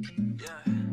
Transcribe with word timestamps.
Yeah. 0.00 0.87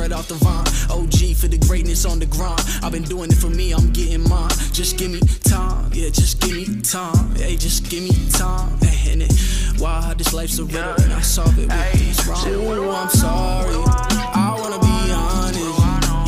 Right 0.00 0.12
off 0.12 0.28
the 0.28 0.34
vine. 0.34 0.64
OG 0.90 1.36
for 1.36 1.48
the 1.48 1.58
greatness 1.58 2.06
on 2.06 2.18
the 2.18 2.26
grind. 2.26 2.60
I've 2.82 2.92
been 2.92 3.02
doing 3.02 3.30
it 3.30 3.36
for 3.36 3.50
me, 3.50 3.72
I'm 3.72 3.92
getting 3.92 4.26
mine. 4.28 4.50
Just 4.72 4.96
give 4.96 5.10
me 5.10 5.20
time, 5.44 5.92
yeah, 5.92 6.08
just 6.08 6.40
give 6.40 6.56
me 6.56 6.80
time. 6.80 7.34
Hey, 7.36 7.56
just 7.56 7.90
give 7.90 8.02
me 8.02 8.14
time. 8.30 8.78
Hey, 8.80 9.12
and 9.12 9.22
it, 9.22 9.32
wow, 9.78 10.14
this 10.16 10.32
life's 10.32 10.58
a 10.58 10.64
riddle, 10.64 10.94
and 11.04 11.12
I 11.12 11.20
solve 11.20 11.58
it 11.58 11.68
with 11.68 11.92
these 11.92 12.26
rhymes. 12.26 12.46
Ooh, 12.46 12.90
I'm 12.90 13.10
sorry, 13.10 13.74
I 13.76 14.56
wanna 14.58 14.80
be 14.80 14.96
honest. 15.12 15.68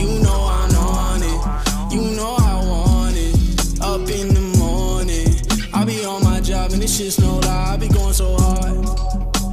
You 0.03 0.20
know 0.20 0.41
I'm 0.59 0.75
on 0.77 1.23
it, 1.33 1.95
you 1.95 2.17
know 2.17 2.36
I 2.39 2.55
want 2.69 3.17
it. 3.17 3.34
Up 3.81 4.05
in 4.11 4.34
the 4.34 4.47
morning, 4.59 5.29
I 5.73 5.84
be 5.84 6.05
on 6.05 6.23
my 6.23 6.41
job, 6.41 6.73
and 6.73 6.83
this 6.83 6.98
shit's 6.98 7.19
no 7.19 7.39
lie. 7.39 7.73
I 7.73 7.77
be 7.79 7.89
going 7.89 8.12
so 8.12 8.36
hard. 8.36 8.84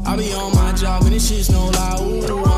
I 0.05 0.17
be 0.17 0.33
on 0.33 0.53
my 0.55 0.73
job, 0.73 1.03
and 1.03 1.13
this 1.13 1.29
shit's 1.29 1.49
no 1.49 1.69
lie. 1.69 1.97
Ooh, 2.01 2.48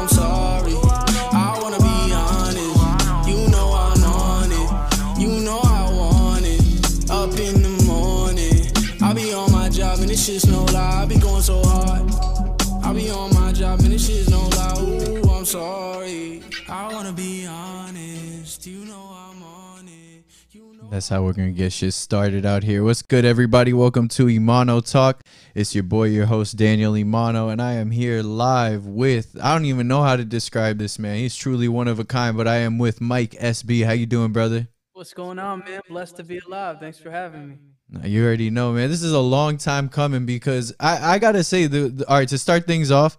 That's 21.02 21.10
how 21.10 21.24
we're 21.24 21.34
gonna 21.34 21.52
get 21.52 21.74
shit 21.74 21.96
started 21.96 22.46
out 22.46 22.62
here. 22.62 22.84
What's 22.84 23.02
good, 23.02 23.26
everybody? 23.26 23.74
Welcome 23.74 24.08
to 24.10 24.28
Imano 24.28 24.88
Talk. 24.88 25.24
It's 25.56 25.74
your 25.74 25.84
boy, 25.84 26.10
your 26.10 26.28
host 26.28 26.58
Daniel 26.58 26.94
Imano, 26.94 27.52
and 27.52 27.60
I 27.60 27.74
am 27.74 27.90
here 27.90 28.22
live 28.22 28.86
with. 28.86 29.36
I 29.42 29.52
don't 29.56 29.66
even 29.66 29.88
know 29.88 30.04
how 30.04 30.16
to 30.16 30.24
describe 30.24 30.78
this 30.78 31.00
man. 31.00 31.18
He's 31.18 31.36
truly 31.36 31.68
one 31.68 31.88
of 31.88 31.98
a 31.98 32.06
kind. 32.06 32.38
But 32.38 32.48
I 32.48 32.58
am 32.58 32.78
with 32.78 33.02
Mike 33.02 33.32
SB. 33.32 33.84
How 33.84 33.94
you 33.94 34.06
doing, 34.06 34.32
brother? 34.32 34.68
What's 34.94 35.12
going 35.16 35.40
on, 35.40 35.64
man? 35.66 35.82
Blessed 35.90 36.18
to 36.18 36.24
be 36.24 36.38
alive. 36.38 36.80
Thanks 36.80 37.00
for 37.00 37.10
having 37.10 37.50
me. 37.50 37.58
Now, 37.90 38.06
you 38.06 38.24
already 38.24 38.52
know, 38.52 38.72
man. 38.72 38.92
This 38.92 39.02
is 39.02 39.12
a 39.12 39.20
long 39.20 39.58
time 39.58 39.90
coming 39.90 40.28
because 40.28 40.72
I, 40.80 41.16
I 41.16 41.18
gotta 41.18 41.44
say, 41.44 41.66
the, 41.66 41.90
the 41.90 42.08
all 42.08 42.20
right 42.20 42.30
to 42.30 42.38
start 42.38 42.68
things 42.68 42.92
off, 42.92 43.18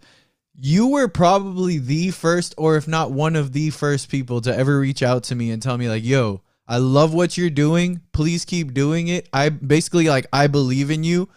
you 0.55 0.87
were 0.87 1.09
probably 1.09 1.79
the 1.79 2.13
first, 2.13 2.55
or 2.57 2.77
if 2.77 2.87
not 2.87 3.11
one 3.11 3.35
of 3.35 3.53
the 3.53 3.71
first 3.71 4.09
people 4.09 4.41
to 4.43 4.57
ever 4.57 4.79
reach 4.79 5.03
out 5.03 5.25
to 5.25 5.35
me 5.35 5.51
and 5.51 5.61
tell 5.61 5.77
me 5.77 5.89
like, 5.89 6.05
"Yo, 6.05 6.43
I 6.67 6.79
love 6.79 7.13
what 7.13 7.37
you're 7.37 7.51
doing. 7.51 8.01
Please 8.13 8.45
keep 8.45 8.75
doing 8.75 9.09
it." 9.09 9.29
I 9.33 9.49
basically 9.49 10.09
like 10.09 10.27
I 10.33 10.47
believe 10.47 10.91
in 10.91 11.05
you, 11.05 11.29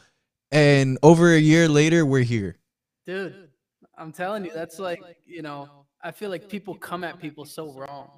and 0.51 0.97
over 1.03 1.33
a 1.33 1.39
year 1.39 1.67
later, 1.67 2.05
we're 2.05 2.23
here. 2.23 2.57
Dude, 3.05 3.49
I'm 3.97 4.11
telling 4.11 4.45
you, 4.45 4.51
that's 4.53 4.79
like, 4.79 5.01
you 5.25 5.41
know, 5.41 5.85
I 6.01 6.11
feel 6.11 6.29
like 6.29 6.49
people 6.49 6.75
come 6.75 7.03
at 7.03 7.19
people 7.19 7.45
so 7.45 7.71
wrong. 7.73 8.09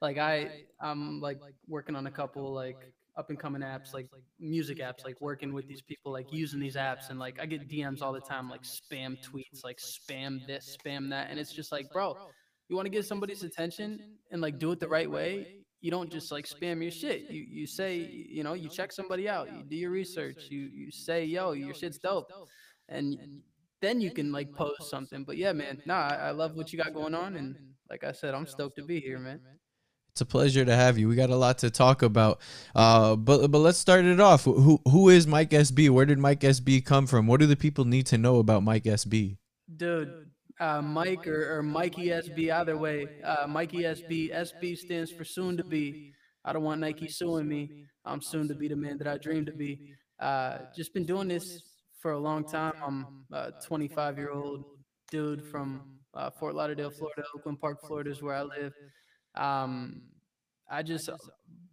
Like 0.00 0.18
I 0.18 0.64
I'm 0.80 1.20
like 1.20 1.38
working 1.68 1.96
on 1.96 2.06
a 2.06 2.10
couple 2.10 2.52
like 2.52 2.92
up 3.16 3.30
and 3.30 3.38
coming 3.38 3.62
apps, 3.62 3.92
like 3.94 4.08
music 4.40 4.78
apps, 4.78 5.04
like 5.04 5.20
working 5.20 5.52
with 5.52 5.68
these 5.68 5.82
people, 5.82 6.12
like 6.12 6.32
using 6.32 6.60
these 6.60 6.76
apps 6.76 7.10
and 7.10 7.18
like 7.18 7.40
I 7.40 7.46
get 7.46 7.68
DMs 7.68 8.02
all 8.02 8.12
the 8.12 8.20
time, 8.20 8.48
like 8.48 8.62
spam 8.62 9.16
tweets, 9.22 9.64
like 9.64 9.78
spam 9.78 10.46
this, 10.46 10.76
spam 10.76 11.10
that. 11.10 11.28
And 11.30 11.38
it's 11.38 11.52
just 11.52 11.72
like, 11.72 11.92
bro, 11.92 12.16
you 12.68 12.76
want 12.76 12.86
to 12.86 12.90
get 12.90 13.04
somebody's 13.04 13.42
attention 13.42 14.16
and 14.30 14.40
like 14.40 14.58
do 14.58 14.72
it 14.72 14.80
the 14.80 14.88
right 14.88 15.10
way. 15.10 15.61
You 15.82 15.90
don't 15.90 16.10
just 16.10 16.32
like 16.32 16.46
spam 16.46 16.80
your 16.80 16.92
shit. 16.92 17.28
You 17.28 17.42
you 17.42 17.66
say, 17.66 17.96
you 17.98 18.44
know, 18.44 18.54
you 18.54 18.68
check 18.68 18.92
somebody 18.92 19.28
out, 19.28 19.52
you 19.52 19.62
do 19.64 19.76
your 19.76 19.90
research, 19.90 20.46
you 20.48 20.70
you 20.72 20.90
say, 20.90 21.24
yo, 21.24 21.52
your 21.52 21.74
shit's 21.74 21.98
dope. 21.98 22.30
And 22.88 23.42
then 23.80 24.00
you 24.00 24.12
can 24.12 24.32
like 24.32 24.52
post 24.54 24.88
something. 24.88 25.24
But 25.24 25.36
yeah, 25.36 25.52
man, 25.52 25.82
nah, 25.84 26.08
I, 26.08 26.14
I 26.14 26.30
love 26.30 26.56
what 26.56 26.72
you 26.72 26.78
got 26.78 26.94
going 26.94 27.14
on, 27.14 27.36
and 27.36 27.56
like 27.90 28.04
I 28.04 28.12
said, 28.12 28.32
I'm 28.32 28.46
stoked 28.46 28.76
to 28.76 28.84
be 28.84 29.00
here, 29.00 29.18
man. 29.18 29.40
It's 30.12 30.20
a 30.20 30.26
pleasure 30.26 30.64
to 30.64 30.76
have 30.76 30.98
you. 30.98 31.08
We 31.08 31.16
got 31.16 31.30
a 31.30 31.36
lot 31.36 31.58
to 31.58 31.70
talk 31.70 32.02
about. 32.02 32.40
Uh, 32.74 33.16
but 33.16 33.48
but 33.50 33.58
let's 33.58 33.78
start 33.78 34.04
it 34.04 34.20
off. 34.20 34.44
Who 34.44 34.78
who 34.88 35.08
is 35.08 35.26
Mike 35.26 35.50
SB? 35.50 35.90
Where 35.90 36.06
did 36.06 36.18
Mike 36.18 36.40
SB 36.40 36.84
come 36.84 37.06
from? 37.06 37.26
What 37.26 37.40
do 37.40 37.46
the 37.46 37.56
people 37.56 37.86
need 37.86 38.06
to 38.06 38.18
know 38.18 38.38
about 38.38 38.62
Mike 38.62 38.84
SB? 38.84 39.38
Dude, 39.74 40.21
uh, 40.62 40.80
Mike 40.80 41.26
or, 41.26 41.58
or 41.58 41.62
Mikey 41.62 42.06
SB, 42.06 42.52
either 42.52 42.76
way. 42.76 43.08
Uh, 43.24 43.46
Mikey 43.48 43.78
SB, 43.78 44.32
SB 44.32 44.78
stands 44.78 45.10
for 45.10 45.24
soon 45.24 45.56
to 45.56 45.64
be. 45.64 46.12
I 46.44 46.52
don't 46.52 46.62
want 46.62 46.80
Nike 46.80 47.08
suing 47.08 47.48
me. 47.48 47.86
I'm 48.04 48.20
soon 48.20 48.46
to 48.48 48.54
be 48.54 48.68
the 48.68 48.76
man 48.76 48.96
that 48.98 49.08
I 49.08 49.18
dream 49.18 49.44
to 49.46 49.52
be. 49.52 49.94
Uh, 50.20 50.58
just 50.76 50.94
been 50.94 51.04
doing 51.04 51.26
this 51.26 51.62
for 52.00 52.12
a 52.12 52.18
long 52.18 52.44
time. 52.44 52.74
I'm 52.84 53.24
a 53.32 53.52
25 53.64 54.18
year 54.18 54.30
old 54.30 54.64
dude 55.10 55.44
from 55.44 55.82
uh, 56.14 56.30
Fort 56.30 56.54
Lauderdale, 56.54 56.90
Florida. 56.90 57.24
Oakland 57.34 57.60
Park, 57.60 57.78
Florida 57.84 58.10
is 58.10 58.22
where 58.22 58.36
I 58.36 58.42
live. 58.42 58.72
Um, 59.34 60.02
I 60.70 60.84
just 60.84 61.10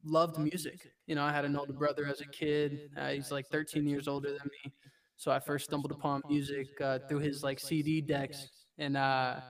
loved 0.04 0.40
music. 0.40 0.80
You 1.06 1.14
know, 1.14 1.24
I 1.24 1.32
had 1.32 1.46
an 1.46 1.56
older 1.56 1.74
brother 1.74 2.08
as 2.08 2.22
a 2.22 2.28
kid. 2.28 2.90
Uh, 2.98 3.10
he's 3.10 3.32
like 3.32 3.46
13 3.52 3.86
years 3.86 4.08
older 4.08 4.30
than 4.30 4.50
me. 4.66 4.74
So 5.16 5.32
I 5.32 5.40
first 5.40 5.66
stumbled 5.66 5.92
upon 5.92 6.24
music 6.28 6.68
uh, 6.82 7.00
through 7.08 7.20
his 7.20 7.44
like 7.44 7.60
CD 7.60 8.02
decks 8.02 8.48
and, 8.80 8.98
uh, 8.98 9.42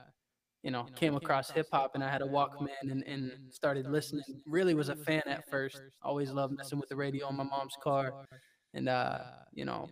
you 0.62 0.70
know, 0.72 0.88
came 0.96 1.16
across 1.16 1.50
hip 1.50 1.68
hop 1.72 1.92
and 1.94 2.04
I 2.04 2.10
had 2.10 2.22
a 2.22 2.26
Walkman 2.26 2.68
and, 2.82 3.04
and 3.06 3.32
started 3.50 3.86
listening. 3.88 4.24
Really 4.46 4.74
was 4.74 4.90
a 4.90 4.96
fan 4.96 5.22
at 5.26 5.48
first. 5.50 5.82
Always 6.02 6.32
loved 6.32 6.54
messing 6.56 6.78
with 6.80 6.90
the 6.90 6.96
radio 6.96 7.28
in 7.30 7.36
my 7.36 7.44
mom's 7.44 7.76
car. 7.82 8.14
And, 8.74 8.88
uh, 8.88 9.20
you 9.52 9.64
know, 9.66 9.88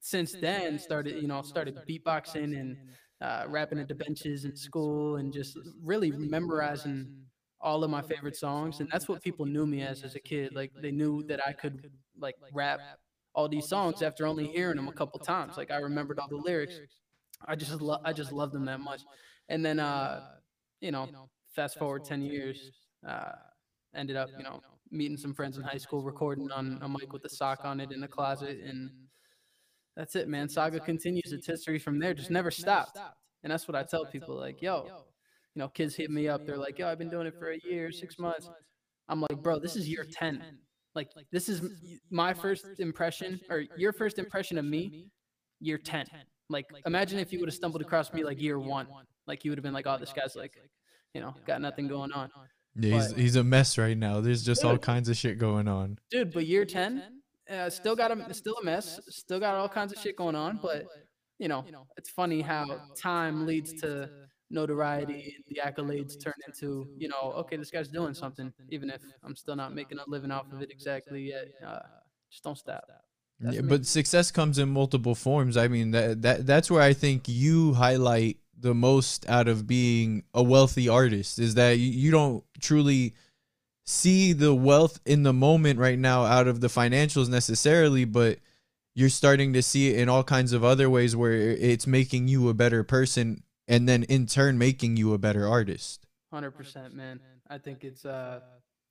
since 0.00 0.36
then 0.40 0.78
started, 0.78 1.16
you 1.20 1.28
know, 1.28 1.42
started 1.42 1.76
beatboxing 1.88 2.58
and 2.58 2.76
uh, 3.20 3.44
rapping 3.48 3.78
at 3.78 3.88
the 3.88 3.94
benches 3.94 4.44
in 4.44 4.56
school 4.56 5.16
and 5.16 5.32
just 5.32 5.58
really 5.82 6.12
memorizing 6.12 7.08
all 7.60 7.84
of 7.84 7.90
my 7.90 8.02
favorite 8.02 8.36
songs 8.36 8.80
and 8.80 8.88
that's 8.90 9.08
what 9.08 9.22
people 9.22 9.46
knew 9.46 9.66
me 9.66 9.82
as 9.82 10.02
as 10.02 10.16
a 10.16 10.20
kid 10.20 10.52
like 10.54 10.72
they 10.80 10.90
knew 10.90 11.22
that 11.24 11.40
i 11.46 11.52
could 11.52 11.80
like 12.18 12.36
rap 12.50 12.82
all 13.34 13.48
these 13.48 13.66
songs 13.68 14.02
after 14.02 14.26
only 14.26 14.46
hearing 14.48 14.76
them 14.76 14.88
a 14.88 14.92
couple 14.92 15.18
times 15.20 15.56
like 15.56 15.70
i 15.70 15.76
remembered 15.76 16.18
all 16.18 16.28
the 16.28 16.36
lyrics 16.36 16.80
i 17.46 17.54
just 17.54 17.80
love 17.80 18.00
i 18.04 18.12
just 18.12 18.32
loved 18.32 18.52
them 18.52 18.64
that 18.64 18.80
much 18.80 19.02
and 19.48 19.64
then 19.64 19.78
uh 19.78 20.20
you 20.80 20.90
know 20.90 21.08
fast 21.54 21.78
forward 21.78 22.04
10 22.04 22.22
years 22.22 22.70
uh 23.06 23.32
ended 23.94 24.16
up 24.16 24.28
you 24.36 24.44
know 24.44 24.60
meeting 24.90 25.16
some 25.16 25.34
friends 25.34 25.56
in 25.56 25.62
high 25.62 25.78
school 25.78 26.02
recording 26.02 26.50
on 26.50 26.78
a 26.82 26.88
mic 26.88 27.12
with 27.12 27.24
a 27.24 27.28
sock 27.28 27.64
on 27.64 27.80
it 27.80 27.92
in 27.92 28.00
the 28.00 28.08
closet 28.08 28.58
and 28.64 28.90
that's 29.96 30.16
it 30.16 30.28
man 30.28 30.48
saga 30.48 30.80
continues 30.80 31.32
its 31.32 31.46
history 31.46 31.78
from 31.78 31.98
there 31.98 32.14
just 32.14 32.30
never 32.30 32.50
stopped 32.50 32.98
and 33.42 33.50
that's 33.50 33.66
what 33.66 33.74
i 33.74 33.82
tell 33.82 34.04
people 34.06 34.36
like 34.36 34.60
yo 34.62 35.04
you 35.54 35.60
know, 35.60 35.68
kids 35.68 35.94
hit 35.94 36.10
me 36.10 36.28
up. 36.28 36.46
They're 36.46 36.56
like, 36.56 36.78
yo, 36.78 36.88
I've 36.88 36.98
been 36.98 37.10
doing 37.10 37.26
it 37.26 37.34
for 37.38 37.50
a 37.50 37.58
year, 37.64 37.92
six 37.92 38.18
months. 38.18 38.48
I'm 39.08 39.20
like, 39.20 39.42
bro, 39.42 39.58
this 39.58 39.76
is 39.76 39.88
year 39.88 40.06
10. 40.10 40.42
Like, 40.94 41.10
this 41.30 41.48
is 41.48 41.62
my 42.10 42.32
first 42.32 42.66
impression 42.78 43.40
or 43.50 43.64
your 43.76 43.92
first 43.92 44.18
impression 44.18 44.56
of 44.58 44.64
me, 44.64 45.08
year 45.60 45.78
10. 45.78 46.06
Like, 46.48 46.66
imagine 46.86 47.18
if 47.18 47.32
you 47.32 47.40
would 47.40 47.48
have 47.48 47.54
stumbled 47.54 47.82
across 47.82 48.12
me 48.12 48.24
like 48.24 48.40
year 48.40 48.58
one. 48.58 48.86
Like, 49.26 49.44
you 49.44 49.50
would 49.50 49.58
have 49.58 49.62
been 49.62 49.72
like, 49.74 49.86
oh, 49.86 49.98
this 49.98 50.12
guy's 50.12 50.34
like, 50.36 50.52
you 51.14 51.20
know, 51.20 51.34
got 51.46 51.60
nothing 51.60 51.88
going 51.88 52.12
on. 52.12 52.30
Yeah, 52.74 52.94
he's 52.94 53.08
But- 53.12 53.18
he's 53.20 53.36
a 53.36 53.44
mess 53.44 53.78
right 53.78 53.96
now. 53.96 54.20
There's 54.20 54.42
just 54.44 54.64
all 54.64 54.78
kinds 54.78 55.08
of 55.08 55.16
shit 55.16 55.38
going 55.38 55.68
on. 55.68 55.98
Dude, 56.10 56.32
but 56.32 56.46
year 56.46 56.64
10, 56.64 57.02
uh, 57.50 57.70
still 57.70 57.94
got 57.96 58.10
a, 58.10 58.34
still 58.34 58.56
a 58.60 58.64
mess, 58.64 58.98
still 59.08 59.38
got 59.40 59.54
all 59.54 59.68
kinds 59.68 59.92
of 59.92 59.98
shit 59.98 60.16
going 60.16 60.34
on. 60.36 60.58
But, 60.62 60.86
you 61.38 61.48
know, 61.48 61.64
it's 61.96 62.10
funny 62.10 62.40
how 62.40 62.80
time 62.96 63.46
leads 63.46 63.72
to 63.82 64.08
notoriety 64.50 65.34
and 65.36 65.44
the 65.48 65.60
accolades 65.64 66.22
turn 66.22 66.34
into, 66.46 66.86
you 66.98 67.08
know, 67.08 67.32
okay, 67.36 67.56
this 67.56 67.70
guy's 67.70 67.88
doing 67.88 68.14
something, 68.14 68.52
even 68.70 68.90
if 68.90 69.02
I'm 69.24 69.34
still 69.36 69.56
not 69.56 69.74
making 69.74 69.98
a 69.98 70.04
living 70.06 70.30
off 70.30 70.52
of 70.52 70.60
it 70.62 70.70
exactly 70.70 71.28
yet. 71.28 71.46
Uh, 71.66 71.80
just 72.30 72.42
don't 72.44 72.56
stop. 72.58 72.84
That's 73.42 73.56
Yeah, 73.56 73.62
but 73.62 73.86
success 73.86 74.30
comes 74.30 74.58
in 74.58 74.68
multiple 74.68 75.14
forms. 75.14 75.56
I 75.56 75.68
mean 75.68 75.90
that 75.90 76.22
that 76.22 76.46
that's 76.46 76.70
where 76.70 76.82
I 76.82 76.92
think 76.92 77.28
you 77.28 77.74
highlight 77.74 78.38
the 78.58 78.74
most 78.74 79.28
out 79.28 79.48
of 79.48 79.66
being 79.66 80.22
a 80.32 80.42
wealthy 80.42 80.88
artist 80.88 81.38
is 81.40 81.56
that 81.56 81.78
you, 81.78 81.90
you 81.90 82.10
don't 82.12 82.44
truly 82.60 83.14
see 83.84 84.32
the 84.32 84.54
wealth 84.54 85.00
in 85.04 85.24
the 85.24 85.32
moment 85.32 85.78
right 85.80 85.98
now 85.98 86.24
out 86.24 86.46
of 86.46 86.60
the 86.60 86.68
financials 86.68 87.28
necessarily, 87.28 88.04
but 88.04 88.38
you're 88.94 89.08
starting 89.08 89.52
to 89.54 89.62
see 89.62 89.90
it 89.90 89.98
in 89.98 90.08
all 90.08 90.22
kinds 90.22 90.52
of 90.52 90.62
other 90.62 90.88
ways 90.88 91.16
where 91.16 91.32
it's 91.32 91.86
making 91.86 92.28
you 92.28 92.48
a 92.48 92.54
better 92.54 92.84
person 92.84 93.42
and 93.66 93.88
then 93.88 94.04
in 94.04 94.26
turn 94.26 94.58
making 94.58 94.96
you 94.96 95.12
a 95.12 95.18
better 95.18 95.48
artist. 95.48 96.06
Hundred 96.32 96.52
percent, 96.52 96.94
man. 96.94 97.20
I 97.48 97.58
think 97.58 97.84
it's 97.84 98.04
uh, 98.04 98.40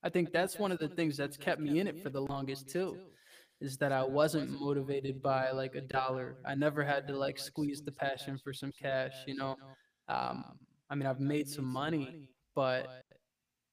I 0.03 0.09
think 0.09 0.31
that's 0.31 0.59
one 0.59 0.71
of 0.71 0.79
the 0.79 0.87
things 0.87 1.17
that's 1.17 1.37
kept 1.37 1.61
me 1.61 1.79
in 1.79 1.87
it 1.87 2.03
for 2.03 2.09
the 2.09 2.21
longest 2.21 2.69
too, 2.69 2.97
is 3.61 3.77
that 3.77 3.91
I 3.91 4.03
wasn't 4.03 4.49
motivated 4.59 5.21
by 5.21 5.51
like 5.51 5.75
a 5.75 5.81
dollar. 5.81 6.37
I 6.45 6.55
never 6.55 6.83
had 6.83 7.07
to 7.07 7.17
like 7.17 7.39
squeeze 7.39 7.81
the 7.83 7.91
passion 7.91 8.37
for 8.43 8.53
some 8.53 8.71
cash, 8.81 9.13
you 9.27 9.35
know. 9.35 9.55
Um, 10.09 10.43
I 10.89 10.95
mean, 10.95 11.07
I've 11.07 11.19
made 11.21 11.47
some 11.47 11.65
money, 11.65 12.29
but 12.55 12.87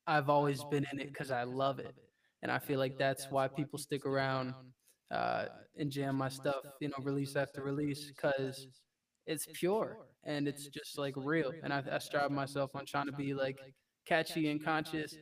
I've 0.07 0.29
always 0.31 0.65
been 0.65 0.87
in 0.93 1.01
it 1.01 1.09
because 1.09 1.31
I 1.31 1.45
love 1.45 1.79
it, 1.79 1.95
and 2.43 2.51
I 2.51 2.59
feel 2.59 2.79
like 2.79 2.99
that's 2.99 3.27
why 3.31 3.49
people 3.49 3.79
stick 3.79 4.07
around 4.07 4.55
uh, 5.11 5.47
and 5.77 5.91
jam 5.91 6.17
my 6.17 6.29
stuff, 6.29 6.65
you 6.81 6.89
know, 6.89 6.95
release 7.03 7.37
after 7.37 7.63
release, 7.63 8.07
because 8.07 8.67
it's 9.27 9.47
pure 9.53 9.99
and 10.25 10.49
it's 10.49 10.69
just 10.69 10.99
like 10.99 11.15
real. 11.17 11.53
And 11.63 11.73
I, 11.73 11.83
I 11.93 11.99
strive 11.99 12.31
myself 12.31 12.71
on 12.75 12.87
trying 12.87 13.07
to 13.07 13.13
be 13.13 13.35
like 13.35 13.59
catchy 14.07 14.51
and 14.51 14.63
conscious, 14.63 15.17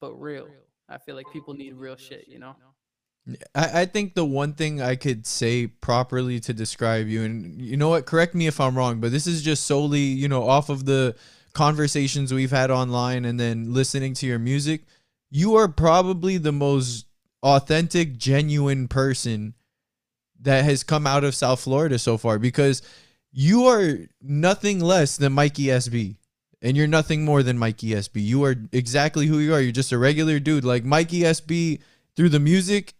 but 0.00 0.14
real. 0.14 0.48
I 0.88 0.98
feel 0.98 1.16
like 1.16 1.26
people 1.32 1.54
need 1.54 1.74
real 1.74 1.96
shit, 1.96 2.26
you 2.28 2.38
know? 2.38 2.54
I, 3.54 3.82
I 3.82 3.84
think 3.84 4.14
the 4.14 4.24
one 4.24 4.54
thing 4.54 4.80
I 4.80 4.96
could 4.96 5.26
say 5.26 5.66
properly 5.66 6.40
to 6.40 6.52
describe 6.52 7.06
you, 7.06 7.22
and 7.22 7.60
you 7.60 7.76
know 7.76 7.90
what, 7.90 8.06
correct 8.06 8.34
me 8.34 8.46
if 8.46 8.60
I'm 8.60 8.76
wrong, 8.76 9.00
but 9.00 9.12
this 9.12 9.26
is 9.26 9.42
just 9.42 9.66
solely, 9.66 10.00
you 10.00 10.28
know, 10.28 10.48
off 10.48 10.68
of 10.68 10.84
the 10.84 11.14
conversations 11.52 12.32
we've 12.32 12.50
had 12.50 12.70
online 12.70 13.24
and 13.24 13.38
then 13.38 13.72
listening 13.72 14.14
to 14.14 14.26
your 14.26 14.38
music. 14.38 14.82
You 15.30 15.54
are 15.56 15.68
probably 15.68 16.36
the 16.36 16.52
most 16.52 17.06
authentic, 17.42 18.16
genuine 18.16 18.88
person 18.88 19.54
that 20.40 20.64
has 20.64 20.82
come 20.82 21.06
out 21.06 21.24
of 21.24 21.34
South 21.34 21.60
Florida 21.60 21.98
so 21.98 22.16
far 22.16 22.38
because 22.38 22.82
you 23.30 23.64
are 23.64 23.98
nothing 24.20 24.80
less 24.80 25.16
than 25.16 25.32
Mikey 25.32 25.64
SB. 25.64 26.16
And 26.64 26.76
you're 26.76 26.86
nothing 26.86 27.24
more 27.24 27.42
than 27.42 27.58
Mikey 27.58 27.88
SB. 27.88 28.22
You 28.22 28.44
are 28.44 28.54
exactly 28.70 29.26
who 29.26 29.40
you 29.40 29.52
are. 29.52 29.60
You're 29.60 29.72
just 29.72 29.90
a 29.90 29.98
regular 29.98 30.38
dude. 30.38 30.64
Like 30.64 30.84
Mikey 30.84 31.22
SB 31.22 31.80
through 32.14 32.28
the 32.28 32.38
music 32.38 32.94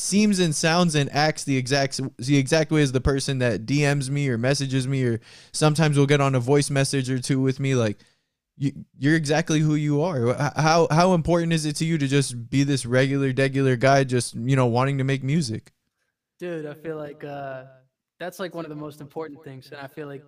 seems 0.00 0.38
and 0.38 0.54
sounds 0.54 0.94
and 0.94 1.12
acts 1.14 1.44
the 1.44 1.56
exact 1.56 2.00
the 2.18 2.36
exact 2.36 2.70
way 2.70 2.82
as 2.82 2.92
the 2.92 3.00
person 3.00 3.38
that 3.38 3.66
DMs 3.66 4.10
me 4.10 4.28
or 4.28 4.38
messages 4.38 4.88
me 4.88 5.04
or 5.04 5.20
sometimes 5.52 5.96
we'll 5.96 6.06
get 6.06 6.20
on 6.20 6.34
a 6.34 6.40
voice 6.40 6.70
message 6.70 7.10
or 7.10 7.18
two 7.18 7.40
with 7.40 7.60
me 7.60 7.74
like 7.74 7.98
you, 8.60 8.72
you're 8.98 9.16
exactly 9.16 9.60
who 9.60 9.74
you 9.74 10.02
are. 10.02 10.34
How 10.54 10.86
how 10.90 11.14
important 11.14 11.52
is 11.54 11.64
it 11.64 11.76
to 11.76 11.84
you 11.86 11.96
to 11.96 12.06
just 12.06 12.50
be 12.50 12.62
this 12.62 12.84
regular 12.84 13.32
regular 13.36 13.74
guy 13.74 14.04
just, 14.04 14.34
you 14.34 14.54
know, 14.54 14.66
wanting 14.66 14.98
to 14.98 15.04
make 15.04 15.24
music? 15.24 15.72
Dude, 16.38 16.66
I 16.66 16.74
feel 16.74 16.96
like 16.96 17.24
uh, 17.24 17.64
that's 18.18 18.38
like 18.38 18.54
one 18.54 18.66
of 18.66 18.68
the 18.68 18.76
most 18.76 19.00
important 19.00 19.42
things. 19.44 19.70
And 19.72 19.80
I 19.80 19.86
feel 19.86 20.06
like, 20.06 20.22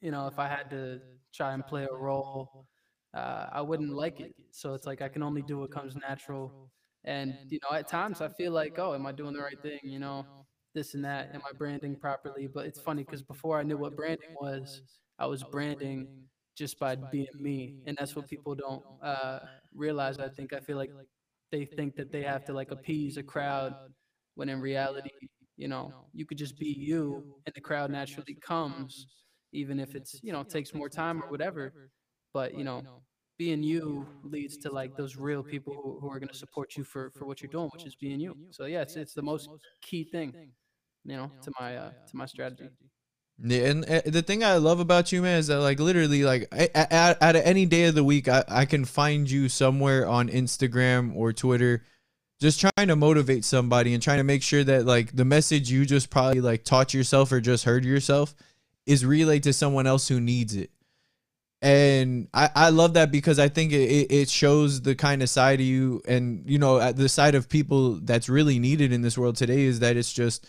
you 0.00 0.10
know, 0.10 0.26
if 0.26 0.38
I 0.38 0.48
had 0.48 0.70
to 0.70 1.00
try 1.34 1.52
and 1.52 1.64
play 1.66 1.86
a 1.90 1.94
role, 1.94 2.66
uh, 3.12 3.46
I 3.52 3.60
wouldn't 3.60 3.92
like 3.92 4.18
it. 4.18 4.34
So 4.50 4.72
it's 4.72 4.86
like 4.86 5.02
I 5.02 5.08
can 5.08 5.22
only 5.22 5.42
do 5.42 5.58
what 5.58 5.70
comes 5.70 5.94
natural. 5.94 6.70
And, 7.04 7.34
you 7.48 7.58
know, 7.62 7.76
at 7.76 7.88
times 7.88 8.20
I 8.20 8.28
feel 8.28 8.52
like, 8.52 8.78
oh, 8.78 8.94
am 8.94 9.06
I 9.06 9.12
doing 9.12 9.34
the 9.34 9.40
right 9.40 9.60
thing? 9.60 9.78
You 9.82 9.98
know, 9.98 10.26
this 10.74 10.94
and 10.94 11.04
that. 11.04 11.30
Am 11.34 11.42
I 11.48 11.52
branding 11.56 11.96
properly? 11.96 12.46
But 12.46 12.66
it's 12.66 12.80
funny 12.80 13.04
because 13.04 13.22
before 13.22 13.58
I 13.58 13.62
knew 13.62 13.76
what 13.76 13.94
branding 13.96 14.34
was, 14.40 14.82
I 15.18 15.26
was 15.26 15.42
branding 15.44 16.08
just 16.56 16.78
by 16.78 16.96
being 16.96 17.26
me. 17.38 17.74
And 17.86 17.96
that's 17.98 18.16
what 18.16 18.26
people 18.28 18.54
don't 18.54 18.82
uh, 19.02 19.40
realize. 19.74 20.18
I 20.18 20.28
think 20.28 20.52
I 20.52 20.60
feel 20.60 20.76
like 20.76 20.90
they 21.52 21.64
think 21.64 21.96
that 21.96 22.10
they 22.10 22.22
have 22.22 22.44
to 22.46 22.52
like 22.52 22.70
appease 22.70 23.16
a 23.16 23.22
crowd 23.22 23.74
when 24.34 24.48
in 24.48 24.60
reality, 24.60 25.10
you 25.56 25.68
know, 25.68 25.94
you 26.12 26.26
could 26.26 26.38
just 26.38 26.58
be 26.58 26.74
you 26.78 27.24
and 27.46 27.54
the 27.54 27.60
crowd 27.60 27.90
naturally 27.90 28.36
comes, 28.40 29.06
even 29.52 29.78
if 29.78 29.94
it's, 29.94 30.18
you 30.22 30.32
know, 30.32 30.42
takes 30.42 30.74
more 30.74 30.88
time 30.88 31.22
or 31.22 31.28
whatever. 31.28 31.72
But, 32.32 32.54
you 32.54 32.64
know, 32.64 32.82
being 33.36 33.62
you 33.62 34.06
leads 34.22 34.56
to 34.58 34.70
like 34.70 34.96
those 34.96 35.16
real 35.16 35.42
people 35.42 35.74
who, 35.74 35.98
who 36.00 36.10
are 36.10 36.18
going 36.18 36.28
to 36.28 36.36
support 36.36 36.76
you 36.76 36.84
for, 36.84 37.10
for 37.10 37.26
what 37.26 37.42
you're 37.42 37.50
doing, 37.50 37.70
which 37.72 37.84
is 37.84 37.96
being 37.96 38.20
you. 38.20 38.36
So 38.50 38.66
yeah, 38.66 38.82
it's, 38.82 38.96
it's 38.96 39.14
the 39.14 39.22
most 39.22 39.48
key 39.82 40.04
thing, 40.04 40.32
you 41.04 41.16
know, 41.16 41.30
to 41.42 41.52
my, 41.58 41.76
uh, 41.76 41.90
to 41.90 42.16
my 42.16 42.26
strategy. 42.26 42.68
Yeah, 43.42 43.66
and 43.66 43.84
uh, 43.84 44.02
the 44.06 44.22
thing 44.22 44.44
I 44.44 44.58
love 44.58 44.78
about 44.78 45.10
you, 45.10 45.20
man, 45.20 45.38
is 45.38 45.48
that 45.48 45.58
like 45.58 45.80
literally, 45.80 46.22
like 46.22 46.48
out 46.74 47.20
out 47.20 47.34
any 47.34 47.66
day 47.66 47.84
of 47.86 47.96
the 47.96 48.04
week, 48.04 48.28
I, 48.28 48.44
I 48.46 48.64
can 48.64 48.84
find 48.84 49.28
you 49.28 49.48
somewhere 49.48 50.06
on 50.06 50.28
Instagram 50.28 51.16
or 51.16 51.32
Twitter, 51.32 51.82
just 52.40 52.60
trying 52.60 52.88
to 52.88 52.94
motivate 52.94 53.44
somebody 53.44 53.92
and 53.92 54.00
trying 54.00 54.18
to 54.18 54.24
make 54.24 54.44
sure 54.44 54.62
that 54.62 54.86
like 54.86 55.16
the 55.16 55.24
message 55.24 55.68
you 55.68 55.84
just 55.84 56.10
probably 56.10 56.40
like 56.40 56.62
taught 56.62 56.94
yourself 56.94 57.32
or 57.32 57.40
just 57.40 57.64
heard 57.64 57.84
yourself 57.84 58.36
is 58.86 59.04
relayed 59.04 59.42
to 59.42 59.52
someone 59.52 59.86
else 59.88 60.06
who 60.06 60.20
needs 60.20 60.54
it. 60.54 60.70
And 61.64 62.28
I, 62.34 62.50
I 62.54 62.68
love 62.68 62.92
that 62.92 63.10
because 63.10 63.38
I 63.38 63.48
think 63.48 63.72
it, 63.72 64.12
it 64.12 64.28
shows 64.28 64.82
the 64.82 64.94
kind 64.94 65.22
of 65.22 65.30
side 65.30 65.60
of 65.60 65.66
you 65.66 66.02
and 66.06 66.42
you 66.44 66.58
know 66.58 66.92
the 66.92 67.08
side 67.08 67.34
of 67.34 67.48
people 67.48 67.94
that's 68.02 68.28
really 68.28 68.58
needed 68.58 68.92
in 68.92 69.00
this 69.00 69.16
world 69.16 69.36
today 69.36 69.62
is 69.62 69.80
that 69.80 69.96
it's 69.96 70.12
just 70.12 70.46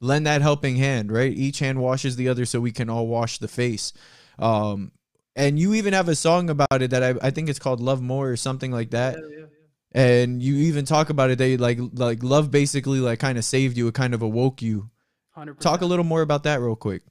lend 0.00 0.26
that 0.26 0.40
helping 0.40 0.76
hand, 0.76 1.12
right? 1.12 1.30
Each 1.30 1.58
hand 1.58 1.82
washes 1.82 2.16
the 2.16 2.30
other 2.30 2.46
so 2.46 2.60
we 2.60 2.72
can 2.72 2.88
all 2.88 3.06
wash 3.06 3.36
the 3.36 3.46
face. 3.46 3.92
Um, 4.38 4.92
and 5.36 5.58
you 5.58 5.74
even 5.74 5.92
have 5.92 6.08
a 6.08 6.14
song 6.14 6.48
about 6.48 6.80
it 6.80 6.92
that 6.92 7.02
I, 7.02 7.14
I 7.20 7.30
think 7.30 7.50
it's 7.50 7.58
called 7.58 7.80
Love 7.80 8.00
More 8.00 8.30
or 8.30 8.36
something 8.36 8.70
like 8.70 8.92
that. 8.92 9.16
Yeah, 9.16 9.40
yeah. 9.40 9.46
And 9.92 10.42
you 10.42 10.56
even 10.56 10.86
talk 10.86 11.10
about 11.10 11.28
it. 11.28 11.36
They 11.36 11.58
like 11.58 11.78
like 11.92 12.22
love 12.22 12.50
basically 12.50 13.00
like 13.00 13.18
kind 13.18 13.36
of 13.36 13.44
saved 13.44 13.76
you. 13.76 13.86
It 13.88 13.94
kind 13.94 14.14
of 14.14 14.22
awoke 14.22 14.62
you. 14.62 14.88
100%. 15.36 15.60
Talk 15.60 15.82
a 15.82 15.86
little 15.86 16.06
more 16.06 16.22
about 16.22 16.44
that 16.44 16.62
real 16.62 16.74
quick. 16.74 17.02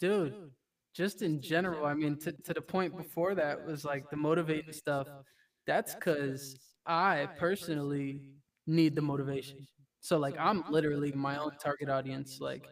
dude 0.00 0.43
just 0.94 1.22
in 1.22 1.40
general 1.40 1.84
i 1.86 1.94
mean 1.94 2.16
to, 2.18 2.32
to 2.44 2.54
the 2.54 2.60
point 2.60 2.96
before 2.96 3.34
that 3.34 3.64
was 3.66 3.84
like 3.84 4.08
the 4.10 4.16
motivating 4.16 4.72
stuff 4.72 5.08
that's 5.66 5.94
because 5.94 6.56
i 6.86 7.28
personally 7.38 8.20
need 8.66 8.94
the 8.94 9.02
motivation. 9.02 9.66
so 10.00 10.18
like 10.18 10.36
i'm 10.38 10.64
literally 10.70 11.12
my 11.12 11.36
own 11.38 11.50
target 11.62 11.88
audience 11.90 12.38
like 12.40 12.66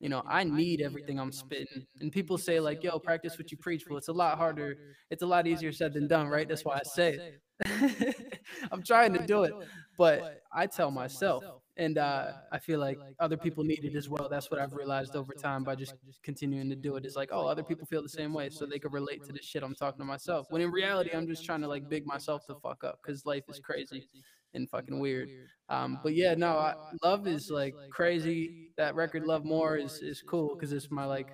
you 0.00 0.08
know 0.08 0.22
i 0.26 0.44
need 0.44 0.80
everything 0.80 1.18
i'm 1.18 1.32
spitting 1.32 1.84
and 2.00 2.12
people 2.12 2.38
say 2.38 2.60
like 2.60 2.82
yo 2.82 2.98
practice 2.98 3.38
what 3.38 3.50
you 3.50 3.58
preach. 3.58 3.84
Well 3.88 3.98
it's 3.98 4.08
a 4.08 4.12
lot 4.12 4.38
harder. 4.38 4.76
it's 5.10 5.22
a 5.22 5.26
lot 5.26 5.46
easier 5.46 5.72
said 5.72 5.92
than 5.94 6.08
done 6.08 6.28
right? 6.28 6.48
That's 6.48 6.64
why 6.64 6.76
i 6.76 6.82
say 6.84 7.20
it. 7.64 8.16
i'm 8.72 8.82
trying 8.82 9.12
to 9.12 9.26
do 9.26 9.44
it 9.44 9.52
but 9.98 10.40
i 10.52 10.66
tell 10.66 10.90
myself 10.90 11.44
and 11.80 11.96
uh, 11.96 12.32
I 12.52 12.58
feel 12.58 12.78
like 12.78 12.98
other 13.18 13.38
people 13.38 13.64
need 13.64 13.84
it 13.84 13.96
as 13.96 14.06
well. 14.06 14.28
That's 14.30 14.50
what 14.50 14.60
I've 14.60 14.74
realized 14.74 15.16
over 15.16 15.32
time 15.32 15.64
by 15.64 15.74
just 15.74 15.94
continuing 16.22 16.68
to 16.68 16.76
do 16.76 16.96
it. 16.96 17.06
It's 17.06 17.16
like, 17.16 17.30
oh, 17.32 17.46
other 17.46 17.62
people 17.62 17.86
feel 17.86 18.02
the 18.02 18.08
same 18.08 18.34
way, 18.34 18.50
so 18.50 18.66
they 18.66 18.78
can 18.78 18.92
relate 18.92 19.24
to 19.24 19.32
the 19.32 19.40
shit 19.40 19.62
I'm 19.62 19.74
talking 19.74 19.98
to 19.98 20.04
myself. 20.04 20.46
When 20.50 20.60
in 20.60 20.70
reality, 20.70 21.10
I'm 21.14 21.26
just 21.26 21.42
trying 21.42 21.62
to 21.62 21.68
like 21.68 21.88
big 21.88 22.06
myself 22.06 22.46
the 22.46 22.54
fuck 22.56 22.84
up 22.84 23.00
because 23.02 23.24
life 23.24 23.44
is 23.48 23.58
crazy 23.58 24.10
and 24.52 24.68
fucking 24.68 25.00
weird. 25.00 25.30
Um, 25.70 26.00
but 26.02 26.14
yeah, 26.14 26.34
no, 26.34 26.58
I, 26.58 26.74
love 27.02 27.26
is 27.26 27.50
like 27.50 27.74
crazy. 27.90 28.72
That 28.76 28.94
record, 28.94 29.24
Love 29.24 29.46
More, 29.46 29.78
is 29.78 30.02
is 30.02 30.20
cool 30.20 30.54
because 30.54 30.74
it's 30.74 30.90
my 30.90 31.06
like 31.06 31.28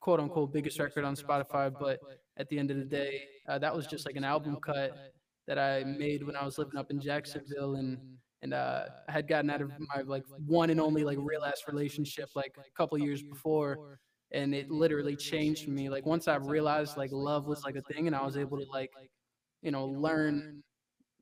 quote 0.00 0.20
unquote 0.20 0.54
biggest 0.54 0.78
record 0.78 1.04
on 1.04 1.16
Spotify. 1.16 1.70
But 1.78 2.00
at 2.38 2.48
the 2.48 2.58
end 2.58 2.70
of 2.70 2.78
the 2.78 2.84
day, 2.86 3.24
uh, 3.46 3.58
that 3.58 3.76
was 3.76 3.86
just 3.86 4.06
like 4.06 4.16
an 4.16 4.24
album 4.24 4.56
cut 4.64 4.96
that 5.46 5.58
I 5.58 5.84
made 5.84 6.22
when 6.22 6.34
I 6.34 6.46
was 6.46 6.56
living 6.56 6.78
up 6.78 6.90
in 6.90 6.98
Jacksonville 6.98 7.74
and 7.74 7.98
and 8.44 8.54
uh, 8.54 8.86
I 9.08 9.12
had 9.12 9.28
gotten 9.28 9.50
out 9.50 9.62
of 9.62 9.72
my 9.96 10.02
like 10.02 10.24
one 10.46 10.70
and 10.70 10.80
only 10.80 11.04
like 11.04 11.18
real 11.20 11.44
ass 11.44 11.62
relationship 11.68 12.30
like 12.36 12.54
a 12.58 12.76
couple 12.76 12.98
years 12.98 13.22
before, 13.24 13.80
and 14.32 14.54
it 14.54 14.70
literally 14.70 15.16
changed 15.16 15.68
me. 15.68 15.90
Like 15.90 16.06
once 16.06 16.28
I 16.28 16.36
realized 16.36 16.96
like 16.96 17.10
love 17.12 17.46
was 17.46 17.64
like 17.64 17.76
a 17.76 17.82
thing, 17.82 18.08
and 18.08 18.16
I 18.16 18.24
was 18.24 18.36
able 18.38 18.58
to 18.58 18.66
like, 18.72 18.92
you 19.62 19.70
know, 19.72 19.86
learn, 19.86 20.62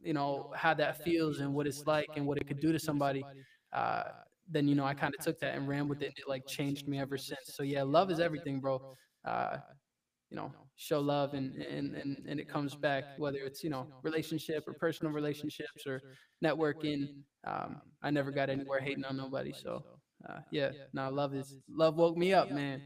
you 0.03 0.15
know, 0.15 0.51
how 0.55 0.75
that 0.75 1.03
feels 1.03 1.41
and 1.41 1.55
what 1.55 1.67
it's 1.67 1.87
like 1.87 2.11
and 2.17 2.27
what 2.27 2.39
it 2.39 2.47
could 2.47 2.61
do 2.61 2.73
to 2.73 2.81
somebody. 2.81 3.27
Uh, 3.73 4.05
then 4.49 4.69
you 4.69 4.75
know 4.75 4.85
I 4.85 4.95
kind 4.95 5.15
of 5.15 5.21
took 5.21 5.39
that 5.41 5.55
and 5.55 5.69
ran 5.69 5.89
with 5.89 6.03
it. 6.03 6.07
And 6.07 6.19
it 6.19 6.29
like 6.29 6.47
changed 6.47 6.89
me 6.89 6.99
ever 7.01 7.19
since. 7.19 7.41
So 7.55 7.63
yeah, 7.63 7.83
love 7.83 8.11
is 8.11 8.21
everything, 8.21 8.61
bro. 8.61 8.81
Uh, 9.25 9.59
you 10.33 10.37
know, 10.37 10.51
show 10.77 10.99
love 10.99 11.35
and 11.35 11.55
and 11.57 11.95
and 11.95 12.25
and 12.27 12.41
it 12.41 12.49
comes 12.49 12.75
back 12.75 13.05
whether 13.19 13.39
it's 13.39 13.63
you 13.63 13.69
know 13.69 13.87
relationship 14.03 14.65
or 14.67 14.73
personal 14.73 15.13
relationships 15.13 15.87
or 15.87 16.01
networking. 16.43 17.23
Um, 17.47 17.83
I 18.03 18.11
never 18.11 18.31
got 18.31 18.49
anywhere 18.49 18.81
hating 18.81 19.05
on 19.05 19.19
nobody. 19.19 19.53
So 19.53 19.85
uh, 20.27 20.39
yeah, 20.51 20.71
now 20.95 21.11
love 21.11 21.35
is 21.35 21.55
love 21.69 21.97
woke 21.97 22.17
me 22.17 22.33
up, 22.33 22.51
man. 22.51 22.81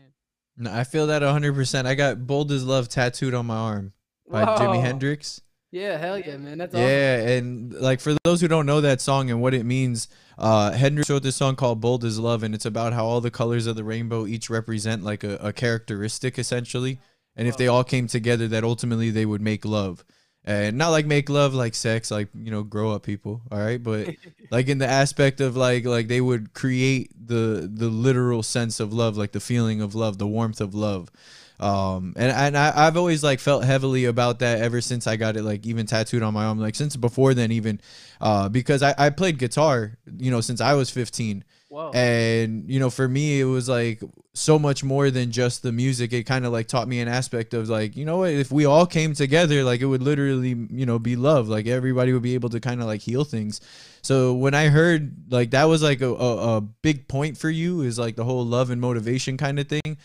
No, 0.58 0.72
I 0.72 0.84
feel 0.84 1.06
that 1.08 1.20
100%. 1.20 1.84
I 1.84 1.94
got 1.94 2.26
Bold 2.26 2.50
as 2.50 2.64
Love 2.64 2.88
tattooed 2.88 3.34
on 3.34 3.44
my 3.44 3.56
arm 3.56 3.92
by 4.26 4.42
Jimi 4.42 4.80
Hendrix. 4.80 5.42
Yeah, 5.70 5.98
hell 5.98 6.18
yeah, 6.18 6.38
man. 6.38 6.56
That's 6.56 6.74
awesome. 6.74 6.86
Yeah, 6.86 7.28
and 7.28 7.74
like 7.74 8.00
for 8.00 8.16
those 8.24 8.40
who 8.40 8.48
don't 8.48 8.64
know 8.64 8.80
that 8.80 9.02
song 9.02 9.30
and 9.30 9.42
what 9.42 9.52
it 9.52 9.64
means, 9.64 10.08
uh, 10.38 10.72
Hendrix 10.72 11.10
wrote 11.10 11.22
this 11.22 11.36
song 11.36 11.56
called 11.56 11.80
"Bold 11.82 12.04
as 12.04 12.18
Love," 12.18 12.42
and 12.42 12.54
it's 12.54 12.64
about 12.64 12.94
how 12.94 13.04
all 13.04 13.20
the 13.20 13.30
colors 13.30 13.66
of 13.66 13.76
the 13.76 13.84
rainbow 13.84 14.26
each 14.26 14.48
represent 14.48 15.04
like 15.04 15.22
a, 15.22 15.36
a 15.36 15.52
characteristic, 15.52 16.38
essentially. 16.38 16.98
And 17.36 17.46
if 17.46 17.56
they 17.56 17.68
all 17.68 17.84
came 17.84 18.06
together, 18.06 18.48
that 18.48 18.64
ultimately 18.64 19.10
they 19.10 19.26
would 19.26 19.42
make 19.42 19.64
love, 19.64 20.04
and 20.44 20.78
not 20.78 20.90
like 20.90 21.06
make 21.06 21.28
love 21.28 21.54
like 21.54 21.74
sex, 21.74 22.10
like 22.10 22.28
you 22.34 22.50
know, 22.50 22.62
grow 22.62 22.92
up 22.92 23.02
people, 23.02 23.42
all 23.50 23.58
right, 23.58 23.82
but 23.82 24.14
like 24.50 24.68
in 24.68 24.78
the 24.78 24.86
aspect 24.86 25.40
of 25.40 25.56
like 25.56 25.84
like 25.84 26.08
they 26.08 26.20
would 26.20 26.54
create 26.54 27.10
the 27.14 27.68
the 27.72 27.88
literal 27.88 28.42
sense 28.42 28.80
of 28.80 28.92
love, 28.92 29.16
like 29.16 29.32
the 29.32 29.40
feeling 29.40 29.80
of 29.82 29.94
love, 29.94 30.18
the 30.18 30.26
warmth 30.26 30.60
of 30.60 30.74
love. 30.74 31.10
Um 31.58 32.12
and 32.16 32.30
and 32.30 32.56
I, 32.56 32.86
i've 32.86 32.98
always 32.98 33.24
like 33.24 33.40
felt 33.40 33.64
heavily 33.64 34.04
about 34.04 34.40
that 34.40 34.60
ever 34.60 34.82
since 34.82 35.06
i 35.06 35.16
got 35.16 35.38
it 35.38 35.42
like 35.42 35.64
even 35.64 35.86
tattooed 35.86 36.22
on 36.22 36.34
my 36.34 36.44
arm 36.44 36.58
like 36.58 36.74
since 36.74 36.96
before 36.96 37.32
then 37.32 37.50
even. 37.50 37.80
Uh 38.20 38.50
because 38.50 38.82
i 38.82 38.94
i 38.98 39.08
played 39.08 39.38
guitar 39.38 39.96
you 40.18 40.30
know 40.30 40.42
since 40.42 40.60
i 40.60 40.74
was 40.74 40.90
15 40.90 41.44
Whoa. 41.70 41.92
and 41.94 42.70
you 42.70 42.78
know 42.78 42.90
for 42.90 43.08
me 43.08 43.40
it 43.40 43.44
was 43.44 43.70
like 43.70 44.02
so 44.36 44.58
much 44.58 44.84
more 44.84 45.10
than 45.10 45.30
just 45.30 45.62
the 45.62 45.72
music. 45.72 46.12
It 46.12 46.24
kind 46.24 46.44
of 46.44 46.52
like 46.52 46.68
taught 46.68 46.88
me 46.88 47.00
an 47.00 47.08
aspect 47.08 47.54
of 47.54 47.68
like 47.68 47.96
you 47.96 48.04
know 48.04 48.18
what 48.18 48.30
if 48.30 48.52
we 48.52 48.64
all 48.64 48.86
came 48.86 49.14
together 49.14 49.64
like 49.64 49.80
it 49.80 49.86
would 49.86 50.02
literally 50.02 50.56
you 50.70 50.86
know 50.86 50.98
be 50.98 51.16
love. 51.16 51.48
Like 51.48 51.66
everybody 51.66 52.12
would 52.12 52.22
be 52.22 52.34
able 52.34 52.50
to 52.50 52.60
kind 52.60 52.80
of 52.80 52.86
like 52.86 53.00
heal 53.00 53.24
things. 53.24 53.60
So 54.02 54.34
when 54.34 54.54
i 54.54 54.68
heard 54.68 55.32
like 55.32 55.50
that 55.50 55.64
was 55.64 55.82
like 55.82 56.00
a, 56.00 56.14
a, 56.14 56.56
a 56.56 56.60
big 56.60 57.08
point 57.08 57.36
for 57.36 57.50
you 57.50 57.80
is 57.80 57.98
like 57.98 58.14
the 58.14 58.24
whole 58.24 58.46
love 58.46 58.70
and 58.70 58.80
motivation 58.80 59.36
kind 59.36 59.58
of 59.58 59.68
thing 59.68 59.96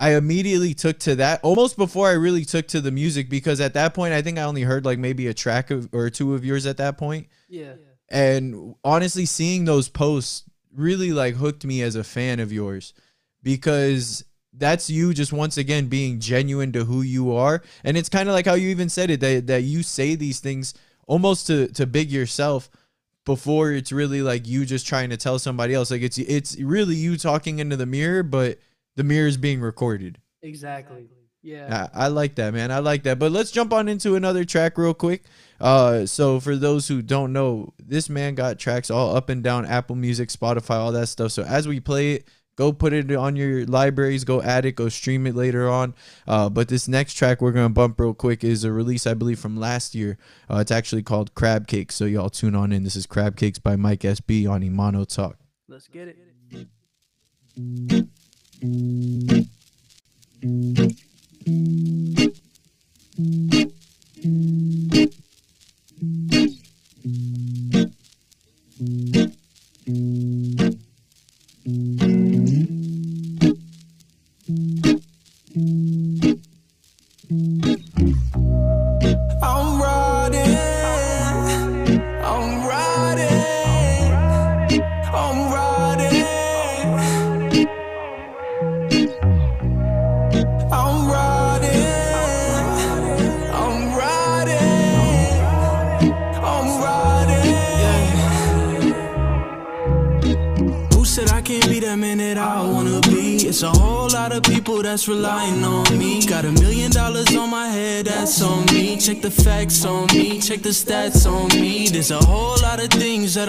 I 0.00 0.16
immediately 0.16 0.74
took 0.74 0.98
to 1.00 1.16
that 1.16 1.40
almost 1.42 1.76
before 1.76 2.08
I 2.08 2.12
really 2.12 2.44
took 2.44 2.66
to 2.68 2.80
the 2.80 2.90
music 2.90 3.30
because 3.30 3.60
at 3.60 3.74
that 3.74 3.94
point 3.94 4.12
I 4.12 4.22
think 4.22 4.38
I 4.38 4.42
only 4.42 4.62
heard 4.62 4.84
like 4.84 4.98
maybe 4.98 5.28
a 5.28 5.34
track 5.34 5.70
of, 5.70 5.88
or 5.92 6.10
two 6.10 6.34
of 6.34 6.44
yours 6.44 6.66
at 6.66 6.78
that 6.78 6.98
point. 6.98 7.28
yeah. 7.76 7.92
And 8.10 8.74
honestly, 8.84 9.24
seeing 9.24 9.64
those 9.64 9.88
posts 9.88 10.44
really 10.74 11.12
like 11.12 11.36
hooked 11.36 11.64
me 11.64 11.80
as 11.80 11.96
a 11.96 12.04
fan 12.04 12.38
of 12.40 12.52
yours 12.52 12.92
because 13.44 14.24
that's 14.52 14.90
you 14.90 15.14
just 15.14 15.32
once 15.32 15.56
again 15.56 15.86
being 15.86 16.18
genuine 16.18 16.72
to 16.72 16.84
who 16.84 17.02
you 17.02 17.32
are. 17.34 17.62
And 17.84 17.96
it's 17.96 18.08
kind 18.08 18.28
of 18.28 18.34
like 18.34 18.46
how 18.46 18.54
you 18.54 18.68
even 18.70 18.88
said 18.88 19.10
it 19.10 19.20
that, 19.20 19.46
that 19.46 19.62
you 19.62 19.84
say 19.84 20.16
these 20.16 20.40
things 20.40 20.74
almost 21.06 21.46
to, 21.46 21.68
to 21.68 21.86
big 21.86 22.10
yourself 22.10 22.68
before 23.24 23.72
it's 23.72 23.92
really 23.92 24.22
like 24.22 24.46
you 24.46 24.64
just 24.64 24.86
trying 24.86 25.10
to 25.10 25.16
tell 25.16 25.38
somebody 25.38 25.74
else. 25.74 25.90
Like 25.90 26.02
it's 26.02 26.18
it's 26.18 26.60
really 26.60 26.94
you 26.94 27.16
talking 27.16 27.58
into 27.58 27.76
the 27.76 27.86
mirror, 27.86 28.22
but 28.22 28.58
the 28.96 29.04
mirror 29.04 29.28
is 29.28 29.36
being 29.36 29.60
recorded. 29.60 30.18
Exactly. 30.42 31.08
Yeah. 31.42 31.88
I, 31.94 32.04
I 32.04 32.08
like 32.08 32.36
that, 32.36 32.54
man. 32.54 32.70
I 32.70 32.78
like 32.78 33.02
that. 33.02 33.18
But 33.18 33.30
let's 33.32 33.50
jump 33.50 33.72
on 33.72 33.88
into 33.88 34.14
another 34.14 34.44
track 34.44 34.78
real 34.78 34.94
quick. 34.94 35.24
Uh, 35.60 36.06
so 36.06 36.40
for 36.40 36.56
those 36.56 36.88
who 36.88 37.02
don't 37.02 37.32
know, 37.32 37.74
this 37.78 38.08
man 38.08 38.34
got 38.34 38.58
tracks 38.58 38.90
all 38.90 39.14
up 39.14 39.28
and 39.28 39.42
down 39.42 39.66
Apple 39.66 39.96
Music, 39.96 40.30
Spotify, 40.30 40.76
all 40.76 40.92
that 40.92 41.08
stuff. 41.08 41.32
So 41.32 41.42
as 41.42 41.68
we 41.68 41.80
play 41.80 42.14
it, 42.14 42.28
go 42.56 42.72
put 42.72 42.92
it 42.92 43.10
on 43.12 43.36
your 43.36 43.64
libraries, 43.66 44.24
go 44.24 44.42
add 44.42 44.64
it, 44.64 44.72
go 44.72 44.88
stream 44.88 45.26
it 45.26 45.34
later 45.34 45.68
on. 45.68 45.94
Uh, 46.26 46.48
but 46.48 46.68
this 46.68 46.88
next 46.88 47.14
track 47.14 47.40
we're 47.40 47.52
gonna 47.52 47.68
bump 47.68 47.98
real 48.00 48.14
quick 48.14 48.44
is 48.44 48.64
a 48.64 48.72
release 48.72 49.06
I 49.06 49.14
believe 49.14 49.38
from 49.38 49.56
last 49.56 49.94
year. 49.94 50.18
Uh, 50.50 50.56
it's 50.56 50.70
actually 50.70 51.02
called 51.02 51.34
Crab 51.34 51.66
Cakes. 51.66 51.94
So 51.94 52.04
y'all 52.04 52.30
tune 52.30 52.54
on 52.54 52.72
in. 52.72 52.84
This 52.84 52.96
is 52.96 53.06
Crab 53.06 53.36
Cakes 53.36 53.58
by 53.58 53.76
Mike 53.76 54.00
SB 54.00 54.48
on 54.48 54.62
Imano 54.62 55.06
Talk. 55.06 55.38
Let's 55.68 55.88
get 55.88 56.08
it. 56.08 56.18
I'm 65.96 66.63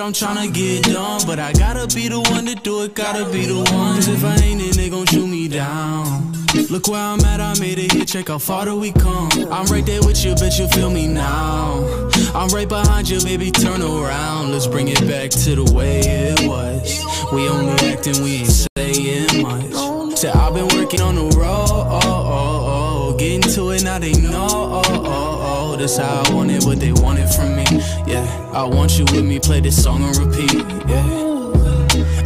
I'm 0.05 0.13
tryna 0.13 0.53
get 0.53 0.83
done. 0.83 1.21
But 1.25 1.39
I 1.39 1.51
gotta 1.51 1.87
be 1.95 2.07
the 2.09 2.21
one 2.21 2.45
to 2.45 2.53
do 2.53 2.83
it, 2.83 2.93
gotta 2.93 3.25
be 3.31 3.47
the 3.47 3.55
one. 3.55 3.95
Cause 3.95 4.07
if 4.07 4.23
I 4.23 4.35
ain't, 4.35 4.61
then 4.61 4.71
they 4.73 4.87
gon' 4.87 5.07
shoot 5.07 5.25
me 5.25 5.47
down. 5.47 6.31
Look 6.69 6.87
where 6.87 6.99
I'm 7.01 7.19
at, 7.21 7.41
I 7.41 7.59
made 7.59 7.79
it 7.79 7.91
here, 7.91 8.05
check 8.05 8.27
how 8.27 8.37
far 8.37 8.65
do 8.65 8.77
we 8.77 8.91
come. 8.91 9.31
I'm 9.51 9.65
right 9.65 9.83
there 9.83 10.01
with 10.01 10.23
you, 10.23 10.35
bet 10.35 10.59
you 10.59 10.67
feel 10.67 10.91
me 10.91 11.07
now. 11.07 12.07
I'm 12.35 12.49
right 12.49 12.69
behind 12.69 13.09
you, 13.09 13.19
baby, 13.21 13.49
turn 13.49 13.81
around. 13.81 14.51
Let's 14.51 14.67
bring 14.67 14.89
it 14.89 15.01
back 15.07 15.31
to 15.31 15.55
the 15.55 15.73
way 15.73 16.01
it 16.01 16.47
was. 16.47 17.03
We 17.33 17.49
only 17.49 17.73
acting, 17.89 18.23
we 18.23 18.35
ain't 18.45 18.67
saying 18.77 19.41
much. 19.41 20.19
Said 20.19 20.35
I've 20.35 20.53
been 20.53 20.67
working 20.79 21.01
on 21.01 21.15
the 21.15 21.35
road, 21.35 21.67
oh, 21.67 21.99
oh, 22.03 23.11
oh. 23.11 23.17
Getting 23.17 23.41
to 23.53 23.71
it, 23.71 23.83
now 23.83 23.97
they 23.97 24.13
know, 24.13 24.47
oh, 24.51 24.83
oh, 24.85 25.73
oh. 25.73 25.75
That's 25.77 25.97
how 25.97 26.23
I 26.25 26.33
want 26.33 26.51
it, 26.51 26.63
what 26.63 26.79
they 26.79 26.93
wanted 26.93 27.27
from 27.29 27.55
me. 27.55 27.65
Yeah, 28.05 28.44
I 28.55 28.63
want 28.63 28.97
you 28.97 29.03
with 29.11 29.25
me, 29.25 29.37
play 29.37 29.59
this 29.59 29.83
song 29.83 30.01
on 30.01 30.13
repeat, 30.13 30.53
yeah. 30.87 31.25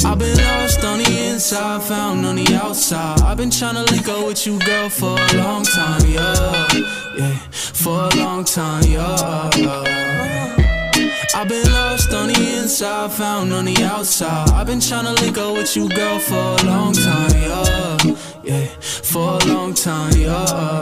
I've 0.05 0.19
been 0.19 0.37
lost 0.37 0.83
on 0.85 0.99
the 0.99 1.27
inside, 1.27 1.81
found 1.81 2.23
on 2.23 2.35
the 2.35 2.53
outside. 2.53 3.19
I've 3.21 3.37
been 3.37 3.49
tryna 3.49 3.89
link 3.89 4.07
up 4.07 4.27
with 4.27 4.45
you, 4.45 4.59
girl, 4.59 4.89
for 4.89 5.19
a 5.19 5.33
long 5.37 5.63
time, 5.63 6.01
yeah. 6.07 6.67
Yeah, 7.17 7.35
for 7.51 8.09
a 8.11 8.15
long 8.17 8.45
time, 8.45 8.83
yeah. 8.83 9.49
I've 11.33 11.47
been 11.47 11.71
lost 11.71 12.13
on 12.13 12.27
the 12.27 12.57
inside, 12.61 13.11
found 13.11 13.51
on 13.51 13.65
the 13.65 13.83
outside. 13.83 14.51
I've 14.51 14.67
been 14.67 14.77
tryna 14.77 15.19
link 15.21 15.35
up 15.39 15.55
with 15.55 15.75
you, 15.75 15.89
girl, 15.89 16.19
for 16.19 16.35
a 16.35 16.63
long 16.63 16.93
time, 16.93 17.31
yeah. 17.41 17.97
Yeah, 18.43 18.67
for 18.79 19.39
a 19.41 19.45
long 19.45 19.73
time, 19.73 20.13
yeah. 20.15 20.79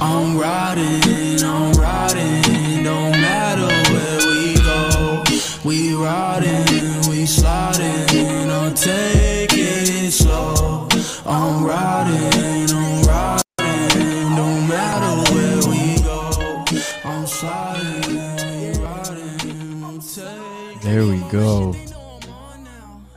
I'm 0.00 0.36
riding, 0.36 1.42
I'm 1.44 1.75
riding, 2.06 2.84
don't 2.84 3.12
matter 3.12 3.66
where 3.92 4.18
we 4.30 4.54
go. 4.56 5.22
We 5.64 5.94
riding, 5.94 7.10
we 7.10 7.26
sliding, 7.26 8.50
I'm 8.50 8.74
taking 8.74 10.06
it 10.06 10.10
slow. 10.12 10.88
I'm 11.24 11.64
riding, 11.64 12.70
I'm 12.70 13.02
riding, 13.04 14.36
don't 14.36 14.68
matter 14.68 15.32
where 15.32 15.58
we 15.70 16.00
go. 16.02 16.64
I'm 17.04 17.26
sliding, 17.26 18.36
we 18.60 18.78
riding, 18.80 19.84
I'm 19.84 20.00
taking 20.00 20.80
There 20.80 21.06
we 21.06 21.18
go. 21.30 21.74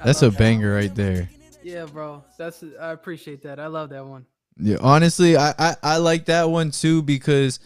That's 0.03 0.22
a 0.22 0.31
banger 0.31 0.74
right 0.74 0.93
there. 0.96 1.29
Yeah, 1.62 1.86
bro. 1.86 2.24
That's 2.38 2.63
I 2.81 2.91
appreciate 2.91 3.43
that. 3.43 3.60
I 3.60 3.67
love 3.67 3.89
that 3.89 4.05
one. 4.05 4.25
Yeah, 4.58 4.77
honestly, 4.81 5.38
I, 5.38 5.53
I 5.60 5.75
I 5.84 5.98
like 5.98 6.25
that 6.25 6.50
one 6.50 6.72
too 6.72 7.01
because 7.03 7.60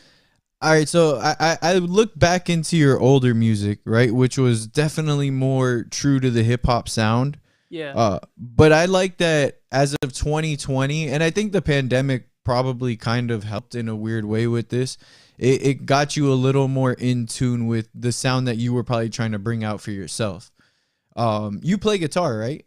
all 0.64 0.72
right, 0.72 0.88
so 0.88 1.18
I, 1.18 1.36
I 1.40 1.58
I 1.62 1.74
look 1.74 2.18
back 2.18 2.50
into 2.50 2.78
your 2.78 2.98
older 2.98 3.34
music, 3.34 3.80
right, 3.84 4.14
which 4.14 4.38
was 4.38 4.66
definitely 4.66 5.30
more 5.30 5.86
true 5.92 6.22
to 6.22 6.32
the 6.32 6.42
hip 6.42 6.66
hop 6.66 6.88
sound. 6.88 7.38
Yeah. 7.70 7.94
Uh, 7.94 8.20
but 8.38 8.72
I 8.72 8.86
like 8.86 9.18
that 9.18 9.60
as 9.74 9.96
of 10.02 10.14
2020, 10.14 11.10
and 11.10 11.22
I 11.22 11.32
think 11.32 11.52
the 11.52 11.62
pandemic 11.62 12.30
probably 12.46 12.96
kind 12.96 13.30
of 13.30 13.44
helped 13.44 13.76
in 13.76 13.90
a 13.90 13.96
weird 13.96 14.24
way 14.24 14.48
with 14.48 14.70
this. 14.70 14.98
it, 15.38 15.62
it 15.64 15.86
got 15.86 16.16
you 16.16 16.32
a 16.32 16.36
little 16.36 16.70
more 16.70 16.94
in 16.94 17.26
tune 17.26 17.68
with 17.68 17.90
the 17.94 18.12
sound 18.12 18.48
that 18.48 18.58
you 18.58 18.74
were 18.74 18.84
probably 18.84 19.10
trying 19.10 19.34
to 19.34 19.40
bring 19.40 19.64
out 19.66 19.82
for 19.82 19.92
yourself. 19.92 20.50
Um, 21.18 21.60
you 21.62 21.78
play 21.78 21.98
guitar, 21.98 22.38
right? 22.38 22.66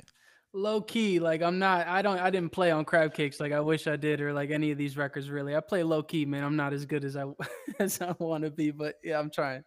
Low 0.57 0.81
key 0.81 1.21
like 1.21 1.43
i'm 1.43 1.59
not 1.59 1.87
i 1.87 2.01
don't 2.03 2.19
i 2.19 2.31
didn't 2.31 2.51
play 2.51 2.71
on 2.71 2.85
crab 2.85 3.13
cakes 3.13 3.39
like 3.39 3.53
i 3.53 3.61
wish 3.61 3.87
i 3.87 3.95
did 3.95 4.21
or 4.21 4.33
like 4.33 4.51
any 4.51 4.71
of 4.71 4.79
these 4.79 4.97
records 4.97 5.29
really 5.29 5.55
i 5.55 5.61
play 5.61 5.83
low 5.83 6.03
key 6.03 6.25
man 6.25 6.43
i'm 6.43 6.57
not 6.57 6.73
as 6.73 6.87
good 6.87 7.05
as 7.05 7.17
i 7.17 7.25
as 7.79 8.01
i 8.01 8.15
want 8.19 8.43
to 8.43 8.51
be 8.51 8.71
but 8.71 8.97
yeah 9.05 9.19
i'm 9.19 9.31
trying 9.31 9.63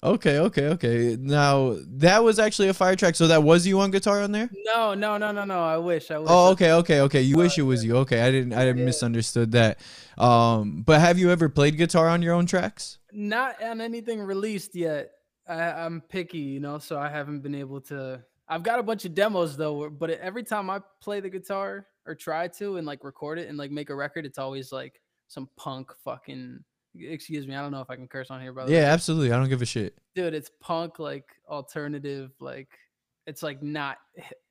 Okay, 0.00 0.38
okay, 0.38 0.68
okay. 0.68 1.16
Now 1.18 1.76
that 1.96 2.22
was 2.22 2.38
actually 2.38 2.68
a 2.68 2.72
fire 2.72 2.94
track. 2.94 3.16
So 3.16 3.26
that 3.26 3.42
was 3.42 3.66
you 3.66 3.80
on 3.80 3.90
guitar 3.90 4.20
on 4.22 4.30
there? 4.30 4.48
no 4.64 4.94
no 4.94 5.18
no 5.18 5.32
no 5.32 5.44
no 5.44 5.60
i 5.60 5.76
wish 5.76 6.12
i 6.12 6.18
wish 6.18 6.28
Oh, 6.30 6.50
okay, 6.52 6.70
okay, 6.70 7.00
okay. 7.00 7.20
You 7.22 7.36
wish 7.36 7.58
it 7.58 7.62
was 7.62 7.84
you. 7.84 7.96
Okay, 7.96 8.20
I 8.20 8.30
didn't, 8.30 8.52
I 8.52 8.64
didn't 8.64 8.84
misunderstood 8.84 9.50
that. 9.52 9.80
Um, 10.16 10.82
but 10.86 11.00
have 11.00 11.18
you 11.18 11.32
ever 11.32 11.48
played 11.48 11.76
guitar 11.76 12.08
on 12.08 12.22
your 12.22 12.34
own 12.34 12.46
tracks? 12.46 12.98
not 13.12 13.60
on 13.60 13.80
anything 13.80 14.20
released 14.20 14.76
yet 14.76 15.10
I, 15.48 15.62
i'm 15.84 16.00
picky 16.02 16.38
you 16.38 16.60
know 16.60 16.78
so 16.78 16.96
i 16.98 17.08
haven't 17.08 17.40
been 17.40 17.54
able 17.54 17.80
to 17.92 18.22
i've 18.48 18.62
got 18.62 18.78
a 18.78 18.82
bunch 18.82 19.04
of 19.04 19.14
demos 19.14 19.56
though 19.56 19.88
but 19.90 20.10
every 20.10 20.42
time 20.42 20.68
i 20.70 20.80
play 21.00 21.20
the 21.20 21.28
guitar 21.30 21.86
or 22.06 22.14
try 22.14 22.48
to 22.48 22.76
and 22.76 22.86
like 22.86 23.04
record 23.04 23.38
it 23.38 23.48
and 23.48 23.58
like 23.58 23.70
make 23.70 23.90
a 23.90 23.94
record 23.94 24.24
it's 24.26 24.38
always 24.38 24.72
like 24.72 25.00
some 25.28 25.48
punk 25.56 25.92
fucking 26.04 26.58
excuse 26.98 27.46
me 27.46 27.54
i 27.54 27.60
don't 27.60 27.70
know 27.72 27.80
if 27.80 27.90
i 27.90 27.96
can 27.96 28.08
curse 28.08 28.30
on 28.30 28.40
here 28.40 28.52
brother 28.52 28.72
Yeah, 28.72 28.92
absolutely. 28.92 29.30
I 29.32 29.36
don't 29.38 29.48
give 29.48 29.62
a 29.62 29.66
shit. 29.66 29.96
dude 30.14 30.34
it's 30.34 30.50
punk 30.60 30.98
like 30.98 31.26
alternative 31.48 32.30
like 32.40 32.68
it's 33.26 33.42
like 33.42 33.62
not 33.62 33.98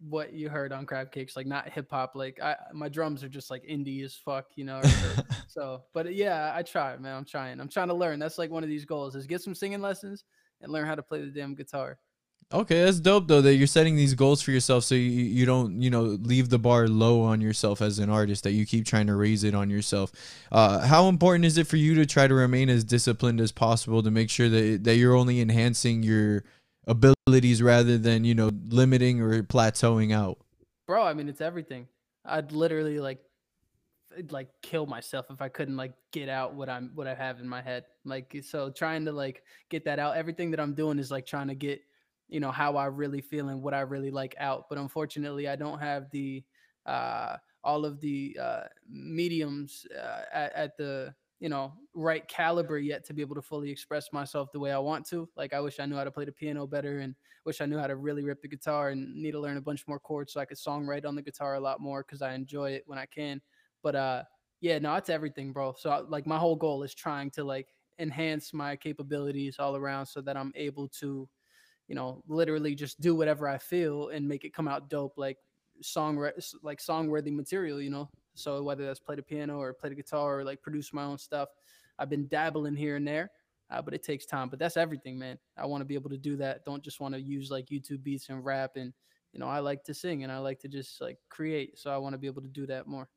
what 0.08 0.34
you 0.34 0.50
heard 0.50 0.72
on 0.72 0.86
crab 0.86 1.12
cakes 1.12 1.36
like 1.36 1.48
not 1.48 1.68
hip 1.68 1.88
hop 1.90 2.12
like 2.14 2.40
i 2.42 2.56
my 2.74 2.88
drums 2.90 3.24
are 3.24 3.30
just 3.30 3.50
like 3.50 3.64
indie 3.64 4.04
as 4.06 4.14
fuck 4.14 4.46
you 4.56 4.64
know 4.66 4.78
or- 4.78 4.86
or- 4.86 5.24
so 5.48 5.84
but 5.96 6.06
uh, 6.06 6.10
yeah 6.10 6.52
i 6.56 6.62
try 6.62 6.96
man 6.98 7.16
i'm 7.16 7.26
trying 7.26 7.60
i'm 7.60 7.68
trying 7.70 7.88
to 7.88 7.94
learn 7.96 8.20
that's 8.20 8.38
like 8.38 8.52
one 8.52 8.62
of 8.64 8.70
these 8.70 8.86
goals 8.86 9.16
is 9.16 9.26
get 9.26 9.42
some 9.42 9.56
singing 9.56 9.82
lessons 9.82 10.24
and 10.62 10.72
learn 10.72 10.86
how 10.86 10.94
to 10.96 11.02
play 11.04 11.20
the 11.22 11.32
damn 11.32 11.56
guitar 11.56 11.98
Okay, 12.54 12.86
that's 12.86 13.02
dope 13.02 13.28
though 13.28 13.42
that 13.42 13.56
you're 13.56 13.68
setting 13.68 13.98
these 13.98 14.14
goals 14.14 14.42
for 14.42 14.52
yourself 14.52 14.86
so 14.86 14.96
you 14.96 15.02
you 15.02 15.46
don't, 15.46 15.82
you 15.82 15.90
know, 15.90 16.04
leave 16.04 16.50
the 16.50 16.58
bar 16.58 16.88
low 16.88 17.22
on 17.22 17.42
yourself 17.42 17.82
as 17.82 18.00
an 18.00 18.10
artist 18.10 18.44
that 18.46 18.52
you 18.52 18.66
keep 18.66 18.86
trying 18.86 19.08
to 19.08 19.16
raise 19.16 19.44
it 19.44 19.54
on 19.54 19.70
yourself. 19.70 20.14
Uh 20.50 20.80
how 20.88 21.10
important 21.10 21.44
is 21.44 21.58
it 21.58 21.68
for 21.68 21.76
you 21.76 21.94
to 21.96 22.06
try 22.06 22.26
to 22.26 22.34
remain 22.34 22.70
as 22.70 22.86
disciplined 22.86 23.42
as 23.42 23.52
possible 23.52 24.02
to 24.02 24.12
make 24.12 24.30
sure 24.30 24.48
that 24.48 24.86
that 24.86 24.96
you're 24.96 25.16
only 25.16 25.42
enhancing 25.42 26.04
your 26.04 26.46
abilities 26.88 27.62
rather 27.62 27.98
than, 27.98 28.24
you 28.24 28.34
know, 28.34 28.50
limiting 28.70 29.20
or 29.20 29.44
plateauing 29.44 30.14
out? 30.14 30.38
bro 30.88 31.04
i 31.04 31.14
mean 31.14 31.30
it's 31.30 31.42
everything 31.42 31.86
i'd 32.26 32.52
literally 32.52 33.00
like 33.00 33.22
like 34.32 34.50
kill 34.62 34.88
myself 34.88 35.28
if 35.30 35.42
i 35.42 35.50
couldn't 35.50 35.78
like 35.78 35.94
get 36.12 36.30
out 36.30 36.56
what 36.56 36.70
i'm 36.70 36.90
what 36.96 37.06
i 37.06 37.14
have 37.14 37.40
in 37.40 37.48
my 37.48 37.62
head 37.62 37.84
like 38.06 38.36
so 38.42 38.72
trying 38.72 39.06
to 39.06 39.12
like 39.12 39.44
get 39.70 39.84
that 39.86 40.00
out 40.00 40.16
everything 40.16 40.50
that 40.50 40.60
i'm 40.60 40.74
doing 40.74 40.98
is 40.98 41.12
like 41.12 41.26
trying 41.26 41.48
to 41.48 41.54
get 41.54 41.82
you 42.28 42.40
know 42.40 42.52
how 42.52 42.76
i 42.78 42.86
really 42.86 43.22
feel 43.22 43.50
and 43.50 43.62
what 43.62 43.74
i 43.74 43.82
really 43.82 44.12
like 44.12 44.36
out 44.40 44.66
but 44.70 44.78
unfortunately 44.78 45.48
i 45.48 45.56
don't 45.56 45.80
have 45.80 46.10
the 46.12 46.44
uh 46.86 47.38
all 47.64 47.86
of 47.86 48.00
the 48.02 48.38
uh 48.42 48.64
mediums 48.88 49.86
uh, 49.98 50.24
at, 50.32 50.54
at 50.54 50.78
the 50.78 51.14
you 51.40 51.50
know 51.50 51.74
right 51.94 52.28
caliber 52.28 52.80
yet 52.80 53.04
to 53.06 53.14
be 53.14 53.22
able 53.22 53.36
to 53.36 53.42
fully 53.42 53.70
express 53.70 54.12
myself 54.12 54.50
the 54.52 54.60
way 54.60 54.72
i 54.72 54.78
want 54.78 55.06
to 55.06 55.30
like 55.36 55.54
i 55.54 55.60
wish 55.60 55.80
i 55.80 55.86
knew 55.86 55.96
how 55.96 56.04
to 56.04 56.12
play 56.12 56.26
the 56.26 56.32
piano 56.32 56.66
better 56.66 57.00
and 57.00 57.16
wish 57.46 57.62
I 57.62 57.66
knew 57.66 57.78
how 57.78 57.88
to 57.88 57.96
really 57.96 58.26
rip 58.26 58.42
the 58.42 58.48
guitar 58.50 58.90
and 58.90 59.16
need 59.16 59.32
to 59.32 59.40
learn 59.40 59.56
a 59.56 59.62
bunch 59.62 59.88
more 59.88 60.02
chords 60.02 60.34
so 60.34 60.42
I 60.42 60.46
could 60.46 60.58
songwrite 60.58 61.06
on 61.06 61.16
the 61.16 61.22
guitar 61.22 61.56
a 61.56 61.62
lot 61.62 61.80
more 61.80 62.04
because 62.04 62.22
I 62.22 62.34
enjoy 62.34 62.72
it 62.72 62.84
when 62.88 63.00
I 63.00 63.06
can. 63.06 63.42
But 63.82 63.96
uh, 63.96 64.24
yeah, 64.60 64.80
no, 64.80 64.96
it's 64.96 65.10
everything, 65.10 65.54
bro. 65.54 65.74
So 65.78 65.90
I- 65.90 66.00
like 66.00 66.28
my 66.28 66.38
whole 66.38 66.58
goal 66.58 66.84
is 66.84 66.94
trying 66.94 67.32
to 67.32 67.46
like 67.46 67.74
enhance 68.00 68.54
my 68.54 68.76
capabilities 68.76 69.60
all 69.60 69.78
around 69.78 70.08
so 70.08 70.20
that 70.22 70.36
I'm 70.36 70.52
able 70.56 70.90
to, 71.00 71.30
you 71.88 71.96
know, 71.96 72.24
literally 72.28 72.76
just 72.76 73.00
do 73.00 73.16
whatever 73.16 73.48
I 73.48 73.58
feel 73.58 74.10
and 74.10 74.28
make 74.28 74.44
it 74.44 74.54
come 74.54 74.68
out 74.68 74.90
dope, 74.90 75.18
like 75.18 75.38
song 75.82 76.30
like 76.62 76.82
song 76.82 77.08
worthy 77.08 77.32
material, 77.32 77.82
you 77.82 77.90
know. 77.90 78.10
So 78.36 78.62
whether 78.62 78.86
that's 78.86 79.00
play 79.00 79.16
the 79.16 79.24
piano 79.24 79.60
or 79.60 79.74
play 79.74 79.90
the 79.90 79.96
guitar 79.96 80.40
or 80.40 80.44
like 80.44 80.62
produce 80.62 80.94
my 80.94 81.04
own 81.04 81.18
stuff, 81.18 81.50
I've 81.98 82.10
been 82.10 82.28
dabbling 82.28 82.76
here 82.76 82.96
and 82.96 83.08
there 83.08 83.32
uh, 83.70 83.82
but 83.82 83.94
it 83.94 84.04
takes 84.04 84.26
time. 84.26 84.50
But 84.50 84.60
that's 84.60 84.78
everything, 84.78 85.18
man. 85.18 85.38
I 85.58 85.66
want 85.66 85.82
to 85.82 85.86
be 85.86 85.96
able 85.96 86.10
to 86.12 86.18
do 86.18 86.38
that. 86.38 86.66
Don't 86.66 86.84
just 86.84 87.00
want 87.00 87.14
to 87.16 87.22
use 87.22 87.52
like 87.52 87.68
YouTube 87.68 88.04
beats 88.04 88.30
and 88.30 88.44
rap. 88.44 88.76
And 88.76 88.94
you 89.34 89.40
know, 89.40 89.48
I 89.48 89.60
like 89.60 89.84
to 89.86 89.94
sing 89.94 90.24
and 90.24 90.32
I 90.32 90.38
like 90.40 90.60
to 90.62 90.68
just 90.68 91.02
like 91.02 91.18
create. 91.30 91.78
So 91.78 91.92
I 91.92 91.98
want 91.98 92.14
to 92.14 92.18
be 92.18 92.28
able 92.28 92.42
to 92.42 92.48
do 92.48 92.66
that 92.68 92.88
more. 92.88 93.10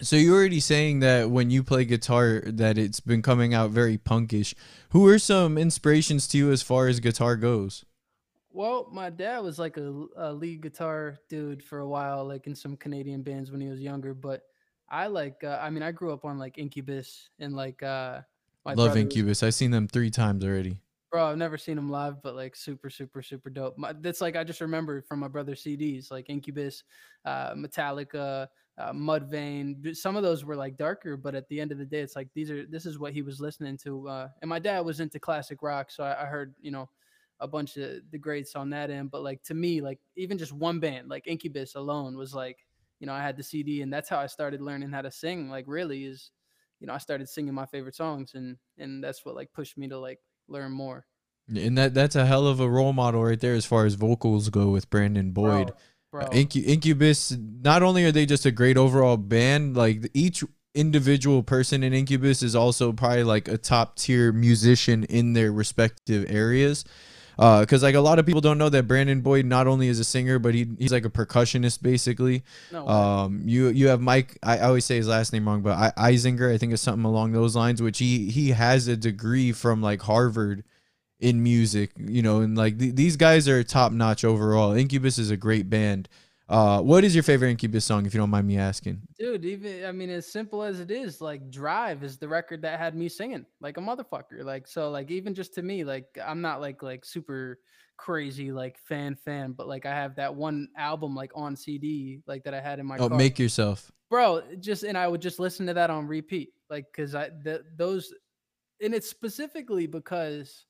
So 0.00 0.14
you're 0.14 0.36
already 0.36 0.60
saying 0.60 1.00
that 1.00 1.30
when 1.30 1.50
you 1.50 1.64
play 1.64 1.84
guitar 1.84 2.42
that 2.46 2.78
it's 2.78 3.00
been 3.00 3.22
coming 3.22 3.52
out 3.52 3.70
very 3.70 3.98
punkish. 3.98 4.54
Who 4.90 5.06
are 5.08 5.18
some 5.18 5.58
inspirations 5.58 6.28
to 6.28 6.38
you 6.38 6.52
as 6.52 6.62
far 6.62 6.86
as 6.86 7.00
guitar 7.00 7.36
goes? 7.36 7.84
Well, 8.52 8.88
my 8.92 9.10
dad 9.10 9.38
was 9.38 9.58
like 9.58 9.76
a, 9.76 10.06
a 10.16 10.32
lead 10.32 10.62
guitar 10.62 11.18
dude 11.28 11.62
for 11.62 11.78
a 11.80 11.88
while, 11.88 12.26
like 12.26 12.46
in 12.46 12.54
some 12.54 12.76
Canadian 12.76 13.22
bands 13.22 13.50
when 13.52 13.60
he 13.60 13.68
was 13.68 13.80
younger. 13.80 14.12
But 14.12 14.42
I 14.88 15.06
like, 15.06 15.44
uh, 15.44 15.58
I 15.60 15.70
mean, 15.70 15.82
I 15.82 15.92
grew 15.92 16.12
up 16.12 16.24
on 16.24 16.38
like 16.38 16.58
Incubus 16.58 17.30
and 17.38 17.54
like, 17.54 17.82
uh, 17.82 18.20
my 18.64 18.72
Love 18.72 18.76
brother 18.76 18.90
was- 18.90 18.96
Incubus. 19.02 19.42
I've 19.42 19.54
seen 19.54 19.70
them 19.70 19.86
three 19.86 20.10
times 20.10 20.44
already. 20.44 20.78
Bro, 21.12 21.26
I've 21.26 21.38
never 21.38 21.58
seen 21.58 21.74
them 21.74 21.90
live, 21.90 22.22
but 22.22 22.36
like 22.36 22.54
super, 22.54 22.88
super, 22.88 23.20
super 23.20 23.50
dope. 23.50 23.76
My, 23.76 23.92
that's 23.92 24.20
like 24.20 24.36
I 24.36 24.44
just 24.44 24.60
remember 24.60 25.02
from 25.02 25.18
my 25.18 25.26
brother's 25.26 25.60
CDs, 25.60 26.08
like 26.10 26.30
Incubus, 26.30 26.84
uh, 27.24 27.52
Metallica, 27.54 28.46
uh, 28.78 28.92
Mudvayne. 28.92 29.96
Some 29.96 30.14
of 30.14 30.22
those 30.22 30.44
were 30.44 30.54
like 30.54 30.76
darker, 30.76 31.16
but 31.16 31.34
at 31.34 31.48
the 31.48 31.60
end 31.60 31.72
of 31.72 31.78
the 31.78 31.84
day, 31.84 31.98
it's 31.98 32.14
like 32.14 32.28
these 32.32 32.48
are 32.48 32.64
this 32.64 32.86
is 32.86 33.00
what 33.00 33.12
he 33.12 33.22
was 33.22 33.40
listening 33.40 33.76
to. 33.78 34.08
Uh, 34.08 34.28
and 34.40 34.48
my 34.48 34.60
dad 34.60 34.84
was 34.84 35.00
into 35.00 35.18
classic 35.18 35.62
rock, 35.62 35.90
so 35.90 36.04
I, 36.04 36.22
I 36.22 36.26
heard 36.26 36.54
you 36.60 36.70
know 36.70 36.88
a 37.40 37.48
bunch 37.48 37.76
of 37.76 38.02
the 38.10 38.18
greats 38.18 38.54
on 38.54 38.70
that 38.70 38.90
end. 38.90 39.10
But 39.10 39.22
like 39.22 39.42
to 39.44 39.54
me, 39.54 39.80
like 39.80 39.98
even 40.16 40.38
just 40.38 40.52
one 40.52 40.80
band, 40.80 41.08
like 41.08 41.26
Incubus 41.26 41.74
alone, 41.74 42.16
was 42.16 42.34
like 42.34 42.58
you 43.00 43.06
know 43.06 43.12
I 43.12 43.22
had 43.22 43.36
the 43.36 43.42
CD, 43.42 43.82
and 43.82 43.92
that's 43.92 44.08
how 44.08 44.18
I 44.18 44.26
started 44.26 44.60
learning 44.60 44.90
how 44.90 45.02
to 45.02 45.10
sing. 45.10 45.48
Like 45.50 45.64
really 45.66 46.04
is, 46.04 46.30
you 46.80 46.86
know, 46.86 46.92
I 46.92 46.98
started 46.98 47.28
singing 47.28 47.54
my 47.54 47.66
favorite 47.66 47.94
songs, 47.94 48.32
and 48.34 48.56
and 48.78 49.02
that's 49.02 49.24
what 49.24 49.34
like 49.34 49.52
pushed 49.52 49.78
me 49.78 49.88
to 49.88 49.98
like 49.98 50.20
learn 50.48 50.72
more. 50.72 51.06
And 51.54 51.76
that 51.78 51.94
that's 51.94 52.16
a 52.16 52.26
hell 52.26 52.46
of 52.46 52.60
a 52.60 52.68
role 52.68 52.92
model 52.92 53.24
right 53.24 53.40
there 53.40 53.54
as 53.54 53.66
far 53.66 53.84
as 53.86 53.94
vocals 53.94 54.50
go 54.50 54.68
with 54.68 54.88
Brandon 54.90 55.32
Boyd. 55.32 55.72
bro. 56.12 56.22
Uh, 56.22 56.30
Incu- 56.30 56.64
Incubus, 56.64 57.36
not 57.38 57.82
only 57.82 58.04
are 58.04 58.12
they 58.12 58.26
just 58.26 58.46
a 58.46 58.50
great 58.50 58.76
overall 58.76 59.16
band, 59.16 59.76
like 59.76 60.08
each 60.14 60.44
individual 60.74 61.42
person 61.42 61.82
in 61.82 61.92
Incubus 61.92 62.42
is 62.42 62.54
also 62.54 62.92
probably 62.92 63.24
like 63.24 63.48
a 63.48 63.58
top 63.58 63.96
tier 63.96 64.32
musician 64.32 65.04
in 65.04 65.32
their 65.32 65.52
respective 65.52 66.24
areas. 66.28 66.84
Because 67.40 67.82
like 67.82 67.94
a 67.94 68.00
lot 68.00 68.18
of 68.18 68.26
people 68.26 68.42
don't 68.42 68.58
know 68.58 68.68
that 68.68 68.86
Brandon 68.86 69.22
Boyd 69.22 69.46
not 69.46 69.66
only 69.66 69.88
is 69.88 69.98
a 69.98 70.04
singer, 70.04 70.38
but 70.38 70.52
he, 70.54 70.68
he's 70.78 70.92
like 70.92 71.06
a 71.06 71.10
percussionist 71.10 71.82
basically. 71.82 72.42
no. 72.70 72.86
Um, 72.86 73.42
you 73.46 73.68
you 73.68 73.88
have 73.88 74.02
Mike. 74.02 74.36
I, 74.42 74.58
I 74.58 74.62
always 74.62 74.84
say 74.84 74.96
his 74.96 75.08
last 75.08 75.32
name 75.32 75.48
wrong, 75.48 75.62
but 75.62 75.72
I, 75.96 76.10
Eisinger, 76.12 76.52
I 76.52 76.58
think 76.58 76.74
is 76.74 76.82
something 76.82 77.06
along 77.06 77.32
those 77.32 77.56
lines. 77.56 77.80
Which 77.80 77.98
he 77.98 78.30
he 78.30 78.50
has 78.50 78.88
a 78.88 78.96
degree 78.96 79.52
from 79.52 79.80
like 79.80 80.02
Harvard 80.02 80.64
in 81.18 81.42
music, 81.42 81.92
you 81.98 82.20
know, 82.20 82.40
and 82.40 82.58
like 82.58 82.78
th- 82.78 82.94
these 82.94 83.16
guys 83.16 83.48
are 83.48 83.64
top 83.64 83.92
notch 83.92 84.22
overall. 84.22 84.72
Incubus 84.72 85.18
is 85.18 85.30
a 85.30 85.36
great 85.36 85.70
band. 85.70 86.08
Uh, 86.50 86.82
what 86.82 87.04
is 87.04 87.14
your 87.14 87.22
favorite 87.22 87.48
Incubus 87.48 87.84
song, 87.84 88.04
if 88.06 88.12
you 88.12 88.18
don't 88.18 88.28
mind 88.28 88.44
me 88.46 88.58
asking? 88.58 89.00
dude 89.18 89.44
even 89.44 89.84
i 89.84 89.92
mean 89.92 90.10
as 90.10 90.26
simple 90.26 90.62
as 90.62 90.80
it 90.80 90.90
is 90.90 91.20
like 91.20 91.50
drive 91.50 92.02
is 92.02 92.18
the 92.18 92.26
record 92.26 92.62
that 92.62 92.78
had 92.78 92.94
me 92.96 93.08
singing 93.08 93.44
like 93.60 93.76
a 93.76 93.80
motherfucker 93.80 94.42
like 94.44 94.66
so 94.66 94.90
like 94.90 95.10
even 95.10 95.34
just 95.34 95.54
to 95.54 95.62
me 95.62 95.84
like 95.84 96.06
i'm 96.24 96.40
not 96.40 96.60
like 96.60 96.82
like 96.82 97.04
super 97.04 97.60
crazy 97.96 98.50
like 98.50 98.78
fan 98.78 99.14
fan 99.14 99.52
but 99.52 99.68
like 99.68 99.84
i 99.86 99.94
have 99.94 100.16
that 100.16 100.34
one 100.34 100.66
album 100.76 101.14
like 101.14 101.30
on 101.34 101.54
cd 101.54 102.20
like 102.26 102.42
that 102.44 102.54
i 102.54 102.60
had 102.60 102.78
in 102.78 102.86
my 102.86 102.98
Oh, 102.98 103.08
car 103.08 103.18
make 103.18 103.38
yourself. 103.38 103.92
bro 104.08 104.42
just 104.58 104.82
and 104.82 104.96
i 104.96 105.06
would 105.06 105.20
just 105.20 105.38
listen 105.38 105.66
to 105.66 105.74
that 105.74 105.90
on 105.90 106.06
repeat 106.06 106.54
like 106.70 106.86
because 106.90 107.14
i 107.14 107.28
the, 107.44 107.62
those 107.76 108.12
and 108.82 108.94
it's 108.94 109.08
specifically 109.10 109.86
because 109.86 110.66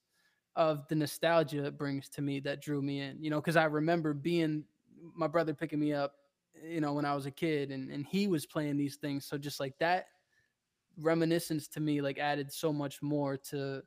of 0.57 0.87
the 0.89 0.95
nostalgia 0.97 1.65
it 1.67 1.79
brings 1.79 2.09
to 2.09 2.21
me 2.23 2.41
that 2.41 2.61
drew 2.61 2.83
me 2.83 3.01
in 3.01 3.23
you 3.23 3.31
know 3.31 3.41
because 3.41 3.57
i 3.57 3.65
remember 3.65 4.13
being 4.13 4.65
my 5.15 5.27
brother 5.27 5.55
picking 5.55 5.81
me 5.81 5.93
up 5.93 6.15
you 6.69 6.81
know 6.81 6.93
when 6.93 7.05
i 7.05 7.15
was 7.15 7.27
a 7.27 7.31
kid 7.31 7.71
and, 7.71 7.91
and 7.91 8.07
he 8.07 8.27
was 8.27 8.47
playing 8.47 8.77
these 8.77 8.97
things. 8.97 9.27
So 9.27 9.39
just 9.39 9.61
like 9.61 9.75
that 9.79 10.07
reminiscence 10.99 11.69
to 11.69 11.81
me 11.81 12.01
like 12.01 12.19
added 12.19 12.53
so 12.53 12.73
much 12.73 13.01
more 13.01 13.37
to 13.37 13.83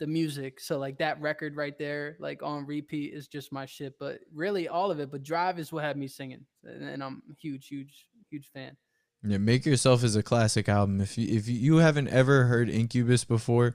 the 0.00 0.06
music. 0.06 0.58
So 0.60 0.78
like 0.78 0.98
that 0.98 1.20
record 1.20 1.56
right 1.56 1.78
there 1.78 2.16
like 2.18 2.42
on 2.42 2.66
repeat 2.66 3.12
is 3.12 3.28
just 3.28 3.52
my 3.52 3.66
shit. 3.66 3.94
But 3.98 4.20
really 4.32 4.68
all 4.68 4.90
of 4.90 5.00
it 5.00 5.10
but 5.10 5.22
drive 5.22 5.58
is 5.58 5.72
what 5.72 5.84
had 5.84 5.96
me 5.96 6.08
singing 6.08 6.44
and, 6.64 6.88
and 6.88 7.02
i'm 7.02 7.22
huge 7.38 7.66
huge 7.68 8.06
huge 8.30 8.50
fan. 8.52 8.76
Yeah, 9.26 9.38
make 9.38 9.64
yourself 9.64 10.04
is 10.04 10.16
a 10.16 10.22
classic 10.22 10.68
album. 10.68 11.00
If 11.00 11.16
you 11.16 11.34
if 11.36 11.48
you 11.48 11.76
haven't 11.78 12.08
ever 12.08 12.44
heard 12.44 12.68
Incubus 12.68 13.24
before, 13.24 13.74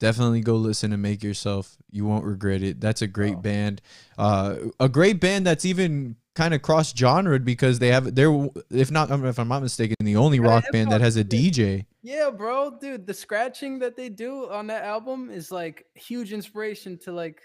definitely 0.00 0.40
go 0.40 0.56
listen 0.56 0.92
and 0.92 1.02
Make 1.02 1.22
Yourself. 1.22 1.76
You 1.90 2.04
won't 2.04 2.24
regret 2.24 2.62
it. 2.62 2.80
That's 2.80 3.02
a 3.02 3.06
great 3.06 3.36
Oh. 3.36 3.40
band. 3.40 3.80
Uh, 4.18 4.56
a 4.80 4.88
great 4.88 5.20
band 5.20 5.46
that's 5.46 5.64
even 5.64 6.16
kind 6.34 6.52
of 6.52 6.60
cross 6.60 6.94
genre 6.94 7.38
because 7.40 7.78
they 7.78 7.88
have 7.88 8.14
they're 8.14 8.48
if 8.70 8.90
not 8.90 9.10
if 9.10 9.38
I'm 9.38 9.48
not 9.48 9.62
mistaken 9.62 9.96
the 10.00 10.16
only 10.16 10.38
rock 10.38 10.64
band 10.70 10.92
that 10.92 11.00
has 11.00 11.16
a 11.16 11.24
DJ. 11.24 11.86
Yeah, 12.02 12.30
bro, 12.30 12.78
dude, 12.78 13.06
the 13.06 13.14
scratching 13.14 13.78
that 13.78 13.96
they 13.96 14.10
do 14.10 14.50
on 14.50 14.66
that 14.66 14.84
album 14.84 15.30
is 15.30 15.50
like 15.50 15.86
huge 15.94 16.32
inspiration 16.34 16.98
to 16.98 17.12
like 17.12 17.40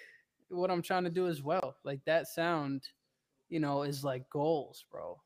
what 0.49 0.69
I'm 0.69 0.81
trying 0.81 1.05
to 1.05 1.09
do 1.09 1.27
as 1.27 1.41
well. 1.41 1.75
Like 1.85 2.01
that 2.05 2.27
sound, 2.27 2.83
you 3.49 3.61
know, 3.61 3.83
is 3.83 4.03
like 4.03 4.29
goals, 4.29 4.83
bro. 4.91 5.19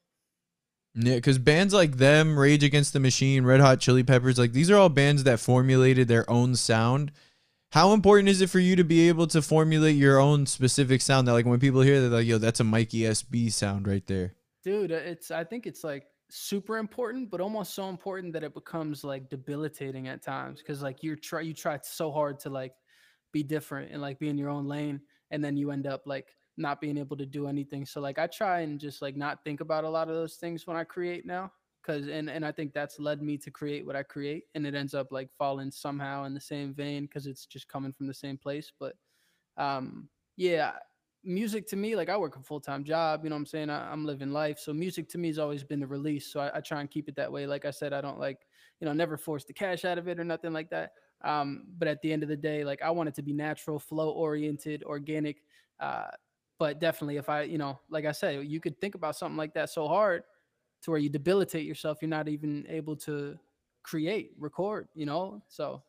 Yeah, 0.95 1.15
because 1.15 1.38
bands 1.38 1.73
like 1.73 1.97
them, 1.97 2.39
Rage 2.39 2.63
Against 2.63 2.93
the 2.93 3.01
Machine, 3.01 3.43
Red 3.43 3.60
Hot 3.60 3.81
Chili 3.81 4.03
Peppers, 4.03 4.39
like 4.39 4.53
these 4.53 4.71
are 4.71 4.77
all 4.77 4.89
bands 4.89 5.25
that 5.25 5.41
formulated 5.41 6.08
their 6.08 6.29
own 6.29 6.55
sound. 6.55 7.12
How 7.71 7.91
important 7.91 8.29
is 8.29 8.39
it 8.39 8.49
for 8.49 8.60
you 8.60 8.77
to 8.77 8.86
be 8.86 9.10
able 9.10 9.27
to 9.27 9.41
formulate 9.41 9.97
your 9.97 10.17
own 10.17 10.45
specific 10.45 11.01
sound? 11.01 11.27
That 11.27 11.34
like 11.34 11.45
when 11.45 11.60
people 11.60 11.81
hear 11.81 11.99
that, 11.99 12.10
like, 12.10 12.25
yo, 12.25 12.38
that's 12.38 12.62
a 12.62 12.63
Mikey 12.63 13.01
SB 13.01 13.51
sound 13.51 13.88
right 13.88 14.05
there. 14.08 14.36
Dude, 14.63 14.93
uh, 14.93 14.95
it's 14.95 15.31
I 15.31 15.43
think 15.43 15.67
it's 15.67 15.84
like 15.84 16.05
super 16.29 16.77
important, 16.77 17.29
but 17.29 17.41
almost 17.41 17.73
so 17.73 17.89
important 17.89 18.31
that 18.31 18.45
it 18.45 18.53
becomes 18.53 19.03
like 19.03 19.29
debilitating 19.29 20.08
at 20.08 20.23
times. 20.23 20.63
Cause 20.65 20.81
like 20.81 21.03
you're 21.03 21.17
try 21.17 21.41
you 21.41 21.53
try 21.53 21.77
so 21.84 22.12
hard 22.12 22.39
to 22.39 22.49
like 22.49 22.71
be 23.34 23.43
different 23.43 23.91
and 23.91 24.01
like 24.01 24.17
be 24.19 24.29
in 24.29 24.38
your 24.38 24.49
own 24.49 24.65
lane, 24.67 25.01
and 25.31 25.43
then 25.43 25.58
you 25.58 25.71
end 25.71 25.88
up 25.88 26.03
like 26.05 26.29
not 26.58 26.82
being 26.82 26.98
able 26.98 27.18
to 27.18 27.26
do 27.26 27.48
anything. 27.48 27.86
So 27.86 28.02
like 28.02 28.20
I 28.20 28.28
try 28.28 28.62
and 28.62 28.80
just 28.80 29.02
like 29.02 29.15
not 29.15 29.44
think 29.44 29.62
about 29.62 29.84
a 29.84 29.89
lot 29.89 30.10
of 30.10 30.15
those 30.15 30.36
things 30.36 30.65
when 30.65 30.78
I 30.78 30.84
create 30.84 31.26
now. 31.26 31.52
Cause 31.84 32.08
and, 32.08 32.30
and 32.30 32.44
I 32.44 32.52
think 32.52 32.74
that's 32.74 33.00
led 33.00 33.22
me 33.22 33.38
to 33.38 33.52
create 33.52 33.86
what 33.86 33.96
I 33.96 34.02
create 34.02 34.46
and 34.56 34.65
it 34.65 34.74
ends 34.74 34.96
up 34.96 35.12
like 35.12 35.30
falling 35.38 35.70
somehow 35.70 36.24
in 36.24 36.34
the 36.34 36.39
same 36.39 36.74
vein 36.74 37.04
because 37.04 37.28
it's 37.28 37.46
just 37.46 37.68
coming 37.68 37.94
from 37.94 38.08
the 38.08 38.13
same 38.13 38.38
place. 38.38 38.72
But 38.80 38.96
um 39.58 40.10
yeah, 40.36 40.74
music 41.24 41.68
to 41.68 41.76
me, 41.76 41.96
like 41.96 42.10
I 42.10 42.18
work 42.18 42.38
a 42.38 42.41
full 42.41 42.60
time 42.60 42.84
job, 42.84 43.24
you 43.24 43.30
know 43.30 43.36
what 43.36 43.41
I'm 43.41 43.46
saying? 43.46 43.70
I, 43.70 43.91
am 43.91 44.06
living 44.06 44.32
life. 44.32 44.60
So 44.60 44.74
music 44.74 45.10
to 45.10 45.18
me 45.18 45.28
has 45.28 45.39
always 45.39 45.63
been 45.63 45.80
the 45.80 45.88
release. 45.88 46.32
So 46.32 46.39
I, 46.39 46.58
I, 46.58 46.62
try 46.62 46.82
and 46.82 46.89
keep 46.89 47.10
it 47.10 47.15
that 47.15 47.32
way. 47.32 47.48
Like 47.48 47.65
I 47.65 47.72
said, 47.72 47.94
I 47.94 48.02
don't 48.02 48.20
like, 48.20 48.39
you 48.80 48.86
know, 48.86 48.94
never 48.94 49.18
force 49.18 49.44
the 49.44 49.54
cash 49.54 49.86
out 49.86 49.98
of 49.98 50.08
it 50.08 50.20
or 50.20 50.24
nothing 50.24 50.54
like 50.54 50.70
that. 50.70 50.91
Um, 51.24 51.65
but 51.78 51.88
at 51.88 52.02
the 52.02 52.13
end 52.13 52.24
of 52.24 52.30
the 52.30 52.38
day, 52.38 52.63
like 52.63 52.82
I 52.82 52.91
want 52.91 53.10
it 53.10 53.15
to 53.15 53.24
be 53.24 53.34
natural, 53.34 53.80
flow 53.80 54.10
oriented, 54.12 54.84
organic. 54.84 55.38
Uh, 55.80 56.08
but 56.58 56.80
definitely, 56.80 57.18
if 57.18 57.30
I, 57.30 57.44
you 57.44 57.58
know, 57.58 57.80
like 57.89 58.06
I 58.06 58.12
said, 58.12 58.46
you 58.46 58.60
could 58.60 58.80
think 58.80 58.96
about 58.96 59.15
something 59.15 59.38
like 59.38 59.54
that 59.56 59.70
so 59.70 59.88
hard 59.88 60.24
to 60.82 60.91
where 60.91 61.00
you 61.00 61.10
debilitate 61.10 61.65
yourself. 61.65 61.98
You're 62.02 62.10
not 62.10 62.28
even 62.28 62.65
able 62.70 62.96
to 62.98 63.38
create, 63.84 64.32
record, 64.38 64.88
you 64.94 65.06
know? 65.06 65.41
So, 65.48 65.84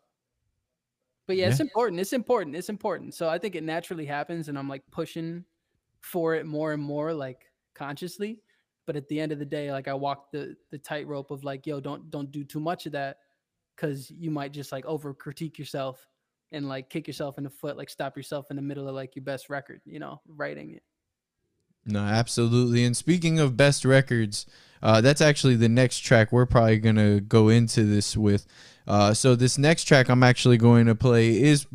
but 1.27 1.37
yeah, 1.37 1.45
yeah, 1.45 1.51
it's 1.51 1.61
important. 1.61 2.01
It's 2.01 2.13
important. 2.13 2.57
It's 2.57 2.69
important. 2.69 3.15
So 3.15 3.29
I 3.29 3.39
think 3.39 3.55
it 3.55 3.65
naturally 3.65 4.07
happens, 4.07 4.49
and 4.49 4.59
I'm 4.59 4.69
like 4.69 4.83
pushing 4.91 5.45
for 6.01 6.35
it 6.35 6.47
more 6.47 6.73
and 6.73 6.83
more, 6.83 7.13
like 7.13 7.51
consciously. 7.75 8.41
But 8.87 8.95
at 8.95 9.09
the 9.09 9.21
end 9.21 9.33
of 9.33 9.41
the 9.41 9.45
day, 9.45 9.73
like 9.73 9.89
I 9.89 9.95
walk 9.95 10.31
the 10.31 10.57
the 10.71 10.79
tightrope 10.79 11.31
of 11.33 11.43
like, 11.43 11.67
yo, 11.67 11.81
don't 11.81 12.11
don't 12.11 12.31
do 12.31 12.45
too 12.45 12.61
much 12.61 12.87
of 12.87 12.93
that, 12.93 13.19
because 13.75 14.11
you 14.11 14.31
might 14.31 14.53
just 14.53 14.71
like 14.71 14.87
over 14.87 15.13
critique 15.13 15.59
yourself 15.59 16.07
and 16.53 16.69
like 16.69 16.91
kick 16.91 17.07
yourself 17.07 17.39
in 17.39 17.45
the 17.45 17.51
foot, 17.51 17.77
like 17.77 17.91
stop 17.91 18.17
yourself 18.17 18.47
in 18.51 18.57
the 18.57 18.63
middle 18.63 18.89
of 18.89 18.95
like 18.95 19.17
your 19.17 19.25
best 19.25 19.51
record, 19.51 19.81
you 19.85 19.99
know, 19.99 20.21
writing 20.29 20.71
it. 20.71 20.83
No, 21.85 22.01
absolutely. 22.01 22.85
And 22.85 22.97
speaking 22.97 23.39
of 23.39 23.57
best 23.57 23.85
records, 23.85 24.47
uh, 24.83 25.01
that's 25.01 25.21
actually 25.21 25.57
the 25.57 25.69
next 25.69 26.01
track 26.01 26.33
we're 26.33 26.47
probably 26.47 26.79
gonna 26.79 27.21
go 27.21 27.49
into 27.49 27.85
this 27.85 28.17
with. 28.17 28.47
Uh, 28.87 29.15
so 29.15 29.35
this 29.35 29.59
next 29.59 29.85
track 29.85 30.09
I'm 30.09 30.23
actually 30.23 30.57
going 30.57 30.87
to 30.87 30.95
play 30.95 31.43
is 31.43 31.67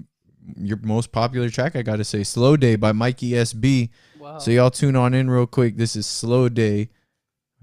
your 0.57 0.77
most 0.77 1.11
popular 1.11 1.49
track, 1.49 1.75
I 1.75 1.81
gotta 1.81 2.03
say, 2.03 2.23
"Slow 2.23 2.57
Day" 2.57 2.75
by 2.75 2.91
Mikey 2.91 3.31
SB. 3.31 3.89
Wow. 4.19 4.37
So 4.37 4.51
y'all 4.51 4.71
tune 4.71 4.95
on 4.95 5.13
in 5.13 5.29
real 5.29 5.47
quick. 5.47 5.77
This 5.77 5.95
is 5.95 6.05
"Slow 6.05 6.49
Day" 6.49 6.89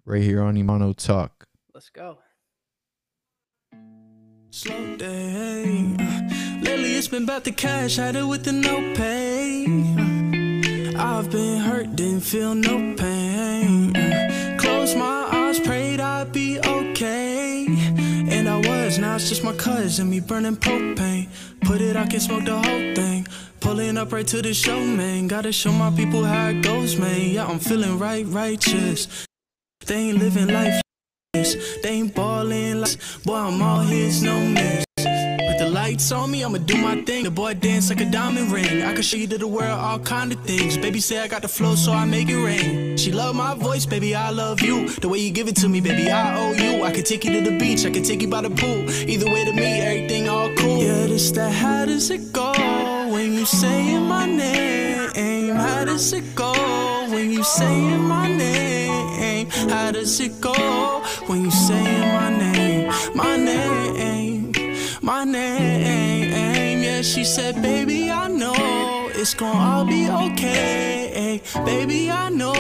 right 0.04 0.22
here 0.22 0.42
on 0.42 0.54
Imano 0.54 0.96
Talk. 0.96 1.46
Let's 1.74 1.90
go. 1.90 2.18
Slow 4.50 4.96
day. 4.96 6.37
Lately 6.68 6.96
it's 6.96 7.08
been 7.08 7.22
about 7.22 7.44
the 7.44 7.50
cash, 7.50 7.96
had 7.96 8.14
it 8.14 8.24
with 8.24 8.44
the 8.44 8.52
no 8.52 8.76
pay. 8.94 9.64
I've 10.94 11.30
been 11.30 11.60
hurt, 11.60 11.96
didn't 11.96 12.20
feel 12.20 12.54
no 12.54 12.94
pain. 12.94 13.94
Close 14.58 14.94
my 14.94 15.30
eyes, 15.32 15.58
prayed 15.60 15.98
I'd 15.98 16.30
be 16.30 16.58
okay. 16.60 17.64
And 18.34 18.46
I 18.46 18.58
was, 18.58 18.98
now 18.98 19.16
it's 19.16 19.30
just 19.30 19.42
my 19.42 19.54
cousin, 19.54 20.10
me 20.10 20.20
burning 20.20 20.56
propane. 20.56 21.28
Put 21.62 21.80
it, 21.80 21.96
I 21.96 22.06
can 22.06 22.20
smoke 22.20 22.44
the 22.44 22.56
whole 22.56 22.94
thing. 22.94 23.26
Pulling 23.60 23.96
up 23.96 24.12
right 24.12 24.26
to 24.26 24.42
the 24.42 24.52
show, 24.52 24.78
man. 24.78 25.26
Gotta 25.26 25.52
show 25.52 25.72
my 25.72 25.90
people 25.96 26.22
how 26.22 26.48
it 26.48 26.60
goes, 26.60 26.98
man. 26.98 27.30
Yeah, 27.30 27.46
I'm 27.46 27.60
feeling 27.60 27.98
right, 27.98 28.26
righteous. 28.26 29.26
They 29.86 30.10
ain't 30.10 30.18
living 30.18 30.48
life. 30.48 30.82
They 31.32 31.56
ain't 31.84 32.14
ballin' 32.14 32.82
like, 32.82 32.98
boy, 33.24 33.36
I'm 33.36 33.62
all 33.62 33.80
his, 33.80 34.22
no 34.22 34.38
miss. 34.38 34.87
Lights 35.88 36.12
on 36.12 36.30
me, 36.30 36.44
I'ma 36.44 36.58
do 36.58 36.76
my 36.76 37.00
thing. 37.00 37.24
The 37.24 37.30
boy 37.30 37.54
dance 37.54 37.88
like 37.88 38.02
a 38.02 38.10
diamond 38.10 38.52
ring. 38.52 38.82
I 38.82 38.92
can 38.92 39.00
show 39.00 39.16
you 39.16 39.26
to 39.28 39.38
the 39.38 39.46
world 39.46 39.80
all 39.80 39.98
kind 39.98 40.30
of 40.30 40.38
things. 40.44 40.76
Baby 40.76 41.00
say 41.00 41.18
I 41.18 41.28
got 41.28 41.40
the 41.40 41.48
flow, 41.48 41.76
so 41.76 41.92
I 41.94 42.04
make 42.04 42.28
it 42.28 42.36
rain. 42.36 42.98
She 42.98 43.10
love 43.10 43.34
my 43.34 43.54
voice, 43.54 43.86
baby, 43.86 44.14
I 44.14 44.28
love 44.28 44.60
you. 44.60 44.90
The 44.90 45.08
way 45.08 45.16
you 45.16 45.30
give 45.30 45.48
it 45.48 45.56
to 45.56 45.66
me, 45.66 45.80
baby, 45.80 46.10
I 46.10 46.38
owe 46.38 46.52
you. 46.52 46.84
I 46.84 46.92
can 46.92 47.04
take 47.04 47.24
you 47.24 47.32
to 47.32 47.50
the 47.50 47.58
beach, 47.58 47.86
I 47.86 47.90
can 47.90 48.02
take 48.02 48.20
you 48.20 48.28
by 48.28 48.42
the 48.42 48.50
pool. 48.50 48.84
Either 49.08 49.32
way 49.32 49.46
to 49.46 49.52
me, 49.54 49.80
everything 49.80 50.28
all 50.28 50.54
cool. 50.56 50.82
Yeah, 50.82 51.06
this 51.06 51.30
that 51.30 51.54
how 51.54 51.86
does 51.86 52.10
it 52.10 52.34
go 52.34 52.52
when 53.10 53.32
you 53.32 53.46
saying 53.46 54.02
my 54.02 54.26
name? 54.26 55.56
How 55.56 55.86
does 55.86 56.12
it 56.12 56.34
go 56.34 56.52
when 57.08 57.30
you 57.30 57.42
saying 57.42 58.02
my 58.02 58.28
name? 58.28 59.48
How 59.70 59.90
does 59.92 60.20
it 60.20 60.38
go 60.38 60.52
when 61.28 61.44
you 61.44 61.50
saying 61.50 62.12
my 62.12 62.28
name? 62.28 62.37
She 67.08 67.24
said, 67.24 67.62
baby, 67.62 68.10
I 68.10 68.28
know 68.28 69.08
it's 69.14 69.32
gonna 69.32 69.58
all 69.58 69.86
be 69.86 70.10
okay. 70.10 71.40
Baby, 71.64 72.10
I 72.10 72.28
know 72.28 72.52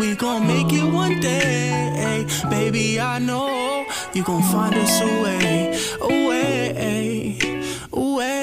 we 0.00 0.16
gonna 0.16 0.44
make 0.44 0.72
it 0.72 0.84
one 0.92 1.20
day. 1.20 2.26
Baby, 2.50 2.98
I 3.00 3.20
know 3.20 3.86
you 4.12 4.24
gonna 4.24 4.44
find 4.46 4.74
us 4.74 5.00
a 5.00 5.22
way, 5.22 5.78
a 6.00 6.08
way, 6.28 7.38
a 7.92 8.14
way. 8.16 8.40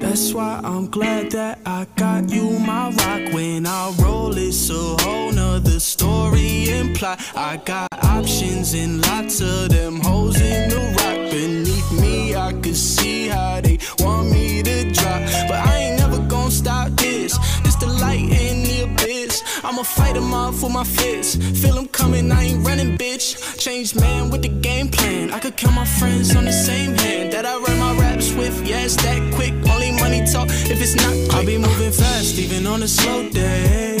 That's 0.00 0.32
why 0.32 0.60
I'm 0.64 0.86
glad 0.88 1.32
that 1.32 1.58
I 1.66 1.86
got 1.96 2.30
you 2.30 2.58
my 2.58 2.90
rock 2.90 3.34
when 3.34 3.66
I 3.66 3.94
roll. 3.98 4.36
It's 4.36 4.70
a 4.70 4.96
whole 5.02 5.30
nother 5.30 5.78
story 5.78 6.70
imply. 6.70 7.18
I 7.34 7.58
got 7.58 7.91
options 8.18 8.74
and 8.74 9.04
lots 9.08 9.40
of 9.40 9.68
them 9.70 9.98
hoes 10.00 10.40
in 10.40 10.68
the 10.68 10.80
rock 10.98 11.20
beneath 11.30 11.90
me. 12.00 12.34
I 12.34 12.52
could 12.52 12.76
see 12.76 13.28
how 13.28 13.60
they 13.60 13.78
want 13.98 14.30
me 14.30 14.62
to 14.62 14.90
drop, 14.92 15.20
but 15.48 15.58
I 15.70 15.72
ain't 15.84 15.98
never 15.98 16.18
gonna 16.28 16.50
stop 16.50 16.88
this. 16.90 17.32
This 17.64 17.76
the 17.76 17.88
light 18.04 18.28
in 18.44 18.56
the 18.68 18.78
abyss. 18.84 19.42
I'ma 19.64 19.82
fight 19.82 20.14
them 20.14 20.32
off 20.34 20.62
with 20.62 20.72
my 20.72 20.84
fists. 20.84 21.36
Feel 21.60 21.74
them 21.74 21.88
coming, 21.88 22.30
I 22.30 22.42
ain't 22.48 22.66
running, 22.66 22.96
bitch. 22.98 23.26
Changed 23.58 23.98
man 24.00 24.30
with 24.30 24.42
the 24.42 24.52
game 24.68 24.88
plan. 24.88 25.30
I 25.32 25.38
could 25.38 25.56
count 25.56 25.74
my 25.74 25.88
friends 25.98 26.36
on 26.36 26.44
the 26.44 26.56
same 26.68 26.94
hand 26.94 27.32
that 27.32 27.44
I 27.46 27.54
write 27.62 27.78
my 27.78 27.92
raps 27.98 28.32
with. 28.34 28.56
Yeah, 28.66 28.84
it's 28.84 28.96
that 29.04 29.20
quick. 29.34 29.54
Only 29.72 29.92
money 29.92 30.20
talk 30.32 30.48
if 30.72 30.78
it's 30.84 30.96
not 30.96 31.12
quick. 31.12 31.34
I'll 31.34 31.46
be 31.46 31.58
moving 31.58 31.92
fast, 31.92 32.38
even 32.38 32.66
on 32.66 32.82
a 32.82 32.88
slow 32.88 33.28
day. 33.30 33.96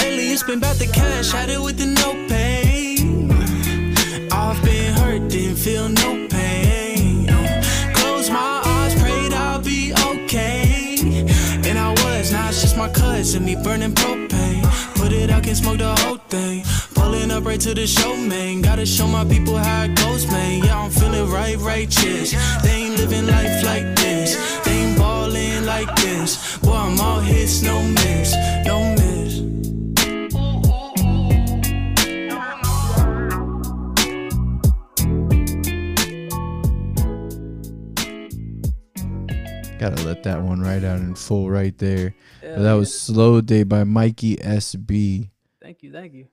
Lately, 0.00 0.26
it's 0.34 0.44
been 0.44 0.58
about 0.58 0.76
the 0.76 0.86
cash, 0.86 1.32
had 1.32 1.50
it 1.50 1.60
with 1.60 1.76
the 1.78 1.86
no 1.86 2.10
pay. 2.28 2.39
Feel 5.60 5.90
no 5.90 6.26
pain. 6.28 7.26
Close 7.92 8.30
my 8.30 8.62
eyes, 8.64 8.94
prayed 8.98 9.34
I'll 9.34 9.60
be 9.60 9.92
okay. 9.92 10.96
And 11.68 11.78
I 11.78 11.90
was, 12.02 12.32
now 12.32 12.48
it's 12.48 12.62
just 12.62 12.78
my 12.78 12.88
cousin, 12.88 13.44
me 13.44 13.56
burning 13.56 13.92
propane. 13.92 14.64
Put 14.94 15.12
it 15.12 15.28
out, 15.30 15.42
can 15.42 15.54
smoke 15.54 15.76
the 15.76 15.94
whole 16.00 16.16
thing. 16.16 16.64
Pulling 16.94 17.30
up 17.30 17.44
right 17.44 17.60
to 17.60 17.74
the 17.74 17.86
show, 17.86 18.16
man. 18.16 18.62
Gotta 18.62 18.86
show 18.86 19.06
my 19.06 19.24
people 19.26 19.58
how 19.58 19.84
it 19.84 19.94
goes, 19.96 20.26
man. 20.28 20.64
Yeah, 20.64 20.80
I'm 20.82 20.90
feeling 20.90 21.30
right, 21.30 21.58
righteous. 21.58 22.32
They 22.62 22.76
ain't 22.84 22.96
living 22.96 23.26
life 23.26 23.62
like 23.62 23.96
this. 23.96 24.60
They 24.64 24.72
ain't 24.72 24.98
balling 24.98 25.66
like 25.66 25.94
this. 25.96 26.56
Boy, 26.58 26.72
I'm 26.72 26.98
all 26.98 27.20
hits, 27.20 27.60
no 27.60 27.82
miss, 27.82 28.34
no 28.64 28.80
miss. 28.92 28.99
Gotta 39.80 40.04
let 40.04 40.22
that 40.24 40.42
one 40.42 40.60
right 40.60 40.84
out 40.84 40.98
in 40.98 41.14
full 41.14 41.48
right 41.48 41.76
there. 41.78 42.14
Yeah, 42.42 42.58
that 42.58 42.74
was 42.74 42.92
Slow 42.92 43.40
Day 43.40 43.62
by 43.62 43.84
Mikey 43.84 44.36
SB. 44.36 45.30
Thank 45.62 45.82
you, 45.82 45.90
thank 45.90 46.12
you. 46.12 46.26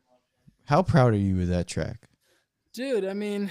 How 0.66 0.84
proud 0.84 1.14
are 1.14 1.18
you 1.18 1.42
of 1.44 1.48
that 1.48 1.66
track? 1.66 2.10
Dude, 2.74 3.06
I 3.06 3.14
mean, 3.14 3.50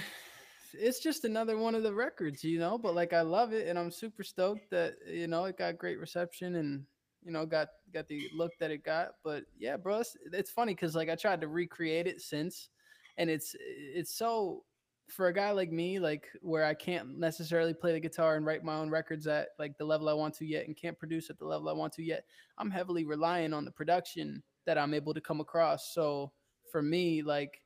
it's 0.71 0.99
just 0.99 1.25
another 1.25 1.57
one 1.57 1.73
of 1.73 1.81
the 1.81 1.95
records, 1.95 2.43
you 2.43 2.59
know, 2.59 2.77
but 2.77 2.93
like 2.93 3.11
I 3.11 3.21
love 3.21 3.53
it 3.53 3.67
and 3.67 3.79
I'm 3.79 3.89
super 3.89 4.21
stoked 4.21 4.69
that, 4.69 4.97
you 5.11 5.25
know, 5.25 5.45
it 5.45 5.57
got 5.57 5.79
great 5.79 5.99
reception 5.99 6.57
and 6.57 6.85
you 7.25 7.31
know, 7.31 7.47
got 7.47 7.69
got 7.91 8.07
the 8.07 8.29
look 8.35 8.51
that 8.59 8.69
it 8.69 8.83
got. 8.83 9.13
But 9.23 9.45
yeah, 9.57 9.77
bro, 9.77 10.01
it's, 10.01 10.15
it's 10.31 10.51
funny 10.51 10.75
cuz 10.75 10.95
like 10.95 11.09
I 11.09 11.15
tried 11.15 11.41
to 11.41 11.47
recreate 11.47 12.05
it 12.05 12.21
since 12.21 12.69
and 13.17 13.31
it's 13.31 13.55
it's 13.59 14.15
so 14.15 14.63
for 15.09 15.27
a 15.27 15.33
guy 15.33 15.51
like 15.51 15.71
me, 15.71 15.99
like 15.99 16.27
where 16.41 16.65
I 16.65 16.73
can't 16.73 17.17
necessarily 17.17 17.73
play 17.73 17.93
the 17.93 17.99
guitar 17.99 18.35
and 18.35 18.45
write 18.45 18.63
my 18.63 18.75
own 18.75 18.89
records 18.89 19.25
at 19.27 19.49
like 19.57 19.77
the 19.77 19.85
level 19.85 20.09
I 20.09 20.13
want 20.13 20.33
to 20.35 20.45
yet, 20.45 20.67
and 20.67 20.75
can't 20.75 20.99
produce 20.99 21.29
at 21.29 21.39
the 21.39 21.45
level 21.45 21.69
I 21.69 21.73
want 21.73 21.93
to 21.93 22.03
yet, 22.03 22.25
I'm 22.57 22.69
heavily 22.69 23.05
relying 23.05 23.53
on 23.53 23.65
the 23.65 23.71
production 23.71 24.43
that 24.65 24.77
I'm 24.77 24.93
able 24.93 25.13
to 25.13 25.21
come 25.21 25.39
across. 25.39 25.93
So 25.93 26.31
for 26.71 26.81
me, 26.81 27.21
like, 27.21 27.61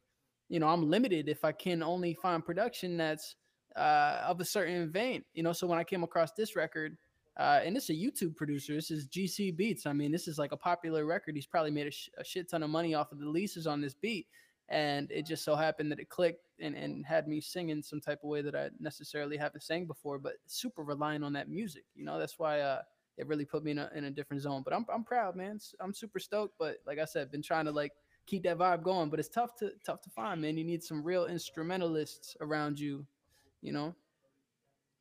you 0.49 0.60
know, 0.60 0.67
I'm 0.67 0.89
limited 0.89 1.30
if 1.30 1.43
I 1.43 1.51
can 1.51 1.82
only 1.82 2.13
find 2.13 2.45
production 2.45 2.97
that's 2.97 3.36
uh, 3.75 4.21
of 4.25 4.39
a 4.39 4.45
certain 4.45 4.91
vein. 4.91 5.23
You 5.34 5.43
know, 5.43 5.54
so 5.54 5.65
when 5.65 5.80
I 5.80 5.84
came 5.84 6.04
across 6.04 6.34
this 6.34 6.56
record, 6.56 6.97
uh, 7.39 7.62
and 7.63 7.77
is 7.77 7.89
a 7.89 7.93
YouTube 7.93 8.36
producer. 8.36 8.75
This 8.75 8.91
is 8.91 9.08
GC 9.08 9.56
Beats. 9.56 9.86
I 9.86 9.93
mean, 9.93 10.12
this 10.12 10.27
is 10.27 10.38
like 10.38 10.51
a 10.51 10.58
popular 10.58 11.06
record. 11.06 11.34
He's 11.34 11.47
probably 11.47 11.71
made 11.71 11.88
a, 11.88 11.91
sh- 11.91 12.10
a 12.17 12.25
shit 12.25 12.49
ton 12.49 12.62
of 12.62 12.69
money 12.69 12.93
off 12.93 13.13
of 13.13 13.19
the 13.19 13.30
leases 13.30 13.67
on 13.67 13.80
this 13.80 13.93
beat 13.93 14.27
and 14.71 15.12
it 15.12 15.25
just 15.25 15.43
so 15.43 15.56
happened 15.56 15.91
that 15.91 15.99
it 15.99 16.10
clicked 16.10 16.47
and, 16.62 16.76
and 16.76 17.06
had 17.06 17.28
me 17.28 17.41
singing 17.41 17.82
some 17.82 18.00
type 18.00 18.19
of 18.24 18.30
way 18.30 18.41
that 18.41 18.56
I 18.56 18.69
necessarily 18.80 19.38
haven't 19.38 19.63
sang 19.63 19.86
before, 19.86 20.19
but 20.19 20.34
super 20.47 20.84
relying 20.84 21.24
on 21.24 21.34
that 21.34 21.50
music. 21.50 21.84
You 21.95 22.06
know, 22.06 22.19
that's 22.19 22.38
why 22.39 22.62
uh, 22.62 22.82
it 23.17 23.28
really 23.28 23.45
put 23.45 23.63
me 23.63 23.71
in 23.71 23.80
a, 23.80 23.89
in 23.95 24.06
a 24.06 24.12
different 24.12 24.41
zone. 24.41 24.62
But 24.63 24.74
I'm 24.74 24.86
I'm 24.93 25.04
proud, 25.04 25.36
man. 25.36 25.60
I'm 25.80 25.93
super 25.93 26.19
stoked. 26.19 26.56
But 26.58 26.78
like 26.86 27.00
I 27.00 27.06
said, 27.06 27.32
been 27.32 27.41
trying 27.41 27.65
to 27.65 27.71
like 27.71 27.93
keep 28.26 28.43
that 28.43 28.58
vibe 28.58 28.84
going, 28.84 29.10
but 29.10 29.19
it's 29.19 29.30
tough 29.30 29.56
to 29.58 29.71
tough 29.86 30.02
to 30.02 30.10
find, 30.10 30.41
man. 30.41 30.58
You 30.58 30.63
need 30.63 30.84
some 30.84 31.04
real 31.04 31.26
instrumentalists 31.26 32.36
around 32.41 32.80
you, 32.80 33.06
you 33.62 33.71
know. 33.71 33.95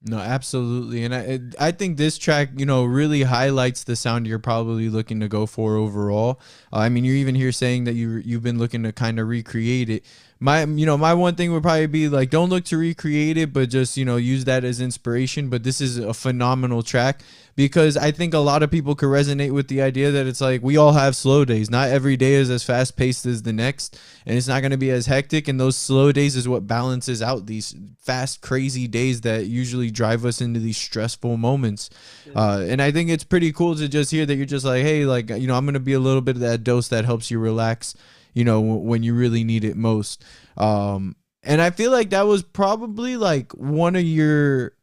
No, 0.03 0.17
absolutely, 0.17 1.05
and 1.05 1.15
I 1.15 1.41
I 1.59 1.73
think 1.73 1.99
this 1.99 2.17
track 2.17 2.51
you 2.57 2.65
know 2.65 2.85
really 2.85 3.23
highlights 3.23 3.85
the 3.85 3.97
sound 3.97 4.27
you're 4.27 4.39
probably 4.39 4.89
looking 4.89 5.21
to 5.21 5.29
go 5.29 5.45
for 5.45 5.77
overall. 5.77 6.41
Uh, 6.73 6.79
I 6.79 6.89
mean, 6.89 7.05
you're 7.05 7.17
even 7.17 7.35
here 7.35 7.53
saying 7.53 7.85
that 7.85 7.93
you 7.93 8.17
you've 8.17 8.43
been 8.43 8.59
looking 8.59 8.83
to 8.85 8.93
kind 8.93 9.21
of 9.21 9.29
recreate 9.29 9.91
it 9.91 10.05
my 10.43 10.65
you 10.65 10.87
know 10.87 10.97
my 10.97 11.13
one 11.13 11.35
thing 11.35 11.53
would 11.53 11.63
probably 11.63 11.87
be 11.87 12.09
like 12.09 12.31
don't 12.31 12.49
look 12.49 12.65
to 12.65 12.79
recreate 12.79 13.37
it 13.37 13.53
but 13.53 13.69
just 13.69 13.99
you 13.99 14.07
know 14.07 14.17
use 14.17 14.47
that 14.47 14.65
as 14.65 14.81
inspiration. 14.81 15.51
But 15.51 15.63
this 15.65 15.83
is 15.83 15.99
a 15.99 16.15
phenomenal 16.15 16.83
track 16.83 17.21
because 17.57 17.97
i 17.97 18.11
think 18.11 18.33
a 18.33 18.39
lot 18.39 18.63
of 18.63 18.71
people 18.71 18.95
could 18.95 19.09
resonate 19.09 19.51
with 19.51 19.69
the 19.69 19.83
idea 19.83 20.11
that 20.13 20.27
it's 20.27 20.41
like 20.41 20.63
we 20.63 20.79
all 20.79 20.93
have 20.93 21.15
slow 21.15 21.45
days. 21.45 21.69
Not 21.69 21.91
every 21.91 22.17
day 22.17 22.35
is 22.35 22.49
as 22.49 22.63
fast 22.63 22.97
paced 22.97 23.27
as 23.27 23.43
the 23.43 23.53
next 23.53 24.01
and 24.25 24.37
it's 24.37 24.49
not 24.49 24.61
going 24.61 24.71
to 24.71 24.79
be 24.79 24.91
as 24.91 25.07
hectic. 25.07 25.47
And 25.47 25.61
those 25.61 25.77
slow 25.77 26.11
days 26.11 26.37
is 26.37 26.49
what 26.49 26.67
balances 26.67 27.21
out 27.21 27.45
these 27.45 27.77
fast 27.99 28.41
crazy 28.41 28.89
days 28.89 29.21
that 29.21 29.47
usually 29.47 29.91
drive 29.91 30.25
us 30.25 30.41
into 30.41 30.59
these 30.59 30.79
stressful 30.79 31.37
moments. 31.37 31.91
Uh, 32.35 32.65
and 32.67 32.81
i 32.81 32.91
think 32.91 33.11
it's 33.11 33.25
pretty 33.25 33.53
cool 33.53 33.75
to 33.75 33.89
just 33.89 34.11
hear 34.11 34.25
that 34.25 34.37
you're 34.37 34.47
just 34.47 34.65
like 34.65 34.83
hey 34.83 35.05
like 35.05 35.29
you 35.29 35.47
know 35.47 35.55
i'm 35.55 35.67
going 35.67 35.75
to 35.75 35.81
be 35.81 35.93
a 35.93 36.01
little 36.01 36.23
bit 36.23 36.37
of 36.37 36.41
that 36.41 36.65
dose 36.65 36.89
that 36.89 37.05
helps 37.05 37.31
you 37.31 37.39
relax 37.39 37.95
you 38.35 38.45
know, 38.45 38.61
when 38.61 39.03
you 39.03 39.15
really 39.15 39.45
need 39.45 39.65
it 39.65 39.77
most. 39.77 40.25
Um, 40.57 41.17
and 41.43 41.61
I 41.61 41.71
feel 41.71 41.91
like 41.91 42.11
that 42.11 42.27
was 42.27 42.43
probably 42.43 43.17
like 43.17 43.53
one 43.53 43.97
of 43.97 44.03
your 44.03 44.75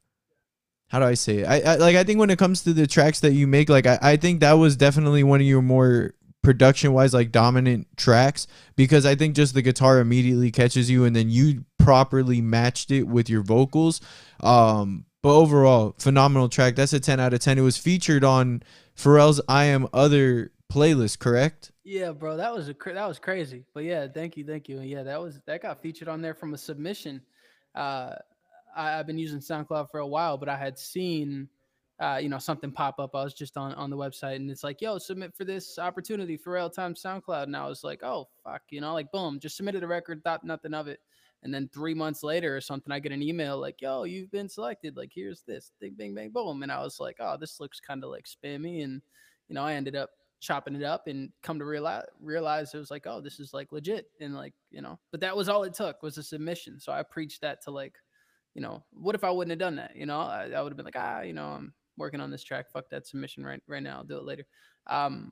how 0.89 0.99
do 0.99 1.05
I 1.05 1.15
say 1.15 1.39
it? 1.39 1.45
I, 1.45 1.73
I 1.73 1.75
like 1.75 1.95
I 1.95 2.03
think 2.03 2.19
when 2.19 2.29
it 2.29 2.39
comes 2.39 2.63
to 2.63 2.73
the 2.73 2.87
tracks 2.87 3.19
that 3.19 3.33
you 3.33 3.45
make, 3.45 3.69
like 3.69 3.85
I, 3.85 3.99
I 4.01 4.17
think 4.17 4.39
that 4.39 4.53
was 4.53 4.75
definitely 4.75 5.23
one 5.23 5.41
of 5.41 5.47
your 5.47 5.61
more 5.61 6.13
production 6.41 6.93
wise 6.93 7.13
like 7.13 7.31
dominant 7.31 7.87
tracks 7.97 8.47
because 8.77 9.05
I 9.05 9.15
think 9.15 9.35
just 9.35 9.53
the 9.53 9.61
guitar 9.61 9.99
immediately 9.99 10.49
catches 10.49 10.89
you 10.89 11.03
and 11.03 11.13
then 11.13 11.29
you 11.29 11.65
properly 11.77 12.39
matched 12.41 12.89
it 12.89 13.03
with 13.03 13.29
your 13.29 13.41
vocals. 13.41 13.99
Um 14.41 15.05
but 15.23 15.35
overall, 15.35 15.95
phenomenal 15.97 16.47
track. 16.47 16.75
That's 16.75 16.93
a 16.93 16.99
10 16.99 17.19
out 17.19 17.33
of 17.33 17.39
10. 17.41 17.57
It 17.57 17.61
was 17.61 17.75
featured 17.75 18.23
on 18.23 18.63
Pharrell's 18.95 19.41
I 19.49 19.65
Am 19.65 19.87
Other 19.91 20.51
playlist, 20.71 21.19
correct? 21.19 21.71
Yeah, 21.89 22.11
bro, 22.11 22.35
that 22.35 22.53
was 22.53 22.67
a 22.67 22.75
that 22.93 23.07
was 23.07 23.17
crazy. 23.17 23.63
But 23.73 23.85
yeah, 23.85 24.09
thank 24.13 24.35
you, 24.35 24.43
thank 24.43 24.67
you. 24.67 24.79
And 24.79 24.89
yeah, 24.89 25.03
that 25.03 25.21
was 25.21 25.39
that 25.45 25.61
got 25.61 25.81
featured 25.81 26.09
on 26.09 26.21
there 26.21 26.33
from 26.33 26.53
a 26.53 26.57
submission. 26.57 27.21
Uh, 27.73 28.13
I, 28.75 28.89
have 28.89 29.07
been 29.07 29.17
using 29.17 29.39
SoundCloud 29.39 29.89
for 29.89 30.01
a 30.01 30.05
while, 30.05 30.37
but 30.37 30.49
I 30.49 30.57
had 30.57 30.77
seen, 30.77 31.47
uh, 32.01 32.19
you 32.21 32.27
know, 32.27 32.39
something 32.39 32.73
pop 32.73 32.99
up. 32.99 33.15
I 33.15 33.23
was 33.23 33.33
just 33.33 33.55
on 33.55 33.73
on 33.75 33.89
the 33.89 33.95
website, 33.95 34.35
and 34.35 34.51
it's 34.51 34.65
like, 34.65 34.81
yo, 34.81 34.97
submit 34.97 35.33
for 35.33 35.45
this 35.45 35.79
opportunity 35.79 36.35
for 36.35 36.51
real 36.51 36.69
time 36.69 36.93
SoundCloud. 36.93 37.43
And 37.43 37.55
I 37.55 37.65
was 37.69 37.85
like, 37.85 38.03
oh 38.03 38.27
fuck, 38.43 38.63
you 38.69 38.81
know, 38.81 38.91
like 38.91 39.09
boom, 39.13 39.39
just 39.39 39.55
submitted 39.55 39.81
a 39.81 39.87
record, 39.87 40.21
thought 40.25 40.43
nothing 40.43 40.73
of 40.73 40.89
it. 40.89 40.99
And 41.43 41.53
then 41.53 41.69
three 41.73 41.93
months 41.93 42.21
later 42.21 42.57
or 42.57 42.59
something, 42.59 42.91
I 42.91 42.99
get 42.99 43.13
an 43.13 43.23
email 43.23 43.57
like, 43.57 43.81
yo, 43.81 44.03
you've 44.03 44.31
been 44.31 44.49
selected. 44.49 44.97
Like, 44.97 45.13
here's 45.15 45.43
this, 45.43 45.71
bing, 45.79 45.93
bing, 45.97 46.13
bang, 46.13 46.31
boom. 46.31 46.63
And 46.63 46.71
I 46.71 46.81
was 46.81 46.99
like, 46.99 47.15
oh, 47.21 47.37
this 47.39 47.61
looks 47.61 47.79
kind 47.79 48.03
of 48.03 48.09
like 48.09 48.25
spammy. 48.25 48.83
And 48.83 49.01
you 49.47 49.55
know, 49.55 49.63
I 49.63 49.75
ended 49.75 49.95
up 49.95 50.09
chopping 50.39 50.75
it 50.75 50.83
up 50.83 51.07
and 51.07 51.31
come 51.41 51.57
to 51.59 51.65
realize 51.65 52.05
realize 52.21 52.73
it 52.73 52.77
was 52.77 52.91
like 52.91 53.07
oh 53.07 53.19
this 53.19 53.39
is 53.39 53.53
like 53.53 53.71
legit 53.71 54.05
and 54.21 54.35
like 54.35 54.53
you 54.69 54.81
know 54.81 54.99
but 55.11 55.19
that 55.19 55.35
was 55.35 55.49
all 55.49 55.63
it 55.63 55.73
took 55.73 56.03
was 56.03 56.17
a 56.17 56.23
submission 56.23 56.79
so 56.79 56.91
i 56.91 57.01
preached 57.01 57.41
that 57.41 57.61
to 57.63 57.71
like 57.71 57.95
you 58.53 58.61
know 58.61 58.83
what 58.91 59.15
if 59.15 59.23
i 59.23 59.31
wouldn't 59.31 59.51
have 59.51 59.59
done 59.59 59.75
that? 59.75 59.95
You 59.95 60.05
know 60.05 60.19
i, 60.19 60.49
I 60.55 60.61
would 60.61 60.71
have 60.71 60.77
been 60.77 60.85
like 60.85 60.95
ah 60.95 61.21
you 61.21 61.33
know 61.33 61.47
i'm 61.47 61.73
working 61.97 62.21
on 62.21 62.29
this 62.29 62.43
track 62.43 62.69
fuck 62.71 62.89
that 62.91 63.07
submission 63.07 63.43
right 63.43 63.61
right 63.67 63.81
now 63.81 63.97
i'll 63.97 64.03
do 64.03 64.17
it 64.17 64.25
later. 64.25 64.45
Um 64.85 65.31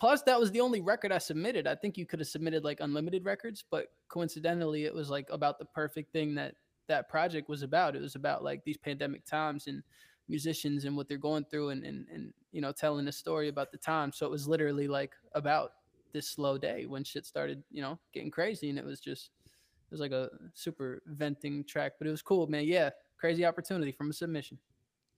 plus 0.00 0.22
that 0.22 0.40
was 0.40 0.50
the 0.50 0.60
only 0.60 0.80
record 0.80 1.12
i 1.12 1.18
submitted. 1.18 1.66
I 1.66 1.74
think 1.74 1.98
you 1.98 2.06
could 2.06 2.20
have 2.20 2.28
submitted 2.28 2.64
like 2.64 2.80
unlimited 2.80 3.26
records 3.26 3.62
but 3.70 3.88
coincidentally 4.08 4.84
it 4.84 4.94
was 4.94 5.10
like 5.10 5.28
about 5.30 5.58
the 5.58 5.66
perfect 5.66 6.12
thing 6.12 6.34
that 6.36 6.54
that 6.90 7.08
project 7.08 7.48
was 7.48 7.62
about. 7.62 7.96
It 7.96 8.02
was 8.02 8.16
about 8.16 8.44
like 8.44 8.62
these 8.64 8.76
pandemic 8.76 9.24
times 9.24 9.66
and 9.66 9.82
musicians 10.28 10.84
and 10.84 10.96
what 10.96 11.08
they're 11.08 11.18
going 11.18 11.44
through 11.50 11.70
and, 11.70 11.84
and, 11.84 12.06
and 12.12 12.32
you 12.52 12.60
know 12.60 12.72
telling 12.72 13.06
a 13.08 13.12
story 13.12 13.48
about 13.48 13.70
the 13.72 13.78
time 13.78 14.12
so 14.12 14.26
it 14.26 14.30
was 14.30 14.48
literally 14.48 14.88
like 14.88 15.12
about 15.34 15.72
this 16.12 16.28
slow 16.28 16.58
day 16.58 16.86
when 16.86 17.04
shit 17.04 17.24
started 17.24 17.62
you 17.70 17.82
know 17.82 17.98
getting 18.12 18.30
crazy 18.30 18.70
and 18.70 18.78
it 18.78 18.84
was 18.84 19.00
just 19.00 19.30
it 19.46 19.92
was 19.92 20.00
like 20.00 20.12
a 20.12 20.28
super 20.54 21.02
venting 21.06 21.64
track 21.64 21.92
but 21.98 22.06
it 22.06 22.10
was 22.10 22.22
cool 22.22 22.46
man 22.46 22.64
yeah 22.64 22.90
crazy 23.18 23.44
opportunity 23.44 23.92
from 23.92 24.10
a 24.10 24.12
submission 24.12 24.58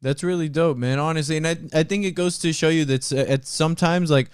that's 0.01 0.23
really 0.23 0.49
dope 0.49 0.77
man 0.77 0.99
honestly 0.99 1.37
and 1.37 1.47
i, 1.47 1.57
I 1.73 1.83
think 1.83 2.05
it 2.05 2.13
goes 2.13 2.39
to 2.41 2.53
show 2.53 2.69
you 2.69 2.85
that 2.87 3.11
it's 3.13 3.49
sometimes 3.49 4.11
like 4.11 4.31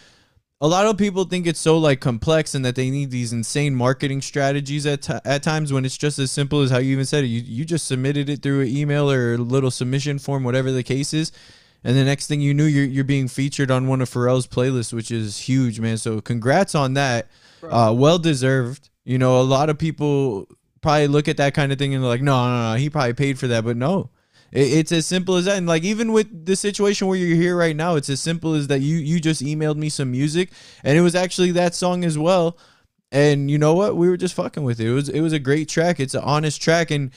a 0.60 0.66
lot 0.66 0.86
of 0.86 0.98
people 0.98 1.24
think 1.24 1.46
it's 1.46 1.60
so 1.60 1.78
like 1.78 2.00
complex 2.00 2.54
and 2.54 2.64
that 2.64 2.74
they 2.74 2.90
need 2.90 3.10
these 3.10 3.32
insane 3.32 3.76
marketing 3.76 4.20
strategies 4.20 4.86
at, 4.86 5.08
at 5.24 5.42
times 5.42 5.72
when 5.72 5.84
it's 5.84 5.96
just 5.96 6.18
as 6.18 6.32
simple 6.32 6.62
as 6.62 6.70
how 6.70 6.78
you 6.78 6.92
even 6.92 7.04
said 7.04 7.22
it. 7.22 7.28
You, 7.28 7.40
you 7.40 7.64
just 7.64 7.86
submitted 7.86 8.28
it 8.28 8.42
through 8.42 8.62
an 8.62 8.68
email 8.68 9.08
or 9.08 9.34
a 9.34 9.38
little 9.38 9.70
submission 9.70 10.18
form, 10.18 10.42
whatever 10.42 10.72
the 10.72 10.82
case 10.82 11.14
is. 11.14 11.30
And 11.84 11.96
the 11.96 12.04
next 12.04 12.26
thing 12.26 12.40
you 12.40 12.54
knew, 12.54 12.64
you're, 12.64 12.84
you're 12.84 13.04
being 13.04 13.28
featured 13.28 13.70
on 13.70 13.86
one 13.86 14.00
of 14.00 14.10
Pharrell's 14.10 14.46
playlists, 14.46 14.92
which 14.92 15.10
is 15.10 15.38
huge, 15.38 15.78
man. 15.80 15.96
So 15.96 16.20
congrats 16.20 16.74
on 16.74 16.94
that. 16.94 17.28
Uh, 17.62 17.92
well 17.96 18.18
deserved. 18.18 18.90
You 19.04 19.18
know, 19.18 19.40
a 19.40 19.42
lot 19.42 19.70
of 19.70 19.78
people 19.78 20.48
probably 20.80 21.06
look 21.08 21.28
at 21.28 21.36
that 21.38 21.54
kind 21.54 21.72
of 21.72 21.78
thing 21.78 21.94
and 21.94 22.02
they're 22.02 22.10
like, 22.10 22.22
no, 22.22 22.46
no, 22.46 22.72
no, 22.72 22.78
he 22.78 22.90
probably 22.90 23.14
paid 23.14 23.38
for 23.38 23.46
that. 23.48 23.64
But 23.64 23.76
no, 23.76 24.10
it's 24.52 24.92
as 24.92 25.06
simple 25.06 25.36
as 25.36 25.44
that. 25.44 25.56
And 25.56 25.66
like 25.66 25.82
even 25.82 26.12
with 26.12 26.46
the 26.46 26.56
situation 26.56 27.06
where 27.06 27.18
you're 27.18 27.36
here 27.36 27.56
right 27.56 27.76
now, 27.76 27.96
it's 27.96 28.08
as 28.08 28.20
simple 28.20 28.54
as 28.54 28.66
that 28.68 28.80
you 28.80 28.96
you 28.96 29.20
just 29.20 29.42
emailed 29.42 29.76
me 29.76 29.88
some 29.88 30.10
music 30.10 30.50
and 30.82 30.96
it 30.96 31.00
was 31.00 31.14
actually 31.14 31.52
that 31.52 31.74
song 31.74 32.04
as 32.04 32.18
well. 32.18 32.56
And 33.10 33.50
you 33.50 33.56
know 33.56 33.74
what? 33.74 33.96
We 33.96 34.08
were 34.08 34.18
just 34.18 34.34
fucking 34.34 34.64
with 34.64 34.80
it. 34.80 34.86
It 34.86 34.92
was 34.92 35.08
it 35.08 35.20
was 35.20 35.32
a 35.32 35.38
great 35.38 35.68
track. 35.68 36.00
It's 36.00 36.14
an 36.14 36.22
honest 36.24 36.60
track 36.60 36.90
and 36.90 37.10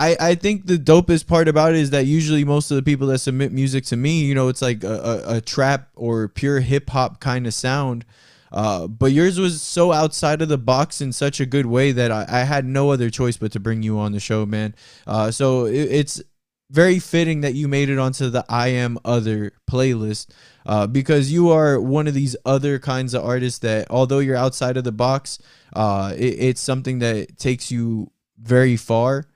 I, 0.00 0.16
I 0.18 0.34
think 0.34 0.66
the 0.66 0.78
dopest 0.78 1.26
part 1.26 1.46
about 1.46 1.72
it 1.72 1.78
is 1.78 1.90
that 1.90 2.06
usually 2.06 2.42
most 2.42 2.70
of 2.70 2.76
the 2.76 2.82
people 2.82 3.08
that 3.08 3.18
submit 3.18 3.52
music 3.52 3.84
to 3.86 3.96
me, 3.96 4.22
you 4.24 4.34
know, 4.34 4.48
it's 4.48 4.62
like 4.62 4.82
a, 4.82 4.94
a, 4.94 5.36
a 5.36 5.40
trap 5.42 5.90
or 5.94 6.26
pure 6.26 6.60
hip 6.60 6.88
hop 6.88 7.20
kind 7.20 7.46
of 7.46 7.52
sound. 7.52 8.06
Uh, 8.50 8.86
but 8.86 9.12
yours 9.12 9.38
was 9.38 9.60
so 9.60 9.92
outside 9.92 10.40
of 10.40 10.48
the 10.48 10.56
box 10.58 11.02
in 11.02 11.12
such 11.12 11.38
a 11.38 11.46
good 11.46 11.66
way 11.66 11.92
that 11.92 12.10
I, 12.10 12.24
I 12.26 12.40
had 12.44 12.64
no 12.64 12.90
other 12.90 13.10
choice 13.10 13.36
but 13.36 13.52
to 13.52 13.60
bring 13.60 13.82
you 13.82 13.98
on 13.98 14.12
the 14.12 14.20
show, 14.20 14.46
man. 14.46 14.74
Uh, 15.06 15.30
so 15.30 15.66
it, 15.66 15.92
it's 15.92 16.22
very 16.70 16.98
fitting 16.98 17.42
that 17.42 17.52
you 17.52 17.68
made 17.68 17.90
it 17.90 17.98
onto 17.98 18.30
the 18.30 18.44
I 18.48 18.68
Am 18.68 18.96
Other 19.04 19.52
playlist 19.70 20.28
uh, 20.64 20.86
because 20.86 21.30
you 21.30 21.50
are 21.50 21.78
one 21.78 22.06
of 22.06 22.14
these 22.14 22.36
other 22.46 22.78
kinds 22.78 23.12
of 23.12 23.22
artists 23.22 23.58
that, 23.58 23.88
although 23.90 24.20
you're 24.20 24.36
outside 24.36 24.78
of 24.78 24.84
the 24.84 24.92
box, 24.92 25.38
uh, 25.74 26.14
it, 26.16 26.36
it's 26.38 26.60
something 26.60 27.00
that 27.00 27.36
takes 27.36 27.70
you 27.70 28.10
very 28.38 28.76
far 28.78 29.26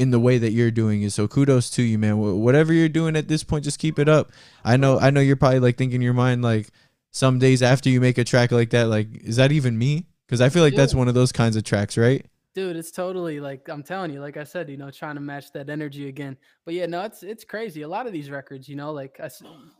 in 0.00 0.10
the 0.10 0.18
way 0.18 0.38
that 0.38 0.52
you're 0.52 0.70
doing 0.70 1.02
it. 1.02 1.12
So 1.12 1.28
kudos 1.28 1.68
to 1.72 1.82
you, 1.82 1.98
man. 1.98 2.16
Whatever 2.16 2.72
you're 2.72 2.88
doing 2.88 3.16
at 3.16 3.28
this 3.28 3.44
point, 3.44 3.64
just 3.64 3.78
keep 3.78 3.98
it 3.98 4.08
up. 4.08 4.32
I 4.64 4.78
know, 4.78 4.98
I 4.98 5.10
know 5.10 5.20
you're 5.20 5.36
probably 5.36 5.60
like 5.60 5.76
thinking 5.76 5.96
in 5.96 6.02
your 6.02 6.14
mind 6.14 6.40
like 6.40 6.70
some 7.10 7.38
days 7.38 7.62
after 7.62 7.90
you 7.90 8.00
make 8.00 8.16
a 8.16 8.24
track 8.24 8.50
like 8.50 8.70
that, 8.70 8.84
like 8.84 9.08
is 9.22 9.36
that 9.36 9.52
even 9.52 9.76
me? 9.76 10.06
Because 10.26 10.40
I 10.40 10.48
feel 10.48 10.62
like 10.62 10.72
yeah. 10.72 10.78
that's 10.78 10.94
one 10.94 11.06
of 11.06 11.14
those 11.14 11.32
kinds 11.32 11.54
of 11.54 11.64
tracks, 11.64 11.98
right? 11.98 12.24
Dude, 12.54 12.76
it's 12.76 12.90
totally 12.90 13.40
like 13.40 13.68
I'm 13.68 13.82
telling 13.82 14.10
you, 14.10 14.20
like 14.20 14.38
I 14.38 14.44
said, 14.44 14.70
you 14.70 14.78
know, 14.78 14.90
trying 14.90 15.16
to 15.16 15.20
match 15.20 15.52
that 15.52 15.68
energy 15.68 16.08
again. 16.08 16.36
But 16.64 16.74
yeah, 16.74 16.86
no, 16.86 17.02
it's 17.02 17.22
it's 17.22 17.44
crazy. 17.44 17.82
A 17.82 17.88
lot 17.88 18.06
of 18.06 18.12
these 18.12 18.30
records, 18.30 18.68
you 18.68 18.76
know, 18.76 18.90
like 18.92 19.20
I, 19.22 19.28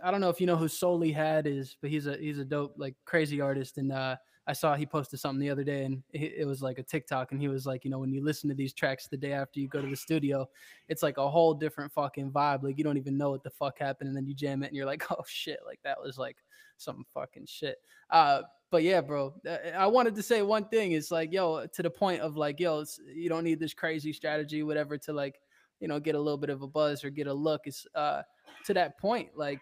I 0.05 0.11
don't 0.11 0.21
know 0.21 0.29
if 0.29 0.39
you 0.39 0.47
know 0.47 0.57
who 0.57 0.69
Solely 0.69 1.13
had 1.13 1.47
is, 1.47 1.77
but 1.81 1.89
he's 1.89 2.07
a 2.07 2.17
he's 2.17 2.39
a 2.39 2.45
dope 2.45 2.75
like 2.77 2.95
crazy 3.07 3.41
artist, 3.41 3.79
and 3.79 3.91
uh, 3.91 4.17
I 4.51 4.53
saw 4.53 4.75
he 4.75 4.85
posted 4.85 5.21
something 5.21 5.39
the 5.39 5.49
other 5.49 5.63
day, 5.63 5.85
and 5.85 6.03
it, 6.13 6.45
was 6.45 6.61
like 6.61 6.81
a 6.81 6.83
TikTok, 6.83 7.31
and 7.31 7.41
he 7.41 7.47
was 7.47 7.67
like, 7.67 7.85
you 7.85 7.91
know, 7.91 8.01
when 8.01 8.13
you 8.13 8.21
listen 8.21 8.49
to 8.49 8.55
these 8.57 8.75
tracks 8.75 9.07
the 9.07 9.17
day 9.17 9.33
after 9.33 9.61
you 9.61 9.69
go 9.69 9.81
to 9.81 9.87
the 9.87 9.95
studio, 9.95 10.49
it's 10.89 11.05
like 11.05 11.19
a 11.19 11.31
whole 11.31 11.55
different 11.55 11.93
fucking 11.93 12.33
vibe. 12.33 12.65
Like 12.65 12.77
you 12.77 12.83
don't 12.83 12.97
even 12.97 13.17
know 13.17 13.31
what 13.31 13.45
the 13.45 13.51
fuck 13.51 13.79
happened, 13.79 14.09
and 14.09 14.17
then 14.17 14.27
you 14.27 14.35
jam 14.35 14.65
it, 14.65 14.67
and 14.67 14.77
you're 14.77 14.87
like, 14.87 15.05
oh 15.13 15.23
shit, 15.25 15.61
like 15.65 15.79
that 15.85 16.03
was 16.03 16.19
like 16.19 16.37
some 16.79 17.05
fucking 17.15 17.47
shit. 17.47 17.77
Uh, 18.11 18.43
but 18.73 18.83
yeah, 18.83 19.01
bro, 19.01 19.35
uh, 19.49 19.69
I 19.77 19.87
wanted 19.87 20.17
to 20.17 20.23
say 20.23 20.43
one 20.43 20.65
thing. 20.65 20.93
It's 20.93 21.13
like, 21.13 21.33
yo, 21.33 21.67
to 21.67 21.83
the 21.85 21.91
point 21.91 22.21
of 22.21 22.37
like, 22.37 22.59
yo, 22.59 22.85
you 23.07 23.29
don't 23.29 23.45
need 23.45 23.61
this 23.61 23.73
crazy 23.73 24.13
strategy, 24.13 24.65
whatever, 24.65 24.99
to 24.99 25.13
like, 25.13 25.41
you 25.79 25.87
know, 25.87 26.01
get 26.01 26.17
a 26.17 26.21
little 26.21 26.39
bit 26.39 26.51
of 26.51 26.63
a 26.63 26.67
buzz 26.67 27.05
or 27.05 27.11
get 27.11 27.29
a 27.29 27.33
look. 27.33 27.63
It's 27.67 27.87
uh, 27.95 28.23
to 28.67 28.75
that 28.75 28.99
point, 28.99 29.29
like, 29.37 29.61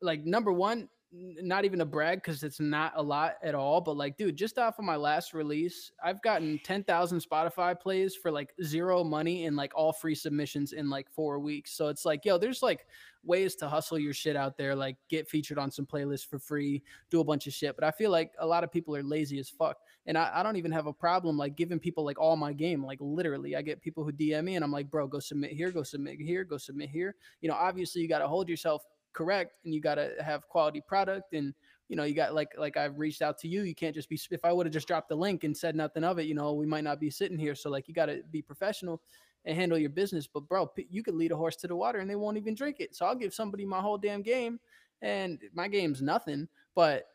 like 0.00 0.24
number 0.24 0.50
one, 0.50 0.88
not 1.12 1.66
even 1.66 1.82
a 1.82 1.86
brag 1.86 2.18
because 2.18 2.42
it's 2.42 2.58
not 2.58 2.92
a 2.96 3.02
lot 3.02 3.34
at 3.42 3.54
all. 3.54 3.80
But 3.80 3.96
like, 3.96 4.16
dude, 4.16 4.36
just 4.36 4.58
off 4.58 4.78
of 4.78 4.84
my 4.84 4.96
last 4.96 5.34
release, 5.34 5.92
I've 6.02 6.22
gotten 6.22 6.58
10,000 6.64 7.18
Spotify 7.18 7.78
plays 7.78 8.16
for 8.16 8.30
like 8.30 8.54
zero 8.62 9.04
money 9.04 9.44
and 9.44 9.54
like 9.54 9.72
all 9.74 9.92
free 9.92 10.14
submissions 10.14 10.72
in 10.72 10.88
like 10.88 11.10
four 11.10 11.38
weeks. 11.38 11.72
So 11.74 11.88
it's 11.88 12.06
like, 12.06 12.24
yo, 12.24 12.38
there's 12.38 12.62
like 12.62 12.86
ways 13.24 13.54
to 13.56 13.68
hustle 13.68 13.98
your 13.98 14.14
shit 14.14 14.36
out 14.36 14.56
there, 14.56 14.74
like 14.74 14.96
get 15.10 15.28
featured 15.28 15.58
on 15.58 15.70
some 15.70 15.84
playlists 15.84 16.26
for 16.26 16.38
free, 16.38 16.82
do 17.10 17.20
a 17.20 17.24
bunch 17.24 17.46
of 17.46 17.52
shit. 17.52 17.76
But 17.76 17.84
I 17.84 17.90
feel 17.90 18.10
like 18.10 18.32
a 18.38 18.46
lot 18.46 18.64
of 18.64 18.72
people 18.72 18.96
are 18.96 19.02
lazy 19.02 19.38
as 19.38 19.50
fuck. 19.50 19.76
And 20.06 20.16
I, 20.16 20.30
I 20.32 20.42
don't 20.42 20.56
even 20.56 20.72
have 20.72 20.86
a 20.86 20.92
problem 20.94 21.36
like 21.36 21.56
giving 21.56 21.78
people 21.78 22.04
like 22.04 22.18
all 22.18 22.36
my 22.36 22.54
game. 22.54 22.84
Like 22.84 22.98
literally, 23.00 23.54
I 23.54 23.60
get 23.60 23.82
people 23.82 24.02
who 24.02 24.12
DM 24.12 24.44
me 24.44 24.56
and 24.56 24.64
I'm 24.64 24.72
like, 24.72 24.90
bro, 24.90 25.06
go 25.06 25.18
submit 25.18 25.52
here, 25.52 25.70
go 25.70 25.82
submit 25.82 26.20
here, 26.20 26.42
go 26.42 26.56
submit 26.56 26.88
here. 26.88 27.14
You 27.42 27.50
know, 27.50 27.54
obviously 27.54 28.00
you 28.00 28.08
got 28.08 28.20
to 28.20 28.28
hold 28.28 28.48
yourself 28.48 28.82
correct 29.12 29.52
and 29.64 29.74
you 29.74 29.80
got 29.80 29.96
to 29.96 30.12
have 30.24 30.48
quality 30.48 30.80
product 30.80 31.32
and 31.32 31.54
you 31.88 31.96
know 31.96 32.04
you 32.04 32.14
got 32.14 32.34
like 32.34 32.48
like 32.56 32.76
i've 32.76 32.98
reached 32.98 33.22
out 33.22 33.38
to 33.38 33.48
you 33.48 33.62
you 33.62 33.74
can't 33.74 33.94
just 33.94 34.08
be 34.08 34.18
if 34.30 34.44
i 34.44 34.52
would 34.52 34.66
have 34.66 34.72
just 34.72 34.88
dropped 34.88 35.08
the 35.08 35.14
link 35.14 35.44
and 35.44 35.56
said 35.56 35.76
nothing 35.76 36.04
of 36.04 36.18
it 36.18 36.26
you 36.26 36.34
know 36.34 36.52
we 36.52 36.66
might 36.66 36.84
not 36.84 37.00
be 37.00 37.10
sitting 37.10 37.38
here 37.38 37.54
so 37.54 37.70
like 37.70 37.88
you 37.88 37.94
got 37.94 38.06
to 38.06 38.22
be 38.30 38.40
professional 38.40 39.00
and 39.44 39.56
handle 39.56 39.78
your 39.78 39.90
business 39.90 40.26
but 40.26 40.48
bro 40.48 40.70
you 40.88 41.02
could 41.02 41.14
lead 41.14 41.32
a 41.32 41.36
horse 41.36 41.56
to 41.56 41.66
the 41.66 41.76
water 41.76 41.98
and 41.98 42.08
they 42.08 42.16
won't 42.16 42.36
even 42.36 42.54
drink 42.54 42.76
it 42.80 42.94
so 42.94 43.04
i'll 43.04 43.14
give 43.14 43.34
somebody 43.34 43.64
my 43.64 43.80
whole 43.80 43.98
damn 43.98 44.22
game 44.22 44.58
and 45.02 45.40
my 45.54 45.68
game's 45.68 46.00
nothing 46.00 46.48
but 46.74 47.08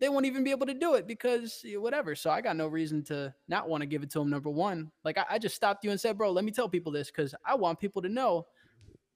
they 0.00 0.08
won't 0.08 0.26
even 0.26 0.44
be 0.44 0.50
able 0.50 0.66
to 0.66 0.74
do 0.74 0.94
it 0.94 1.06
because 1.06 1.64
whatever. 1.76 2.14
So 2.14 2.30
I 2.30 2.40
got 2.40 2.56
no 2.56 2.68
reason 2.68 3.02
to 3.04 3.34
not 3.48 3.68
want 3.68 3.82
to 3.82 3.86
give 3.86 4.02
it 4.02 4.10
to 4.10 4.20
them. 4.20 4.30
Number 4.30 4.50
one, 4.50 4.90
like 5.04 5.18
I, 5.18 5.24
I 5.30 5.38
just 5.38 5.56
stopped 5.56 5.84
you 5.84 5.90
and 5.90 6.00
said, 6.00 6.16
bro, 6.16 6.30
let 6.30 6.44
me 6.44 6.52
tell 6.52 6.68
people 6.68 6.92
this 6.92 7.10
because 7.10 7.34
I 7.44 7.56
want 7.56 7.80
people 7.80 8.02
to 8.02 8.08
know, 8.08 8.46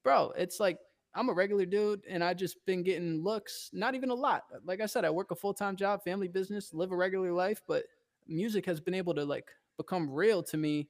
bro. 0.02 0.32
It's 0.36 0.58
like 0.58 0.78
I'm 1.14 1.28
a 1.28 1.32
regular 1.32 1.66
dude 1.66 2.02
and 2.08 2.24
I 2.24 2.34
just 2.34 2.64
been 2.64 2.82
getting 2.82 3.22
looks, 3.22 3.70
not 3.72 3.94
even 3.94 4.10
a 4.10 4.14
lot. 4.14 4.44
Like 4.64 4.80
I 4.80 4.86
said, 4.86 5.04
I 5.04 5.10
work 5.10 5.30
a 5.30 5.34
full 5.34 5.54
time 5.54 5.76
job, 5.76 6.02
family 6.04 6.28
business, 6.28 6.72
live 6.72 6.92
a 6.92 6.96
regular 6.96 7.32
life, 7.32 7.62
but 7.66 7.84
music 8.26 8.64
has 8.66 8.80
been 8.80 8.94
able 8.94 9.14
to 9.14 9.24
like 9.24 9.48
become 9.76 10.10
real 10.10 10.42
to 10.44 10.56
me 10.56 10.88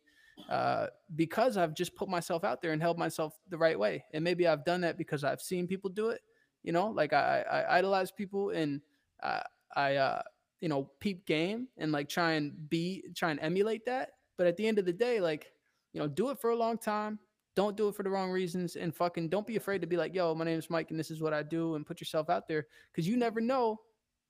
uh, 0.49 0.87
because 1.17 1.57
I've 1.57 1.75
just 1.75 1.95
put 1.95 2.09
myself 2.09 2.45
out 2.45 2.63
there 2.63 2.73
and 2.73 2.81
held 2.81 2.99
myself 2.99 3.39
the 3.49 3.59
right 3.59 3.79
way. 3.79 4.05
And 4.13 4.23
maybe 4.23 4.47
I've 4.47 4.65
done 4.65 4.81
that 4.83 4.97
because 4.97 5.25
I've 5.25 5.41
seen 5.41 5.67
people 5.67 5.91
do 5.91 6.09
it. 6.11 6.21
You 6.63 6.73
know, 6.73 6.89
like 6.89 7.13
I, 7.13 7.45
I 7.51 7.79
idolize 7.79 8.13
people 8.13 8.51
and 8.51 8.81
uh, 9.23 9.41
I, 9.75 9.97
uh, 9.97 10.23
you 10.61 10.69
know, 10.69 10.91
peep 11.01 11.27
game 11.27 11.67
and 11.77 11.91
like 11.91 12.09
try 12.09 12.33
and 12.33 12.69
be, 12.71 13.03
try 13.17 13.33
and 13.33 13.41
emulate 13.41 13.85
that. 13.87 14.11
But 14.39 14.47
at 14.47 14.57
the 14.57 14.67
end 14.67 14.79
of 14.79 14.85
the 14.85 14.93
day, 14.93 15.21
like, 15.21 15.53
you 15.93 16.01
know, 16.01 16.07
do 16.07 16.31
it 16.31 16.41
for 16.41 16.51
a 16.51 16.57
long 16.57 16.79
time, 16.79 17.19
don't 17.55 17.77
do 17.77 17.89
it 17.89 17.95
for 17.95 18.03
the 18.03 18.11
wrong 18.11 18.31
reasons 18.31 18.77
and 18.77 18.95
fucking 18.95 19.29
don't 19.29 19.47
be 19.47 19.57
afraid 19.57 19.81
to 19.81 19.87
be 19.87 19.97
like, 19.97 20.15
yo, 20.15 20.35
my 20.35 20.45
name 20.45 20.59
is 20.59 20.71
Mike 20.71 20.91
and 20.91 20.99
this 20.99 21.11
is 21.11 21.21
what 21.21 21.33
I 21.33 21.43
do 21.43 21.75
and 21.75 21.87
put 21.87 22.01
yourself 22.01 22.31
out 22.31 22.49
there 22.49 22.67
because 22.91 23.07
you 23.07 23.17
never 23.17 23.41
know 23.41 23.81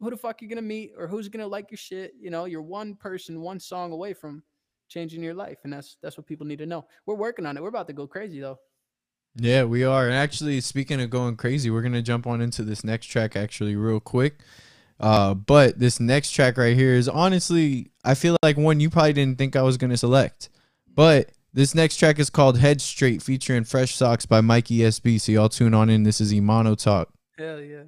who 0.01 0.11
the 0.11 0.17
fuck 0.17 0.43
you're 0.43 0.49
gonna 0.49 0.63
meet 0.63 0.93
or 0.99 1.07
who's 1.07 1.29
gonna 1.29 1.47
like 1.47 1.71
your 1.71 1.79
shit. 1.79 2.13
You 2.21 2.31
know, 2.31 2.45
you're 2.45 2.63
one 2.63 2.97
person, 2.97 3.41
one 3.41 3.61
song 3.61 3.93
away 3.93 4.13
from 4.13 4.43
changing 4.89 5.23
your 5.23 5.35
life, 5.35 5.59
and 5.65 5.73
that's 5.73 5.97
that's 6.03 6.19
what 6.19 6.27
people 6.27 6.47
need 6.47 6.59
to 6.59 6.67
know. 6.67 6.85
We're 7.07 7.15
working 7.15 7.47
on 7.47 7.57
it. 7.57 7.63
We're 7.63 7.69
about 7.69 7.87
to 7.87 7.93
go 7.93 8.07
crazy 8.07 8.41
though. 8.41 8.59
Yeah, 9.37 9.65
we 9.65 9.85
are. 9.85 10.07
And 10.07 10.15
actually, 10.15 10.61
speaking 10.61 11.01
of 11.01 11.09
going 11.09 11.37
crazy, 11.37 11.71
we're 11.71 11.83
gonna 11.83 12.03
jump 12.03 12.27
on 12.27 12.41
into 12.41 12.65
this 12.65 12.83
next 12.83 13.07
track 13.07 13.37
actually 13.37 13.77
real 13.77 14.01
quick. 14.01 14.41
Uh, 14.99 15.35
but 15.35 15.79
this 15.79 15.99
next 16.01 16.33
track 16.33 16.57
right 16.59 16.77
here 16.77 16.95
is 16.95 17.09
honestly, 17.09 17.93
I 18.05 18.15
feel 18.15 18.37
like 18.43 18.57
one 18.57 18.81
you 18.81 18.91
probably 18.91 19.13
didn't 19.15 19.39
think 19.39 19.55
I 19.55 19.63
was 19.63 19.77
gonna 19.77 19.97
select, 19.97 20.51
but 20.93 21.31
this 21.55 21.75
next 21.75 21.97
track 21.97 22.19
is 22.19 22.31
called 22.31 22.59
Head 22.59 22.81
Straight, 22.81 23.23
featuring 23.23 23.65
Fresh 23.65 23.95
Socks 23.95 24.27
by 24.27 24.41
Mikey 24.41 24.79
SB. 24.79 25.21
So 25.21 25.33
y'all 25.33 25.49
tune 25.49 25.75
on 25.75 25.91
in. 25.91 26.03
This 26.03 26.21
is 26.21 26.33
Imano 26.33 26.81
Talk. 26.81 27.09
Hell 27.39 27.61
yeah. 27.61 27.83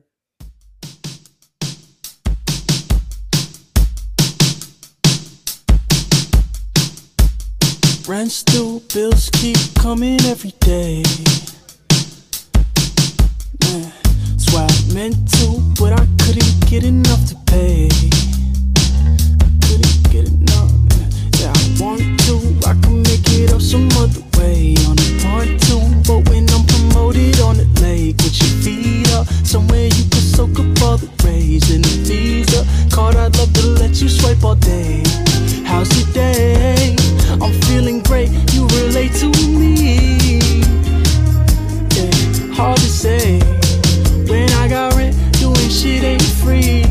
Rent 8.06 8.30
still 8.30 8.80
bills 8.92 9.30
keep 9.32 9.56
coming 9.78 10.20
every 10.26 10.52
day. 10.60 11.02
Man, 13.62 13.92
that's 14.28 14.52
why 14.52 14.66
I 14.68 14.92
meant 14.92 15.16
to, 15.32 15.62
but 15.80 15.94
I 15.94 16.06
couldn't 16.22 16.68
get 16.68 16.84
enough 16.84 17.26
to 17.30 17.36
pay. 17.46 17.86
I 17.86 19.48
couldn't 19.64 20.10
get 20.10 20.28
enough. 20.28 20.70
Yeah, 21.40 21.50
I 21.54 21.82
want 21.82 22.00
to, 22.02 22.13
I 22.74 22.80
can 22.80 23.04
it 23.06 23.52
up 23.52 23.60
some 23.62 23.86
other 24.02 24.22
way 24.36 24.74
on 24.88 24.98
a 24.98 25.08
part 25.22 25.46
two. 25.62 25.78
But 26.02 26.28
when 26.28 26.48
I'm 26.50 26.66
promoted 26.66 27.38
on 27.40 27.56
the 27.56 27.68
lake 27.80 28.16
with 28.18 28.34
your 28.40 28.50
feet 28.62 29.08
up, 29.12 29.26
somewhere 29.46 29.86
you 29.86 30.04
can 30.10 30.24
soak 30.34 30.58
up 30.58 30.82
all 30.82 30.96
the 30.96 31.08
rays 31.24 31.70
in 31.70 31.82
the 31.82 31.94
visa. 32.02 32.66
Card 32.90 33.14
I'd 33.14 33.36
love 33.36 33.52
to 33.52 33.66
let 33.80 34.02
you 34.02 34.08
swipe 34.08 34.42
all 34.42 34.56
day. 34.56 35.02
How's 35.64 35.88
your 35.96 36.12
day? 36.12 36.96
I'm 37.40 37.52
feeling 37.68 38.02
great, 38.02 38.30
you 38.52 38.66
relate 38.66 39.12
to 39.22 39.28
me. 39.54 40.40
Yeah, 41.94 42.54
hard 42.54 42.78
to 42.78 42.90
say. 42.90 43.38
When 44.26 44.50
I 44.50 44.66
got 44.68 44.94
rent, 44.94 45.14
doing 45.38 45.70
shit 45.70 46.02
ain't 46.02 46.22
free. 46.42 46.82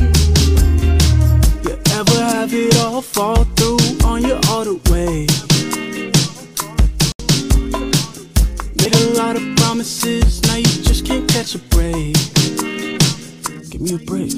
You 1.66 1.76
ever 2.00 2.20
have 2.32 2.54
it 2.54 2.78
all 2.78 3.02
fall 3.02 3.44
through 3.56 3.80
on 4.08 4.24
your 4.24 4.40
auto 4.48 4.80
way? 4.90 5.28
Promises, 9.74 10.40
now 10.44 10.56
you 10.56 10.84
just 10.84 11.04
can't 11.04 11.28
catch 11.28 11.56
a 11.56 11.60
break. 11.74 12.14
Give 13.72 13.82
me 13.82 13.96
a 13.96 13.98
break. 14.06 14.36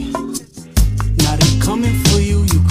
Now 1.23 1.35
they 1.35 1.59
coming 1.59 1.93
for 2.05 2.21
you, 2.21 2.43
you 2.53 2.64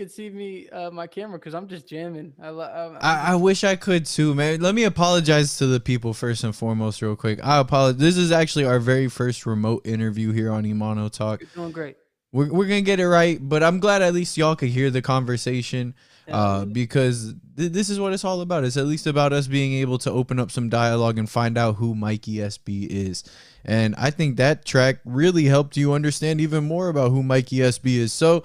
could 0.00 0.10
see 0.10 0.30
me, 0.30 0.66
uh, 0.70 0.90
my 0.90 1.06
camera, 1.06 1.38
because 1.38 1.54
I'm 1.54 1.68
just 1.68 1.86
jamming. 1.86 2.32
I, 2.42 2.48
lo- 2.48 2.64
I'm, 2.64 2.96
I, 3.02 3.32
I 3.32 3.34
wish 3.34 3.64
I 3.64 3.76
could 3.76 4.06
too, 4.06 4.34
man. 4.34 4.62
Let 4.62 4.74
me 4.74 4.84
apologize 4.84 5.58
to 5.58 5.66
the 5.66 5.78
people 5.78 6.14
first 6.14 6.42
and 6.42 6.56
foremost, 6.56 7.02
real 7.02 7.16
quick. 7.16 7.38
I 7.44 7.58
apologize. 7.58 8.00
This 8.00 8.16
is 8.16 8.32
actually 8.32 8.64
our 8.64 8.78
very 8.78 9.08
first 9.08 9.44
remote 9.44 9.86
interview 9.86 10.32
here 10.32 10.50
on 10.52 10.64
Imano 10.64 11.12
Talk. 11.12 11.42
you're 11.42 11.50
doing 11.54 11.70
great. 11.70 11.98
we're, 12.32 12.50
we're 12.50 12.64
gonna 12.64 12.80
get 12.80 12.98
it 12.98 13.08
right. 13.08 13.38
But 13.46 13.62
I'm 13.62 13.78
glad 13.78 14.00
at 14.00 14.14
least 14.14 14.38
y'all 14.38 14.56
could 14.56 14.70
hear 14.70 14.90
the 14.90 15.02
conversation 15.02 15.94
uh, 16.30 16.64
because 16.64 17.34
th- 17.58 17.72
this 17.72 17.90
is 17.90 18.00
what 18.00 18.14
it's 18.14 18.24
all 18.24 18.40
about. 18.40 18.64
It's 18.64 18.78
at 18.78 18.86
least 18.86 19.06
about 19.06 19.34
us 19.34 19.48
being 19.48 19.74
able 19.74 19.98
to 19.98 20.10
open 20.10 20.38
up 20.38 20.50
some 20.50 20.70
dialogue 20.70 21.18
and 21.18 21.28
find 21.28 21.58
out 21.58 21.76
who 21.76 21.94
Mikey 21.94 22.36
SB 22.36 22.86
is. 22.88 23.22
And 23.66 23.94
I 23.96 24.10
think 24.10 24.38
that 24.38 24.64
track 24.64 25.00
really 25.04 25.44
helped 25.44 25.76
you 25.76 25.92
understand 25.92 26.40
even 26.40 26.64
more 26.64 26.88
about 26.88 27.10
who 27.10 27.22
Mikey 27.22 27.56
SB 27.56 27.96
is. 27.96 28.14
So, 28.14 28.44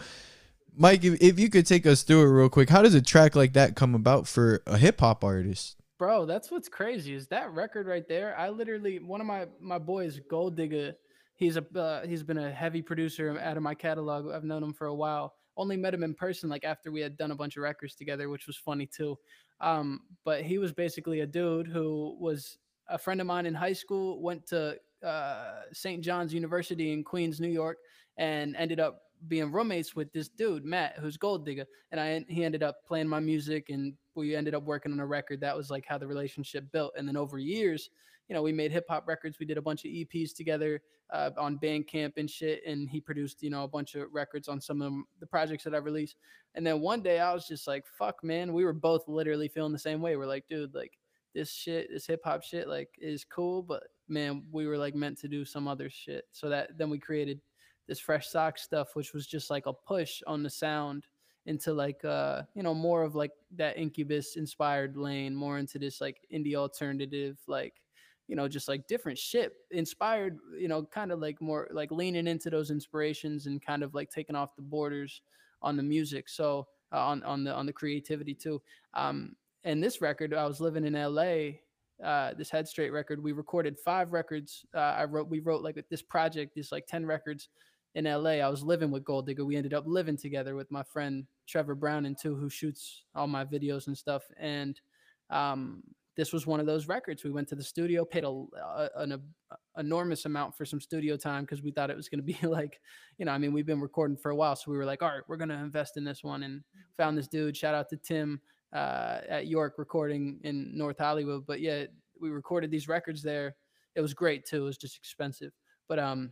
Mike, 0.77 1.03
if, 1.03 1.21
if 1.21 1.39
you 1.39 1.49
could 1.49 1.65
take 1.65 1.85
us 1.85 2.03
through 2.03 2.21
it 2.21 2.25
real 2.25 2.49
quick, 2.49 2.69
how 2.69 2.81
does 2.81 2.95
a 2.95 3.01
track 3.01 3.35
like 3.35 3.53
that 3.53 3.75
come 3.75 3.95
about 3.95 4.27
for 4.27 4.61
a 4.67 4.77
hip 4.77 4.99
hop 4.99 5.23
artist? 5.23 5.77
Bro, 5.97 6.25
that's 6.25 6.51
what's 6.51 6.67
crazy 6.67 7.13
is 7.13 7.27
that 7.27 7.53
record 7.53 7.87
right 7.87 8.07
there. 8.07 8.37
I 8.37 8.49
literally 8.49 8.99
one 8.99 9.21
of 9.21 9.27
my 9.27 9.47
my 9.61 9.77
boys, 9.77 10.19
Gold 10.29 10.57
Digger. 10.57 10.93
He's 11.35 11.57
a 11.57 11.79
uh, 11.79 12.05
he's 12.05 12.23
been 12.23 12.37
a 12.37 12.51
heavy 12.51 12.81
producer 12.81 13.39
out 13.39 13.55
of 13.55 13.63
my 13.63 13.75
catalog. 13.75 14.29
I've 14.29 14.43
known 14.43 14.63
him 14.63 14.73
for 14.73 14.87
a 14.87 14.95
while. 14.95 15.35
Only 15.55 15.77
met 15.77 15.93
him 15.93 16.03
in 16.03 16.13
person 16.13 16.49
like 16.49 16.65
after 16.65 16.91
we 16.91 16.99
had 16.99 17.15
done 17.15 17.31
a 17.31 17.35
bunch 17.35 17.55
of 17.55 17.63
records 17.63 17.95
together, 17.95 18.27
which 18.27 18.45
was 18.45 18.57
funny 18.57 18.85
too. 18.85 19.17
Um, 19.61 20.01
but 20.25 20.43
he 20.43 20.57
was 20.57 20.73
basically 20.73 21.21
a 21.21 21.25
dude 21.25 21.67
who 21.67 22.17
was 22.19 22.57
a 22.89 22.97
friend 22.97 23.21
of 23.21 23.27
mine 23.27 23.45
in 23.45 23.53
high 23.53 23.73
school. 23.73 24.21
Went 24.21 24.45
to 24.47 24.77
uh, 25.01 25.61
St. 25.71 26.03
John's 26.03 26.33
University 26.33 26.91
in 26.91 27.05
Queens, 27.05 27.39
New 27.39 27.47
York, 27.47 27.77
and 28.17 28.53
ended 28.57 28.81
up 28.81 29.04
being 29.27 29.51
roommates 29.51 29.95
with 29.95 30.11
this 30.13 30.29
dude 30.29 30.65
Matt, 30.65 30.97
who's 30.99 31.17
Gold 31.17 31.45
Digger, 31.45 31.65
and 31.91 31.99
I 31.99 32.25
he 32.27 32.43
ended 32.43 32.63
up 32.63 32.85
playing 32.85 33.07
my 33.07 33.19
music, 33.19 33.69
and 33.69 33.93
we 34.15 34.35
ended 34.35 34.55
up 34.55 34.63
working 34.63 34.91
on 34.91 34.99
a 34.99 35.05
record. 35.05 35.41
That 35.41 35.55
was 35.55 35.69
like 35.69 35.85
how 35.87 35.97
the 35.97 36.07
relationship 36.07 36.71
built, 36.71 36.93
and 36.97 37.07
then 37.07 37.17
over 37.17 37.37
years, 37.37 37.89
you 38.29 38.35
know, 38.35 38.41
we 38.41 38.51
made 38.51 38.71
hip 38.71 38.85
hop 38.89 39.07
records. 39.07 39.39
We 39.39 39.45
did 39.45 39.57
a 39.57 39.61
bunch 39.61 39.85
of 39.85 39.91
EPs 39.91 40.33
together 40.35 40.81
uh, 41.11 41.31
on 41.37 41.59
Bandcamp 41.59 42.13
and 42.17 42.29
shit, 42.29 42.61
and 42.65 42.89
he 42.89 42.99
produced 42.99 43.43
you 43.43 43.49
know 43.49 43.63
a 43.63 43.67
bunch 43.67 43.95
of 43.95 44.07
records 44.11 44.47
on 44.47 44.61
some 44.61 44.81
of 44.81 44.93
the 45.19 45.27
projects 45.27 45.63
that 45.63 45.75
I 45.75 45.79
released. 45.79 46.15
And 46.55 46.65
then 46.65 46.79
one 46.79 47.01
day 47.01 47.19
I 47.19 47.33
was 47.33 47.47
just 47.47 47.67
like, 47.67 47.85
"Fuck, 47.87 48.23
man!" 48.23 48.53
We 48.53 48.65
were 48.65 48.73
both 48.73 49.07
literally 49.07 49.47
feeling 49.47 49.73
the 49.73 49.79
same 49.79 50.01
way. 50.01 50.15
We're 50.15 50.25
like, 50.25 50.47
"Dude, 50.47 50.73
like." 50.73 50.97
This 51.33 51.51
shit, 51.51 51.89
this 51.91 52.07
hip 52.07 52.21
hop 52.23 52.43
shit, 52.43 52.65
like 52.65 52.87
is 52.97 53.25
cool, 53.25 53.61
but 53.61 53.83
man, 54.07 54.43
we 54.53 54.67
were 54.67 54.77
like 54.77 54.95
meant 54.95 55.17
to 55.19 55.27
do 55.27 55.43
some 55.43 55.67
other 55.67 55.89
shit. 55.89 56.23
So 56.31 56.47
that 56.47 56.77
then 56.77 56.89
we 56.89 56.97
created 56.97 57.41
this 57.87 57.99
fresh 57.99 58.27
sock 58.27 58.57
stuff, 58.57 58.95
which 58.95 59.13
was 59.13 59.27
just 59.27 59.49
like 59.49 59.65
a 59.65 59.73
push 59.73 60.21
on 60.27 60.43
the 60.43 60.49
sound 60.49 61.07
into 61.47 61.71
like 61.73 62.03
uh 62.03 62.41
you 62.55 62.63
know 62.63 62.73
more 62.73 63.03
of 63.03 63.13
like 63.13 63.29
that 63.55 63.77
incubus 63.77 64.35
inspired 64.35 64.97
lane 64.97 65.35
more 65.35 65.59
into 65.59 65.77
this 65.77 66.01
like 66.01 66.17
indie 66.33 66.55
alternative 66.55 67.37
like 67.45 67.83
you 68.27 68.35
know 68.35 68.47
just 68.47 68.67
like 68.67 68.87
different 68.87 69.15
shit 69.15 69.53
inspired 69.69 70.39
you 70.57 70.67
know 70.67 70.81
kind 70.85 71.11
of 71.11 71.19
like 71.19 71.39
more 71.41 71.67
like 71.71 71.91
leaning 71.91 72.25
into 72.25 72.49
those 72.49 72.71
inspirations 72.71 73.45
and 73.45 73.63
kind 73.63 73.83
of 73.83 73.93
like 73.93 74.09
taking 74.09 74.35
off 74.35 74.55
the 74.55 74.61
borders 74.63 75.21
on 75.61 75.75
the 75.75 75.83
music. 75.83 76.29
So 76.29 76.67
uh, 76.93 76.99
on 76.99 77.23
on 77.23 77.43
the 77.43 77.53
on 77.53 77.65
the 77.65 77.73
creativity 77.73 78.33
too. 78.33 78.61
Um 78.93 79.35
and 79.65 79.83
this 79.83 79.99
record 79.99 80.33
i 80.33 80.45
was 80.45 80.61
living 80.61 80.85
in 80.85 80.93
la 80.93 81.49
uh, 82.03 82.33
this 82.37 82.49
head 82.49 82.67
straight 82.67 82.91
record 82.91 83.23
we 83.23 83.31
recorded 83.31 83.79
five 83.79 84.11
records 84.11 84.65
uh, 84.75 84.93
i 84.97 85.05
wrote 85.05 85.29
we 85.29 85.39
wrote 85.39 85.63
like 85.63 85.83
this 85.89 86.01
project 86.01 86.53
this 86.53 86.71
like 86.71 86.85
10 86.87 87.05
records 87.05 87.47
in 87.95 88.05
LA. 88.05 88.41
I 88.41 88.49
was 88.49 88.61
living 88.61 88.91
with 88.91 89.03
Gold 89.03 89.25
Digger. 89.25 89.45
We 89.45 89.55
ended 89.55 89.73
up 89.73 89.85
living 89.87 90.17
together 90.17 90.55
with 90.55 90.69
my 90.69 90.83
friend 90.83 91.25
Trevor 91.47 91.75
Brown 91.75 92.05
and 92.05 92.17
too, 92.17 92.35
who 92.35 92.49
shoots 92.49 93.03
all 93.15 93.27
my 93.27 93.45
videos 93.45 93.87
and 93.87 93.97
stuff. 93.97 94.23
And 94.37 94.79
um, 95.29 95.81
this 96.15 96.33
was 96.33 96.45
one 96.45 96.59
of 96.59 96.65
those 96.65 96.87
records. 96.87 97.23
We 97.23 97.31
went 97.31 97.47
to 97.49 97.55
the 97.55 97.63
studio, 97.63 98.05
paid 98.05 98.25
a, 98.25 98.29
a 98.29 98.89
an 98.95 99.11
a, 99.13 99.19
enormous 99.77 100.25
amount 100.25 100.55
for 100.55 100.65
some 100.65 100.79
studio 100.79 101.17
time 101.17 101.43
because 101.43 101.61
we 101.61 101.71
thought 101.71 101.89
it 101.89 101.97
was 101.97 102.09
going 102.09 102.19
to 102.19 102.23
be 102.23 102.37
like, 102.47 102.79
you 103.17 103.25
know, 103.25 103.31
I 103.31 103.37
mean, 103.37 103.53
we've 103.53 103.65
been 103.65 103.81
recording 103.81 104.17
for 104.17 104.31
a 104.31 104.35
while, 104.35 104.55
so 104.55 104.71
we 104.71 104.77
were 104.77 104.85
like, 104.85 105.01
all 105.01 105.09
right, 105.09 105.23
we're 105.27 105.37
going 105.37 105.49
to 105.49 105.55
invest 105.55 105.97
in 105.97 106.03
this 106.03 106.23
one, 106.23 106.43
and 106.43 106.61
found 106.97 107.17
this 107.17 107.27
dude. 107.27 107.55
Shout 107.55 107.75
out 107.75 107.89
to 107.89 107.97
Tim 107.97 108.39
uh, 108.73 109.19
at 109.27 109.47
York 109.47 109.75
Recording 109.77 110.39
in 110.43 110.77
North 110.77 110.97
Hollywood. 110.99 111.45
But 111.45 111.61
yeah, 111.61 111.85
we 112.19 112.29
recorded 112.29 112.71
these 112.71 112.87
records 112.87 113.21
there. 113.21 113.55
It 113.95 114.01
was 114.01 114.13
great 114.13 114.45
too. 114.45 114.63
It 114.63 114.65
was 114.65 114.77
just 114.77 114.97
expensive, 114.97 115.53
but 115.87 115.99
um, 115.99 116.31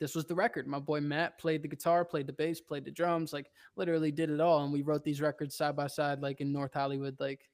this 0.00 0.14
was 0.14 0.26
the 0.26 0.34
record. 0.34 0.66
My 0.66 0.78
boy 0.78 1.00
Matt 1.00 1.38
played 1.38 1.62
the 1.62 1.68
guitar, 1.68 2.04
played 2.04 2.26
the 2.26 2.32
bass, 2.32 2.60
played 2.60 2.84
the 2.84 2.90
drums, 2.90 3.32
like 3.32 3.50
literally 3.76 4.12
did 4.12 4.30
it 4.30 4.40
all. 4.40 4.62
And 4.62 4.72
we 4.72 4.82
wrote 4.82 5.04
these 5.04 5.20
records 5.20 5.56
side 5.56 5.76
by 5.76 5.86
side, 5.86 6.20
like 6.20 6.40
in 6.40 6.52
North 6.52 6.74
Hollywood, 6.74 7.16
like 7.18 7.48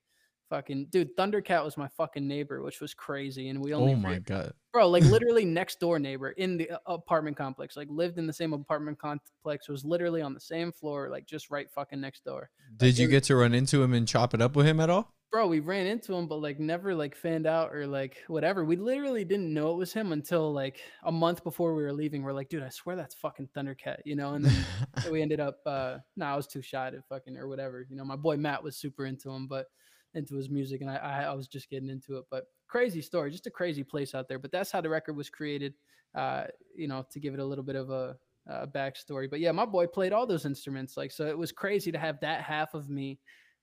fucking 0.51 0.87
dude. 0.91 1.17
Thundercat 1.17 1.65
was 1.65 1.77
my 1.77 1.89
fucking 1.89 2.27
neighbor, 2.27 2.63
which 2.63 2.81
was 2.81 2.95
crazy. 2.95 3.49
And 3.49 3.61
we 3.61 3.73
only 3.73 3.95
oh 3.95 3.97
my 3.97 4.19
god, 4.19 4.53
bro, 4.73 4.89
like 4.89 5.03
literally 5.05 5.45
next 5.45 5.81
door 5.81 5.99
neighbor 5.99 6.31
in 6.31 6.57
the 6.57 6.71
uh, 6.71 6.79
apartment 6.87 7.37
complex, 7.37 7.77
like 7.77 7.89
lived 7.91 8.19
in 8.19 8.27
the 8.27 8.33
same 8.33 8.53
apartment 8.53 8.99
complex, 8.99 9.69
was 9.69 9.85
literally 9.85 10.23
on 10.23 10.35
the 10.35 10.41
same 10.41 10.73
floor, 10.73 11.09
like 11.11 11.27
just 11.27 11.51
right 11.51 11.71
fucking 11.71 12.01
next 12.01 12.25
door. 12.25 12.51
Did 12.77 12.87
like, 12.87 12.99
you 12.99 13.09
get 13.09 13.25
to 13.25 13.37
run 13.37 13.55
into 13.55 13.83
him 13.83 13.95
and 13.95 14.07
chop 14.07 14.35
it 14.35 14.43
up 14.43 14.57
with 14.57 14.67
him 14.67 14.81
at 14.81 14.91
all? 14.91 15.15
Bro, 15.35 15.49
we 15.49 15.59
ran 15.59 15.85
into 15.85 16.15
him, 16.15 16.29
but 16.29 16.37
like 16.37 16.61
never 16.61 16.95
like 16.95 17.17
fanned 17.17 17.45
out 17.45 17.75
or 17.75 17.89
like 17.89 18.23
whatever. 18.29 18.65
We 18.65 18.77
literally 18.77 19.25
didn't 19.25 19.53
know 19.53 19.73
it 19.73 19.77
was 19.77 19.93
him 19.93 20.13
until 20.13 20.53
like 20.53 20.79
a 21.03 21.11
month 21.11 21.43
before 21.43 21.75
we 21.75 21.83
were 21.83 21.93
leaving. 21.93 22.23
We're 22.23 22.33
like, 22.33 22.49
dude, 22.49 22.63
I 22.63 22.69
swear 22.69 22.95
that's 22.95 23.17
fucking 23.17 23.49
Thundercat, 23.49 23.97
you 24.05 24.15
know? 24.15 24.35
And 24.35 24.45
then 24.45 24.65
we 25.11 25.23
ended 25.23 25.41
up, 25.41 25.59
uh, 25.67 25.97
no, 26.15 26.27
nah, 26.27 26.35
I 26.35 26.37
was 26.37 26.47
too 26.47 26.63
shy 26.63 26.89
to 26.89 27.03
fucking 27.09 27.37
or 27.37 27.49
whatever. 27.49 27.85
You 27.91 27.97
know, 27.97 28.05
my 28.05 28.15
boy 28.15 28.37
Matt 28.37 28.63
was 28.63 28.77
super 28.77 29.07
into 29.07 29.29
him, 29.29 29.49
but 29.49 29.67
into 30.15 30.37
his 30.37 30.51
music, 30.51 30.83
and 30.83 30.89
I, 30.89 30.99
I, 30.99 31.23
I 31.23 31.35
was 31.35 31.49
just 31.49 31.69
getting 31.69 31.91
into 31.91 32.17
it. 32.19 32.27
But 32.31 32.45
crazy 32.69 33.03
story, 33.03 33.33
just 33.33 33.49
a 33.49 33.51
crazy 33.51 33.83
place 33.83 34.15
out 34.15 34.29
there. 34.29 34.39
But 34.39 34.53
that's 34.53 34.71
how 34.71 34.83
the 34.83 34.89
record 34.89 35.17
was 35.17 35.31
created. 35.31 35.75
Uh, 36.15 36.45
you 36.77 36.87
know, 36.87 37.05
to 37.11 37.19
give 37.19 37.35
it 37.35 37.41
a 37.41 37.45
little 37.45 37.65
bit 37.65 37.75
of 37.75 37.91
a, 37.91 38.15
a 38.47 38.69
backstory. 38.69 39.29
But 39.29 39.41
yeah, 39.41 39.51
my 39.51 39.67
boy 39.67 39.89
played 39.89 40.13
all 40.13 40.29
those 40.29 40.47
instruments. 40.47 40.97
Like, 40.97 41.11
so 41.11 41.27
it 41.27 41.37
was 41.37 41.51
crazy 41.51 41.91
to 41.91 41.99
have 41.99 42.21
that 42.21 42.43
half 42.43 42.75
of 42.75 42.89
me 42.89 43.19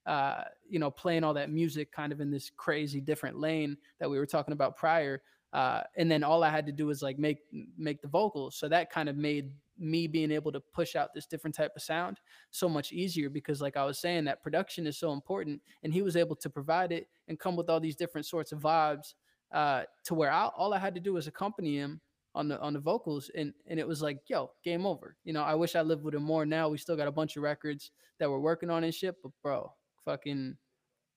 uh, 0.05 0.43
you 0.69 0.79
know, 0.79 0.91
playing 0.91 1.23
all 1.23 1.33
that 1.33 1.51
music 1.51 1.91
kind 1.91 2.11
of 2.11 2.21
in 2.21 2.31
this 2.31 2.51
crazy 2.55 3.01
different 3.01 3.39
lane 3.39 3.77
that 3.99 4.09
we 4.09 4.17
were 4.17 4.25
talking 4.25 4.53
about 4.53 4.75
prior. 4.75 5.21
Uh, 5.53 5.81
and 5.97 6.09
then 6.09 6.23
all 6.23 6.43
I 6.43 6.49
had 6.49 6.65
to 6.67 6.71
do 6.71 6.87
was 6.87 7.01
like 7.01 7.19
make 7.19 7.39
make 7.77 8.01
the 8.01 8.07
vocals. 8.07 8.55
So 8.55 8.69
that 8.69 8.89
kind 8.89 9.09
of 9.09 9.17
made 9.17 9.51
me 9.77 10.07
being 10.07 10.31
able 10.31 10.51
to 10.51 10.59
push 10.59 10.95
out 10.95 11.13
this 11.13 11.25
different 11.25 11.55
type 11.55 11.73
of 11.75 11.81
sound 11.81 12.19
so 12.51 12.69
much 12.69 12.91
easier 12.91 13.29
because 13.29 13.61
like 13.61 13.75
I 13.75 13.83
was 13.83 13.99
saying 13.99 14.25
that 14.25 14.43
production 14.43 14.85
is 14.85 14.97
so 14.97 15.11
important 15.11 15.59
and 15.83 15.91
he 15.91 16.03
was 16.03 16.15
able 16.15 16.35
to 16.37 16.49
provide 16.49 16.91
it 16.91 17.07
and 17.27 17.39
come 17.39 17.55
with 17.55 17.69
all 17.69 17.79
these 17.79 17.95
different 17.95 18.27
sorts 18.27 18.51
of 18.51 18.59
vibes 18.59 19.15
uh, 19.51 19.83
to 20.05 20.13
where 20.13 20.31
I, 20.31 20.45
all 20.55 20.73
I 20.73 20.79
had 20.79 20.93
to 20.95 21.01
do 21.01 21.13
was 21.13 21.27
accompany 21.27 21.77
him 21.77 21.99
on 22.33 22.47
the 22.47 22.59
on 22.61 22.73
the 22.73 22.79
vocals 22.79 23.29
and 23.35 23.53
and 23.67 23.77
it 23.77 23.87
was 23.87 24.01
like 24.01 24.19
yo 24.27 24.51
game 24.63 24.85
over 24.85 25.17
you 25.25 25.33
know 25.33 25.41
I 25.41 25.53
wish 25.55 25.75
I 25.75 25.81
lived 25.81 26.03
with 26.03 26.15
him 26.15 26.23
more 26.23 26.45
now 26.45 26.69
we 26.69 26.77
still 26.77 26.95
got 26.95 27.09
a 27.09 27.11
bunch 27.11 27.35
of 27.35 27.43
records 27.43 27.91
that 28.19 28.29
we're 28.29 28.39
working 28.39 28.69
on 28.69 28.85
and 28.85 28.93
shit 28.93 29.15
but 29.21 29.33
bro 29.43 29.69
fucking 30.05 30.57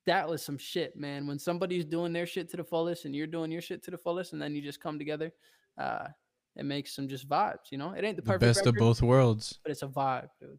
that 0.07 0.28
was 0.28 0.43
some 0.43 0.59
shit, 0.59 0.97
man. 0.97 1.26
When 1.26 1.39
somebody's 1.39 1.85
doing 1.85 2.12
their 2.12 2.26
shit 2.26 2.51
to 2.51 2.57
the 2.57 2.64
fullest 2.64 3.05
and 3.05 3.14
you're 3.14 3.26
doing 3.26 3.51
your 3.51 3.62
shit 3.62 3.82
to 3.85 3.91
the 3.91 3.99
fullest, 3.99 4.32
and 4.32 4.41
then 4.41 4.55
you 4.55 4.62
just 4.62 4.80
come 4.80 4.99
together, 4.99 5.32
uh, 5.78 6.09
it 6.57 6.64
makes 6.64 6.95
some 6.95 7.09
just 7.09 7.28
vibes. 7.28 7.70
You 7.70 7.78
know, 7.78 7.93
it 7.93 8.05
ain't 8.05 8.16
the 8.16 8.22
perfect 8.22 8.41
the 8.41 8.47
best 8.47 8.61
record, 8.61 8.76
of 8.76 8.80
both 8.80 9.03
worlds, 9.03 9.59
but 9.62 9.72
it's 9.72 9.82
a 9.82 9.89
vibe, 9.89 10.28
dude. 10.41 10.59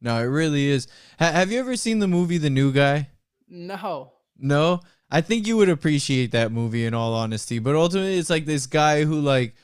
No, 0.00 0.18
it 0.18 0.24
really 0.24 0.68
is. 0.68 0.88
have 1.18 1.52
you 1.52 1.60
ever 1.60 1.76
seen 1.76 2.00
the 2.00 2.08
movie 2.08 2.38
The 2.38 2.50
New 2.50 2.72
Guy? 2.72 3.08
No. 3.48 4.12
No, 4.36 4.80
I 5.10 5.20
think 5.20 5.46
you 5.46 5.56
would 5.58 5.68
appreciate 5.68 6.32
that 6.32 6.50
movie 6.50 6.86
in 6.86 6.94
all 6.94 7.14
honesty. 7.14 7.60
But 7.60 7.76
ultimately, 7.76 8.18
it's 8.18 8.30
like 8.30 8.46
this 8.46 8.66
guy 8.66 9.04
who 9.04 9.20
like. 9.20 9.54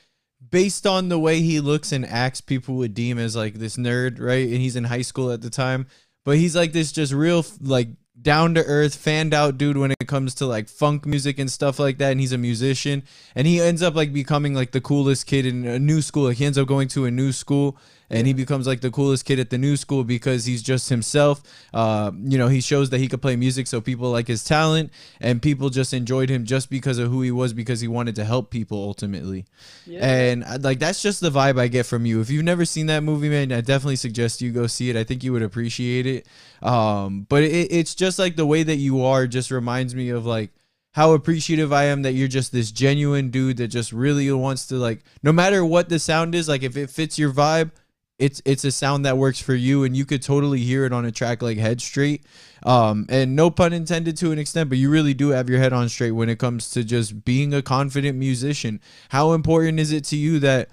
Based 0.51 0.87
on 0.87 1.09
the 1.09 1.19
way 1.19 1.41
he 1.41 1.59
looks 1.59 1.91
and 1.91 2.05
acts, 2.05 2.39
people 2.39 2.75
would 2.75 2.93
deem 2.93 3.19
as 3.19 3.35
like 3.35 3.55
this 3.55 3.75
nerd, 3.75 4.21
right? 4.21 4.47
And 4.47 4.55
he's 4.55 4.77
in 4.77 4.85
high 4.85 5.01
school 5.01 5.33
at 5.33 5.41
the 5.41 5.49
time 5.49 5.85
but 6.25 6.37
he's 6.37 6.55
like 6.55 6.73
this 6.73 6.91
just 6.91 7.13
real 7.13 7.45
like 7.61 7.89
down 8.21 8.53
to 8.55 8.63
earth, 8.65 8.95
fanned 8.95 9.33
out 9.33 9.57
dude 9.57 9.77
when 9.77 9.91
it 9.91 10.07
comes 10.07 10.35
to 10.35 10.45
like 10.45 10.67
funk 10.67 11.05
music 11.05 11.39
and 11.39 11.51
stuff 11.51 11.79
like 11.79 11.97
that. 11.99 12.11
And 12.11 12.19
he's 12.19 12.33
a 12.33 12.37
musician, 12.37 13.03
and 13.35 13.47
he 13.47 13.61
ends 13.61 13.81
up 13.81 13.95
like 13.95 14.13
becoming 14.13 14.53
like 14.53 14.71
the 14.71 14.81
coolest 14.81 15.25
kid 15.25 15.45
in 15.45 15.65
a 15.65 15.79
new 15.79 16.01
school. 16.01 16.25
Like 16.25 16.37
he 16.37 16.45
ends 16.45 16.57
up 16.57 16.67
going 16.67 16.87
to 16.89 17.05
a 17.05 17.11
new 17.11 17.31
school, 17.31 17.77
and 18.09 18.25
he 18.25 18.33
becomes 18.33 18.65
like 18.65 18.81
the 18.81 18.91
coolest 18.91 19.25
kid 19.25 19.39
at 19.39 19.49
the 19.49 19.57
new 19.57 19.77
school 19.77 20.03
because 20.03 20.45
he's 20.45 20.61
just 20.63 20.89
himself. 20.89 21.41
Uh, 21.73 22.11
you 22.23 22.37
know, 22.37 22.47
he 22.47 22.61
shows 22.61 22.89
that 22.89 22.99
he 22.99 23.07
could 23.07 23.21
play 23.21 23.35
music, 23.35 23.67
so 23.67 23.79
people 23.81 24.11
like 24.11 24.27
his 24.27 24.43
talent, 24.43 24.91
and 25.21 25.41
people 25.41 25.69
just 25.69 25.93
enjoyed 25.93 26.29
him 26.29 26.45
just 26.45 26.69
because 26.69 26.97
of 26.97 27.09
who 27.11 27.21
he 27.21 27.31
was, 27.31 27.53
because 27.53 27.81
he 27.81 27.87
wanted 27.87 28.15
to 28.15 28.25
help 28.25 28.49
people 28.49 28.77
ultimately. 28.77 29.45
Yeah. 29.85 30.05
And 30.05 30.43
uh, 30.43 30.57
like 30.61 30.79
that's 30.79 31.01
just 31.01 31.21
the 31.21 31.29
vibe 31.29 31.59
I 31.59 31.67
get 31.67 31.85
from 31.85 32.05
you. 32.05 32.21
If 32.21 32.29
you've 32.29 32.45
never 32.45 32.65
seen 32.65 32.87
that 32.87 33.03
movie, 33.03 33.29
man, 33.29 33.51
I 33.51 33.61
definitely 33.61 33.97
suggest 33.97 34.41
you 34.41 34.51
go 34.51 34.67
see 34.67 34.89
it. 34.89 34.95
I 34.95 35.03
think 35.03 35.23
you 35.23 35.33
would 35.33 35.43
appreciate 35.43 36.05
it. 36.05 36.27
Um, 36.61 37.25
but 37.29 37.43
it, 37.43 37.71
it's 37.71 37.95
just 37.95 38.19
like 38.19 38.35
the 38.35 38.45
way 38.45 38.63
that 38.63 38.77
you 38.77 39.03
are 39.03 39.27
just 39.27 39.51
reminds 39.51 39.95
me 39.95 40.09
of 40.09 40.25
like 40.25 40.51
how 40.93 41.13
appreciative 41.13 41.71
I 41.71 41.85
am 41.85 42.01
that 42.01 42.13
you're 42.13 42.27
just 42.27 42.51
this 42.51 42.71
genuine 42.71 43.29
dude 43.29 43.57
that 43.57 43.67
just 43.67 43.93
really 43.93 44.31
wants 44.31 44.65
to 44.67 44.75
like 44.75 45.03
no 45.21 45.31
matter 45.31 45.63
what 45.63 45.89
the 45.89 45.99
sound 45.99 46.35
is, 46.35 46.49
like 46.49 46.63
if 46.63 46.75
it 46.75 46.89
fits 46.89 47.19
your 47.19 47.31
vibe, 47.31 47.71
it's 48.19 48.41
it's 48.45 48.63
a 48.65 48.71
sound 48.71 49.05
that 49.05 49.17
works 49.17 49.39
for 49.39 49.55
you 49.55 49.83
and 49.83 49.95
you 49.95 50.05
could 50.05 50.21
totally 50.21 50.59
hear 50.59 50.85
it 50.85 50.91
on 50.91 51.05
a 51.05 51.11
track 51.11 51.41
like 51.41 51.57
head 51.57 51.81
straight 51.81 52.23
um 52.63 53.05
and 53.09 53.35
no 53.35 53.49
pun 53.49 53.71
intended 53.71 54.17
to 54.17 54.31
an 54.31 54.37
extent 54.37 54.69
but 54.69 54.77
you 54.77 54.89
really 54.89 55.13
do 55.13 55.29
have 55.29 55.49
your 55.49 55.57
head 55.57 55.71
on 55.71 55.87
straight 55.87 56.11
when 56.11 56.27
it 56.29 56.37
comes 56.37 56.69
to 56.69 56.83
just 56.83 57.23
being 57.25 57.53
a 57.53 57.61
confident 57.61 58.17
musician. 58.17 58.81
How 59.09 59.31
important 59.31 59.79
is 59.79 59.91
it 59.91 60.03
to 60.05 60.17
you 60.17 60.39
that 60.39 60.69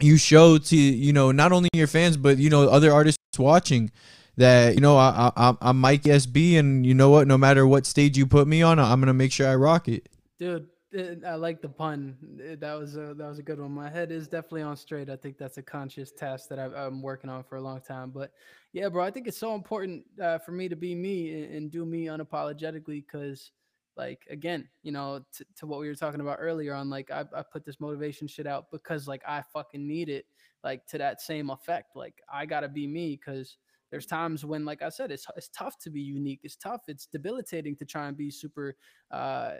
you 0.00 0.16
show 0.16 0.58
to 0.58 0.76
you 0.76 1.12
know 1.12 1.32
not 1.32 1.52
only 1.52 1.68
your 1.74 1.88
fans 1.88 2.16
but 2.16 2.38
you 2.38 2.48
know 2.48 2.68
other 2.68 2.92
artists 2.92 3.18
watching 3.38 3.90
that 4.36 4.74
you 4.74 4.80
know 4.80 4.96
I, 4.96 5.32
I 5.36 5.54
I'm 5.60 5.80
Mike 5.80 6.04
SB 6.04 6.58
and 6.58 6.86
you 6.86 6.94
know 6.94 7.10
what? 7.10 7.26
No 7.26 7.36
matter 7.36 7.66
what 7.66 7.84
stage 7.84 8.16
you 8.16 8.26
put 8.26 8.46
me 8.46 8.62
on 8.62 8.78
I'm 8.78 9.00
gonna 9.00 9.12
make 9.12 9.32
sure 9.32 9.48
I 9.48 9.56
rock 9.56 9.88
it. 9.88 10.08
Dude, 10.38 10.68
I 10.92 11.34
like 11.36 11.62
the 11.62 11.68
pun. 11.68 12.16
That 12.58 12.74
was 12.74 12.96
a 12.96 13.14
that 13.14 13.28
was 13.28 13.38
a 13.38 13.44
good 13.44 13.60
one. 13.60 13.70
My 13.70 13.88
head 13.88 14.10
is 14.10 14.26
definitely 14.26 14.62
on 14.62 14.76
straight. 14.76 15.08
I 15.08 15.16
think 15.16 15.38
that's 15.38 15.58
a 15.58 15.62
conscious 15.62 16.10
task 16.10 16.48
that 16.48 16.58
i 16.58 16.86
am 16.86 17.00
working 17.00 17.30
on 17.30 17.44
for 17.44 17.56
a 17.56 17.60
long 17.60 17.80
time. 17.80 18.10
But 18.10 18.32
yeah, 18.72 18.88
bro, 18.88 19.04
I 19.04 19.10
think 19.12 19.28
it's 19.28 19.38
so 19.38 19.54
important 19.54 20.04
uh, 20.20 20.38
for 20.38 20.50
me 20.50 20.68
to 20.68 20.74
be 20.74 20.96
me 20.96 21.44
and, 21.44 21.54
and 21.54 21.70
do 21.70 21.84
me 21.86 22.06
unapologetically 22.06 23.04
because 23.06 23.52
like 23.96 24.24
again 24.30 24.68
you 24.82 24.92
know 24.92 25.20
t- 25.36 25.44
to 25.56 25.66
what 25.66 25.80
we 25.80 25.88
were 25.88 25.94
talking 25.94 26.20
about 26.20 26.38
earlier 26.40 26.72
on 26.72 26.88
like 26.88 27.10
I, 27.10 27.24
I 27.34 27.42
put 27.42 27.64
this 27.64 27.80
motivation 27.80 28.28
shit 28.28 28.46
out 28.46 28.70
because 28.70 29.08
like 29.08 29.22
i 29.26 29.42
fucking 29.52 29.86
need 29.86 30.08
it 30.08 30.26
like 30.62 30.86
to 30.86 30.98
that 30.98 31.20
same 31.20 31.50
effect 31.50 31.96
like 31.96 32.22
i 32.32 32.46
gotta 32.46 32.68
be 32.68 32.86
me 32.86 33.18
because 33.18 33.56
there's 33.90 34.06
times 34.06 34.44
when 34.44 34.64
like 34.64 34.82
i 34.82 34.88
said 34.88 35.10
it's, 35.10 35.26
it's 35.36 35.48
tough 35.48 35.78
to 35.78 35.90
be 35.90 36.00
unique 36.00 36.40
it's 36.42 36.56
tough 36.56 36.82
it's 36.88 37.06
debilitating 37.06 37.76
to 37.76 37.84
try 37.84 38.08
and 38.08 38.16
be 38.16 38.30
super 38.30 38.76
uh 39.10 39.52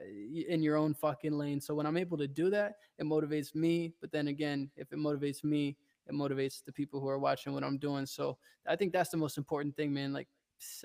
in 0.48 0.62
your 0.62 0.76
own 0.76 0.94
fucking 0.94 1.32
lane 1.32 1.60
so 1.60 1.74
when 1.74 1.86
i'm 1.86 1.96
able 1.96 2.16
to 2.16 2.28
do 2.28 2.50
that 2.50 2.74
it 2.98 3.04
motivates 3.04 3.54
me 3.54 3.92
but 4.00 4.10
then 4.12 4.28
again 4.28 4.70
if 4.76 4.92
it 4.92 4.98
motivates 4.98 5.44
me 5.44 5.76
it 6.06 6.14
motivates 6.14 6.64
the 6.64 6.72
people 6.72 7.00
who 7.00 7.08
are 7.08 7.18
watching 7.18 7.52
what 7.52 7.64
i'm 7.64 7.78
doing 7.78 8.06
so 8.06 8.36
i 8.66 8.76
think 8.76 8.92
that's 8.92 9.10
the 9.10 9.16
most 9.16 9.38
important 9.38 9.76
thing 9.76 9.92
man 9.92 10.12
like 10.12 10.28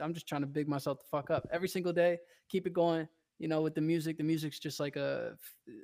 i'm 0.02 0.14
just 0.14 0.28
trying 0.28 0.42
to 0.42 0.48
big 0.48 0.68
myself 0.68 1.00
the 1.00 1.06
fuck 1.10 1.30
up 1.30 1.48
every 1.52 1.68
single 1.68 1.94
day 1.94 2.18
keep 2.50 2.66
it 2.66 2.74
going 2.74 3.08
you 3.38 3.48
know, 3.50 3.62
with 3.62 3.76
the 3.76 3.82
music, 3.82 4.18
the 4.18 4.24
music's 4.24 4.60
just 4.60 4.80
like 4.80 4.96
a 4.96 5.34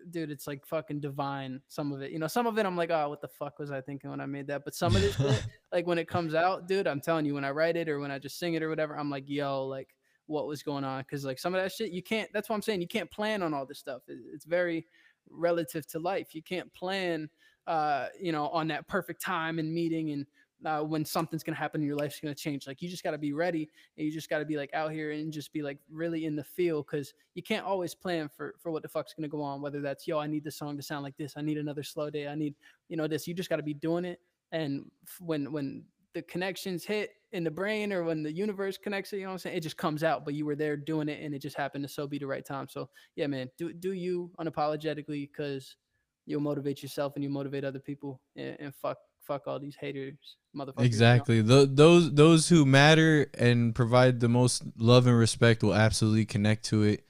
dude, 0.09 0.31
it's 0.31 0.47
like 0.47 0.65
fucking 0.65 1.01
divine. 1.01 1.61
Some 1.67 1.91
of 1.91 2.01
it, 2.01 2.11
you 2.11 2.19
know, 2.19 2.27
some 2.27 2.47
of 2.47 2.57
it 2.57 2.65
I'm 2.65 2.77
like, 2.77 2.91
oh, 2.91 3.09
what 3.09 3.21
the 3.21 3.27
fuck 3.27 3.59
was 3.59 3.71
I 3.71 3.81
thinking 3.81 4.09
when 4.09 4.21
I 4.21 4.25
made 4.25 4.47
that? 4.47 4.63
But 4.63 4.73
some 4.73 4.95
of 4.95 5.01
this 5.01 5.15
shit, 5.17 5.45
like 5.71 5.85
when 5.85 5.97
it 5.97 6.07
comes 6.07 6.33
out, 6.33 6.67
dude, 6.67 6.87
I'm 6.87 7.01
telling 7.01 7.25
you, 7.25 7.33
when 7.33 7.43
I 7.43 7.51
write 7.51 7.75
it 7.75 7.89
or 7.89 7.99
when 7.99 8.11
I 8.11 8.19
just 8.19 8.39
sing 8.39 8.53
it 8.53 8.63
or 8.63 8.69
whatever, 8.69 8.97
I'm 8.97 9.09
like, 9.09 9.25
yo, 9.27 9.65
like 9.65 9.89
what 10.27 10.47
was 10.47 10.63
going 10.63 10.85
on? 10.85 11.03
Cause 11.09 11.25
like 11.25 11.39
some 11.39 11.53
of 11.53 11.61
that 11.61 11.73
shit, 11.73 11.91
you 11.91 12.01
can't, 12.01 12.29
that's 12.33 12.47
what 12.47 12.55
I'm 12.55 12.61
saying. 12.61 12.81
You 12.81 12.87
can't 12.87 13.11
plan 13.11 13.43
on 13.43 13.53
all 13.53 13.65
this 13.65 13.79
stuff. 13.79 14.03
It's 14.07 14.45
very 14.45 14.87
relative 15.29 15.85
to 15.87 15.99
life. 15.99 16.33
You 16.33 16.43
can't 16.43 16.73
plan, 16.73 17.29
uh, 17.67 18.07
you 18.19 18.31
know, 18.31 18.47
on 18.47 18.69
that 18.69 18.87
perfect 18.87 19.21
time 19.21 19.59
and 19.59 19.73
meeting 19.73 20.11
and, 20.11 20.25
uh, 20.65 20.81
when 20.81 21.03
something's 21.05 21.43
gonna 21.43 21.57
happen 21.57 21.81
in 21.81 21.87
your 21.87 21.95
life's 21.95 22.19
gonna 22.19 22.35
change. 22.35 22.67
Like 22.67 22.81
you 22.81 22.89
just 22.89 23.03
gotta 23.03 23.17
be 23.17 23.33
ready, 23.33 23.69
and 23.97 24.05
you 24.05 24.11
just 24.11 24.29
gotta 24.29 24.45
be 24.45 24.57
like 24.57 24.73
out 24.73 24.91
here 24.91 25.11
and 25.11 25.31
just 25.31 25.51
be 25.53 25.61
like 25.61 25.77
really 25.89 26.25
in 26.25 26.35
the 26.35 26.43
feel, 26.43 26.83
because 26.83 27.13
you 27.33 27.43
can't 27.43 27.65
always 27.65 27.95
plan 27.95 28.29
for 28.29 28.55
for 28.59 28.71
what 28.71 28.83
the 28.83 28.89
fuck's 28.89 29.13
gonna 29.13 29.27
go 29.27 29.41
on. 29.41 29.61
Whether 29.61 29.81
that's 29.81 30.07
yo, 30.07 30.19
I 30.19 30.27
need 30.27 30.43
this 30.43 30.57
song 30.57 30.77
to 30.77 30.83
sound 30.83 31.03
like 31.03 31.17
this, 31.17 31.33
I 31.37 31.41
need 31.41 31.57
another 31.57 31.83
slow 31.83 32.09
day, 32.09 32.27
I 32.27 32.35
need 32.35 32.55
you 32.89 32.97
know 32.97 33.07
this. 33.07 33.27
You 33.27 33.33
just 33.33 33.49
gotta 33.49 33.63
be 33.63 33.73
doing 33.73 34.05
it, 34.05 34.19
and 34.51 34.89
when 35.19 35.51
when 35.51 35.83
the 36.13 36.21
connections 36.23 36.83
hit 36.83 37.11
in 37.31 37.43
the 37.43 37.51
brain 37.51 37.93
or 37.93 38.03
when 38.03 38.21
the 38.21 38.31
universe 38.31 38.77
connects 38.77 39.13
it, 39.13 39.17
you 39.17 39.23
know 39.23 39.29
what 39.29 39.33
I'm 39.33 39.39
saying? 39.39 39.57
It 39.57 39.61
just 39.61 39.77
comes 39.77 40.03
out, 40.03 40.25
but 40.25 40.33
you 40.33 40.45
were 40.45 40.55
there 40.57 40.75
doing 40.75 41.07
it 41.07 41.23
and 41.23 41.33
it 41.33 41.39
just 41.39 41.55
happened 41.55 41.85
to 41.85 41.87
so 41.87 42.05
be 42.05 42.19
the 42.19 42.27
right 42.27 42.45
time. 42.45 42.67
So 42.69 42.89
yeah, 43.15 43.27
man, 43.27 43.49
do 43.57 43.71
do 43.71 43.93
you 43.93 44.31
unapologetically 44.39 45.29
because 45.31 45.77
you'll 46.25 46.41
motivate 46.41 46.83
yourself 46.83 47.13
and 47.15 47.23
you 47.23 47.29
motivate 47.29 47.63
other 47.63 47.79
people 47.79 48.21
and, 48.35 48.57
and 48.59 48.75
fuck 48.75 48.97
fuck 49.31 49.47
all 49.47 49.59
these 49.59 49.77
haters, 49.79 50.35
motherfuckers. 50.55 50.83
Exactly. 50.83 51.37
You 51.37 51.43
know? 51.43 51.61
the, 51.61 51.65
those 51.67 52.13
those 52.13 52.49
who 52.49 52.65
matter 52.65 53.27
and 53.37 53.73
provide 53.73 54.19
the 54.19 54.27
most 54.27 54.63
love 54.77 55.07
and 55.07 55.17
respect 55.17 55.63
will 55.63 55.73
absolutely 55.73 56.25
connect 56.25 56.65
to 56.65 56.83
it. 56.83 57.05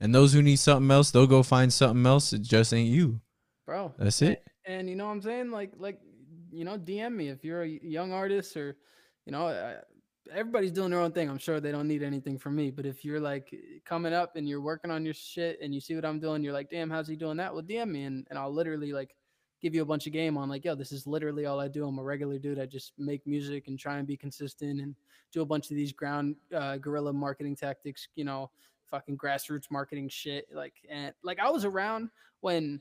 And 0.00 0.14
those 0.14 0.32
who 0.32 0.42
need 0.42 0.58
something 0.58 0.90
else, 0.90 1.10
they'll 1.10 1.26
go 1.26 1.42
find 1.42 1.72
something 1.72 2.04
else. 2.04 2.32
It 2.32 2.42
just 2.42 2.74
ain't 2.74 2.90
you. 2.90 3.20
Bro. 3.66 3.94
That's 3.98 4.20
it. 4.20 4.44
And, 4.66 4.80
and 4.80 4.90
you 4.90 4.96
know 4.96 5.06
what 5.06 5.12
I'm 5.12 5.22
saying? 5.22 5.50
Like 5.50 5.72
like 5.78 6.00
you 6.50 6.64
know, 6.64 6.76
DM 6.76 7.14
me 7.14 7.28
if 7.28 7.44
you're 7.44 7.62
a 7.62 7.68
young 7.68 8.12
artist 8.12 8.56
or 8.56 8.76
you 9.24 9.32
know, 9.32 9.48
I, 9.48 9.76
everybody's 10.30 10.72
doing 10.72 10.90
their 10.90 11.00
own 11.00 11.12
thing. 11.12 11.30
I'm 11.30 11.38
sure 11.38 11.60
they 11.60 11.72
don't 11.72 11.88
need 11.88 12.02
anything 12.02 12.38
from 12.38 12.56
me. 12.56 12.70
But 12.70 12.84
if 12.84 13.04
you're 13.04 13.20
like 13.20 13.54
coming 13.86 14.12
up 14.12 14.36
and 14.36 14.48
you're 14.48 14.60
working 14.60 14.90
on 14.90 15.04
your 15.04 15.14
shit 15.14 15.58
and 15.62 15.74
you 15.74 15.80
see 15.80 15.94
what 15.94 16.04
I'm 16.04 16.20
doing, 16.20 16.42
you're 16.42 16.52
like, 16.52 16.70
damn, 16.70 16.90
how's 16.90 17.08
he 17.08 17.16
doing 17.16 17.36
that? 17.38 17.52
Well, 17.52 17.62
DM 17.62 17.88
me 17.88 18.04
and, 18.04 18.26
and 18.28 18.38
I'll 18.38 18.52
literally 18.52 18.92
like 18.92 19.14
give 19.62 19.74
you 19.74 19.82
a 19.82 19.86
bunch 19.86 20.06
of 20.06 20.12
game 20.12 20.36
on 20.36 20.48
like, 20.48 20.64
yo, 20.64 20.74
this 20.74 20.92
is 20.92 21.06
literally 21.06 21.46
all 21.46 21.60
I 21.60 21.68
do. 21.68 21.86
I'm 21.86 21.98
a 21.98 22.02
regular 22.02 22.38
dude. 22.38 22.58
I 22.58 22.66
just 22.66 22.92
make 22.98 23.26
music 23.26 23.68
and 23.68 23.78
try 23.78 23.98
and 23.98 24.06
be 24.06 24.16
consistent 24.16 24.80
and 24.80 24.94
do 25.32 25.40
a 25.40 25.46
bunch 25.46 25.70
of 25.70 25.76
these 25.76 25.92
ground 25.92 26.36
uh, 26.54 26.76
guerrilla 26.76 27.12
marketing 27.12 27.56
tactics, 27.56 28.08
you 28.16 28.24
know, 28.24 28.50
fucking 28.90 29.16
grassroots 29.16 29.70
marketing 29.70 30.08
shit. 30.08 30.46
Like, 30.52 30.74
and 30.90 31.14
like 31.22 31.38
I 31.38 31.48
was 31.48 31.64
around 31.64 32.10
when 32.40 32.80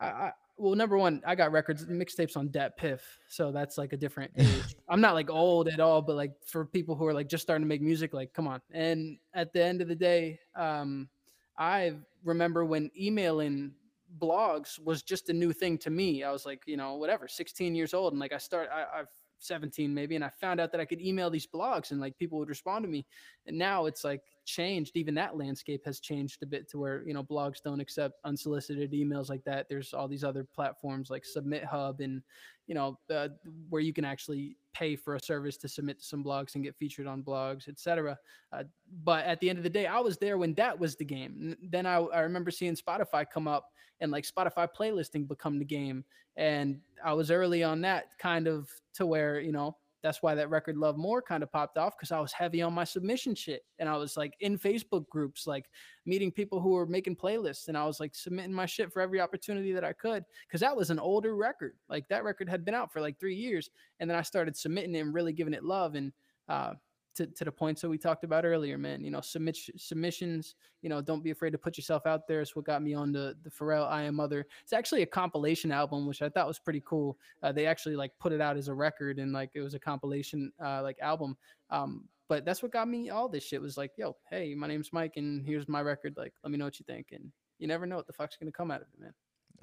I, 0.00 0.06
I 0.06 0.32
well, 0.56 0.74
number 0.74 0.98
one, 0.98 1.22
I 1.24 1.36
got 1.36 1.52
records, 1.52 1.86
mixtapes 1.86 2.36
on 2.36 2.48
DatPiff, 2.48 2.98
so 3.28 3.52
that's 3.52 3.78
like 3.78 3.92
a 3.92 3.96
different 3.96 4.32
age. 4.36 4.74
I'm 4.88 5.00
not 5.00 5.14
like 5.14 5.30
old 5.30 5.68
at 5.68 5.78
all, 5.78 6.02
but 6.02 6.16
like 6.16 6.32
for 6.44 6.64
people 6.64 6.96
who 6.96 7.06
are 7.06 7.14
like 7.14 7.28
just 7.28 7.42
starting 7.42 7.64
to 7.64 7.68
make 7.68 7.80
music, 7.80 8.12
like 8.12 8.32
come 8.32 8.48
on. 8.48 8.60
And 8.72 9.18
at 9.34 9.52
the 9.52 9.62
end 9.62 9.80
of 9.80 9.88
the 9.88 9.94
day, 9.94 10.40
um, 10.56 11.08
I 11.56 11.94
remember 12.24 12.64
when 12.64 12.90
emailing 12.98 13.72
blogs 14.18 14.78
was 14.78 15.02
just 15.02 15.28
a 15.28 15.32
new 15.32 15.52
thing 15.52 15.78
to 15.78 15.90
me. 15.90 16.22
I 16.22 16.32
was 16.32 16.46
like, 16.46 16.62
you 16.66 16.76
know, 16.76 16.94
whatever, 16.94 17.28
16 17.28 17.74
years 17.74 17.94
old. 17.94 18.12
And 18.12 18.20
like 18.20 18.32
I 18.32 18.38
start, 18.38 18.68
I, 18.72 19.00
I've 19.00 19.08
17 19.40 19.92
maybe, 19.92 20.14
and 20.14 20.24
I 20.24 20.30
found 20.30 20.60
out 20.60 20.72
that 20.72 20.80
I 20.80 20.84
could 20.84 21.00
email 21.00 21.30
these 21.30 21.46
blogs 21.46 21.90
and 21.90 22.00
like 22.00 22.16
people 22.18 22.38
would 22.38 22.48
respond 22.48 22.84
to 22.84 22.90
me. 22.90 23.06
And 23.46 23.58
now 23.58 23.86
it's 23.86 24.04
like 24.04 24.22
changed. 24.48 24.96
Even 24.96 25.14
that 25.14 25.36
landscape 25.36 25.84
has 25.84 26.00
changed 26.00 26.42
a 26.42 26.46
bit 26.46 26.68
to 26.70 26.78
where, 26.78 27.06
you 27.06 27.12
know, 27.12 27.22
blogs 27.22 27.62
don't 27.62 27.80
accept 27.80 28.18
unsolicited 28.24 28.92
emails 28.92 29.28
like 29.28 29.44
that. 29.44 29.68
There's 29.68 29.92
all 29.92 30.08
these 30.08 30.24
other 30.24 30.42
platforms 30.42 31.10
like 31.10 31.24
Submit 31.24 31.64
Hub 31.64 32.00
and, 32.00 32.22
you 32.66 32.74
know, 32.74 32.98
uh, 33.14 33.28
where 33.68 33.82
you 33.82 33.92
can 33.92 34.04
actually 34.04 34.56
pay 34.72 34.96
for 34.96 35.14
a 35.14 35.20
service 35.20 35.56
to 35.58 35.68
submit 35.68 35.98
to 35.98 36.04
some 36.04 36.24
blogs 36.24 36.54
and 36.54 36.64
get 36.64 36.76
featured 36.76 37.06
on 37.06 37.22
blogs, 37.22 37.68
etc. 37.68 38.18
Uh, 38.52 38.64
but 39.04 39.24
at 39.26 39.38
the 39.40 39.50
end 39.50 39.58
of 39.58 39.64
the 39.64 39.70
day, 39.70 39.86
I 39.86 40.00
was 40.00 40.16
there 40.16 40.38
when 40.38 40.54
that 40.54 40.78
was 40.78 40.96
the 40.96 41.04
game. 41.04 41.54
Then 41.62 41.84
I, 41.86 41.96
I 41.96 42.20
remember 42.20 42.50
seeing 42.50 42.74
Spotify 42.74 43.26
come 43.30 43.46
up 43.46 43.70
and 44.00 44.10
like 44.10 44.26
Spotify 44.26 44.68
playlisting 44.76 45.28
become 45.28 45.58
the 45.58 45.64
game, 45.64 46.04
and 46.36 46.80
I 47.04 47.12
was 47.12 47.30
early 47.30 47.62
on 47.64 47.80
that 47.82 48.18
kind 48.18 48.46
of 48.46 48.70
to 48.94 49.06
where 49.06 49.40
you 49.40 49.52
know 49.52 49.76
that's 50.08 50.22
why 50.22 50.34
that 50.34 50.48
record 50.48 50.78
love 50.78 50.96
more 50.96 51.20
kind 51.20 51.42
of 51.42 51.52
popped 51.52 51.76
off 51.76 51.94
because 51.94 52.12
i 52.12 52.18
was 52.18 52.32
heavy 52.32 52.62
on 52.62 52.72
my 52.72 52.82
submission 52.82 53.34
shit 53.34 53.62
and 53.78 53.90
i 53.90 53.94
was 53.94 54.16
like 54.16 54.32
in 54.40 54.58
facebook 54.58 55.06
groups 55.10 55.46
like 55.46 55.66
meeting 56.06 56.32
people 56.32 56.60
who 56.60 56.70
were 56.70 56.86
making 56.86 57.14
playlists 57.14 57.68
and 57.68 57.76
i 57.76 57.84
was 57.84 58.00
like 58.00 58.14
submitting 58.14 58.52
my 58.52 58.64
shit 58.64 58.90
for 58.90 59.02
every 59.02 59.20
opportunity 59.20 59.70
that 59.70 59.84
i 59.84 59.92
could 59.92 60.24
because 60.46 60.62
that 60.62 60.74
was 60.74 60.88
an 60.88 60.98
older 60.98 61.36
record 61.36 61.74
like 61.90 62.08
that 62.08 62.24
record 62.24 62.48
had 62.48 62.64
been 62.64 62.74
out 62.74 62.90
for 62.90 63.02
like 63.02 63.20
three 63.20 63.34
years 63.34 63.68
and 64.00 64.08
then 64.08 64.16
i 64.16 64.22
started 64.22 64.56
submitting 64.56 64.94
it 64.94 65.00
and 65.00 65.12
really 65.12 65.34
giving 65.34 65.52
it 65.52 65.62
love 65.62 65.94
and 65.94 66.10
uh, 66.48 66.72
to, 67.18 67.26
to 67.26 67.44
the 67.44 67.52
points 67.52 67.82
that 67.82 67.88
we 67.88 67.98
talked 67.98 68.24
about 68.24 68.44
earlier, 68.44 68.78
man. 68.78 69.04
You 69.04 69.10
know, 69.10 69.20
submit 69.20 69.58
submissions. 69.76 70.54
You 70.82 70.88
know, 70.88 71.02
don't 71.02 71.22
be 71.22 71.30
afraid 71.30 71.50
to 71.50 71.58
put 71.58 71.76
yourself 71.76 72.06
out 72.06 72.26
there. 72.26 72.40
It's 72.40 72.56
what 72.56 72.64
got 72.64 72.82
me 72.82 72.94
on 72.94 73.12
the 73.12 73.36
the 73.42 73.50
Pharrell 73.50 73.88
I 73.88 74.02
Am 74.02 74.20
Other. 74.20 74.46
It's 74.62 74.72
actually 74.72 75.02
a 75.02 75.06
compilation 75.06 75.72
album, 75.72 76.06
which 76.06 76.22
I 76.22 76.28
thought 76.28 76.46
was 76.46 76.58
pretty 76.58 76.82
cool. 76.86 77.18
Uh, 77.42 77.52
they 77.52 77.66
actually 77.66 77.96
like 77.96 78.12
put 78.18 78.32
it 78.32 78.40
out 78.40 78.56
as 78.56 78.68
a 78.68 78.74
record 78.74 79.18
and 79.18 79.32
like 79.32 79.50
it 79.54 79.60
was 79.60 79.74
a 79.74 79.78
compilation 79.78 80.52
uh, 80.64 80.82
like 80.82 80.98
album. 81.00 81.36
Um, 81.70 82.04
but 82.28 82.44
that's 82.44 82.62
what 82.62 82.72
got 82.72 82.88
me 82.88 83.10
all 83.10 83.28
this 83.28 83.44
shit. 83.44 83.60
Was 83.60 83.76
like, 83.76 83.92
yo, 83.96 84.16
hey, 84.30 84.54
my 84.54 84.68
name's 84.68 84.92
Mike, 84.92 85.14
and 85.16 85.44
here's 85.44 85.68
my 85.68 85.82
record. 85.82 86.14
Like, 86.16 86.34
let 86.44 86.50
me 86.52 86.58
know 86.58 86.66
what 86.66 86.78
you 86.78 86.84
think. 86.86 87.08
And 87.12 87.32
you 87.58 87.66
never 87.66 87.86
know 87.86 87.96
what 87.96 88.06
the 88.06 88.12
fuck's 88.12 88.36
gonna 88.36 88.52
come 88.52 88.70
out 88.70 88.80
of 88.80 88.86
it, 88.94 89.00
man. 89.00 89.14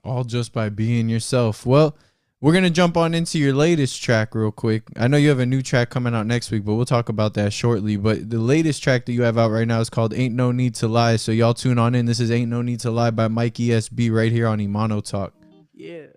All 0.04 0.24
just 0.24 0.52
by 0.52 0.70
being 0.70 1.10
yourself. 1.10 1.66
Well. 1.66 1.98
We're 2.42 2.54
gonna 2.54 2.70
jump 2.70 2.98
on 2.98 3.14
into 3.14 3.40
your 3.40 3.54
latest 3.54 4.04
track 4.04 4.36
real 4.36 4.52
quick. 4.52 4.84
I 4.98 5.08
know 5.08 5.18
you 5.18 5.30
have 5.30 5.40
a 5.40 5.46
new 5.46 5.62
track 5.62 5.90
coming 5.90 6.14
out 6.14 6.28
next 6.28 6.52
week, 6.52 6.66
but 6.66 6.76
we'll 6.76 6.86
talk 6.86 7.08
about 7.10 7.34
that 7.36 7.54
shortly. 7.54 7.96
But 7.96 8.30
the 8.30 8.40
latest 8.40 8.84
track 8.84 9.06
that 9.06 9.14
you 9.14 9.24
have 9.24 9.38
out 9.38 9.52
right 9.52 9.68
now 9.68 9.80
is 9.80 9.90
called 9.90 10.14
"Ain't 10.14 10.36
No 10.36 10.52
Need 10.52 10.76
to 10.76 10.88
Lie." 10.88 11.16
So 11.16 11.32
y'all 11.32 11.54
tune 11.54 11.80
on 11.80 11.96
in. 11.96 12.06
This 12.06 12.20
is 12.20 12.30
"Ain't 12.30 12.52
No 12.52 12.62
Need 12.62 12.82
to 12.82 12.92
Lie" 12.92 13.12
by 13.12 13.30
Mikey 13.30 13.70
SB 13.70 14.12
right 14.12 14.32
here 14.32 14.48
on 14.48 14.60
Imano 14.60 15.04
Talk. 15.04 15.34
Yeah. 15.74 16.08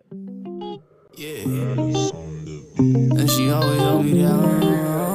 Yeah. 1.16 1.42
And 2.78 3.30
she 3.30 3.50
always 3.50 3.80
hold 3.80 4.04
me 4.04 4.22
down. 4.22 5.07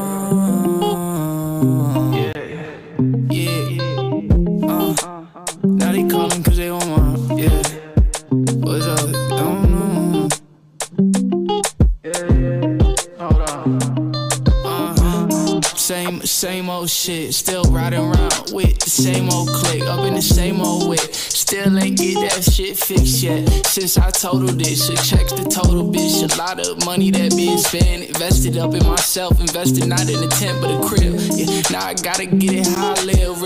Same 16.26 16.70
old 16.70 16.90
shit. 16.90 17.34
Still 17.34 17.64
riding 17.66 18.00
around 18.00 18.52
with 18.54 18.80
the 18.80 18.90
same 18.90 19.30
old 19.30 19.50
clique, 19.50 19.84
Up 19.84 20.06
in 20.06 20.14
the 20.14 20.22
same 20.22 20.62
old 20.62 20.90
whip. 20.90 21.14
Still 21.14 21.78
ain't 21.78 21.98
get 21.98 22.16
that 22.16 22.44
shit 22.44 22.78
fixed 22.78 23.22
yet. 23.22 23.48
Since 23.66 23.98
I 23.98 24.10
totaled 24.10 24.62
it 24.62 24.76
checks 25.04 25.34
the 25.34 25.44
total 25.44 25.84
bitch. 25.92 26.24
A 26.34 26.38
lot 26.38 26.66
of 26.66 26.86
money 26.86 27.12
that 27.12 27.36
being 27.36 27.58
spent. 27.58 28.04
Invested 28.08 28.58
up 28.58 28.74
in 28.74 28.86
myself. 28.88 29.40
Invested 29.40 29.88
not 29.88 30.10
in 30.10 30.24
a 30.24 30.28
tent 30.28 30.62
but 30.62 30.72
a 30.72 30.80
crib. 30.88 31.20
Yeah, 31.36 31.62
now 31.72 31.86
I 31.88 31.94
gotta 31.94 32.26
get 32.26 32.54
it 32.54 32.68
live. 32.78 33.03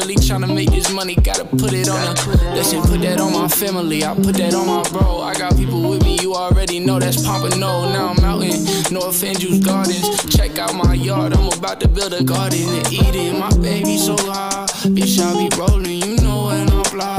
Really 0.07 0.21
tryna 0.21 0.55
make 0.55 0.71
this 0.71 0.89
money. 0.93 1.15
Gotta 1.15 1.43
put 1.43 1.73
it 1.73 1.89
on 1.89 1.99
a. 1.99 2.55
Listen, 2.55 2.81
put 2.81 3.01
that 3.01 3.19
on 3.19 3.33
my 3.33 3.49
family. 3.49 4.05
I 4.05 4.15
put 4.15 4.37
that 4.37 4.53
on 4.53 4.65
my 4.65 4.81
bro. 4.89 5.19
I 5.19 5.33
got 5.33 5.57
people 5.57 5.81
with 5.89 6.01
me. 6.01 6.17
You 6.21 6.33
already 6.33 6.79
know 6.79 6.97
that's 6.97 7.21
Pompano. 7.25 7.91
Now 7.91 8.13
I'm 8.15 8.23
out 8.23 8.41
in 8.41 8.55
North 8.93 9.21
Andrews 9.21 9.59
Gardens. 9.59 10.07
Check 10.33 10.59
out 10.59 10.73
my 10.75 10.93
yard. 10.93 11.33
I'm 11.33 11.51
about 11.51 11.81
to 11.81 11.89
build 11.89 12.13
a 12.13 12.23
garden 12.23 12.69
and 12.69 12.93
eat 12.93 13.15
it. 13.15 13.37
My 13.37 13.49
baby 13.57 13.97
so 13.97 14.15
high. 14.31 14.65
Bitch, 14.95 15.19
I 15.19 15.33
be 15.35 15.53
rolling. 15.57 16.01
You 16.01 16.15
know 16.23 16.45
when 16.45 16.69
I'm 16.69 16.85
fly. 16.85 17.17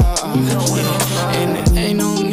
And 1.35 1.57
there 1.57 1.85
ain't 1.85 1.99
no 1.99 2.28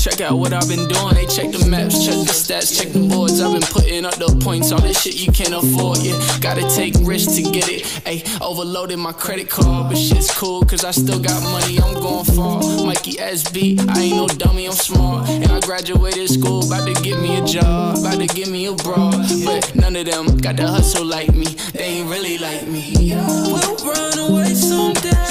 Check 0.00 0.22
out 0.22 0.38
what 0.38 0.54
I've 0.54 0.66
been 0.66 0.88
doing. 0.88 1.12
They 1.12 1.26
check 1.26 1.52
the 1.52 1.62
maps, 1.68 2.02
check 2.02 2.16
the 2.24 2.32
stats, 2.32 2.72
check 2.74 2.90
the 2.90 3.06
boards. 3.06 3.38
I've 3.38 3.52
been 3.52 3.60
putting 3.60 4.06
up 4.06 4.14
the 4.14 4.34
points. 4.42 4.72
All 4.72 4.80
this 4.80 5.02
shit 5.02 5.20
you 5.20 5.30
can't 5.30 5.52
afford. 5.52 5.98
Yeah, 5.98 6.16
gotta 6.40 6.66
take 6.74 6.94
risks 7.02 7.36
to 7.36 7.42
get 7.42 7.68
it. 7.68 7.82
Ayy, 8.08 8.24
overloaded 8.40 8.98
my 8.98 9.12
credit 9.12 9.50
card, 9.50 9.90
but 9.90 9.98
shit's 9.98 10.30
cool 10.30 10.64
cause 10.64 10.84
I 10.84 10.92
still 10.92 11.20
got 11.20 11.42
money. 11.42 11.78
I'm 11.78 11.92
going 12.00 12.24
far. 12.24 12.62
Mikey 12.86 13.20
SB, 13.20 13.78
I 13.90 14.00
ain't 14.00 14.16
no 14.16 14.26
dummy. 14.26 14.64
I'm 14.64 14.72
smart, 14.72 15.28
and 15.28 15.52
I 15.52 15.60
graduated 15.60 16.30
school. 16.30 16.64
About 16.64 16.88
to 16.88 16.94
get 17.02 17.20
me 17.20 17.36
a 17.36 17.44
job, 17.44 17.98
about 17.98 18.20
to 18.20 18.26
get 18.26 18.48
me 18.48 18.68
a 18.68 18.72
bra. 18.72 19.10
But 19.44 19.74
none 19.74 19.96
of 19.96 20.06
them 20.06 20.38
got 20.38 20.56
the 20.56 20.66
hustle 20.66 21.04
like 21.04 21.34
me. 21.34 21.44
They 21.74 22.00
ain't 22.00 22.08
really 22.08 22.38
like 22.38 22.66
me. 22.66 22.94
We'll 22.96 23.76
run 23.84 24.18
away 24.18 24.54
someday. 24.54 25.29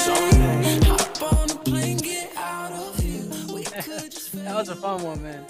Was 4.60 4.68
a 4.68 4.76
fun 4.76 5.02
one, 5.02 5.22
man. 5.22 5.46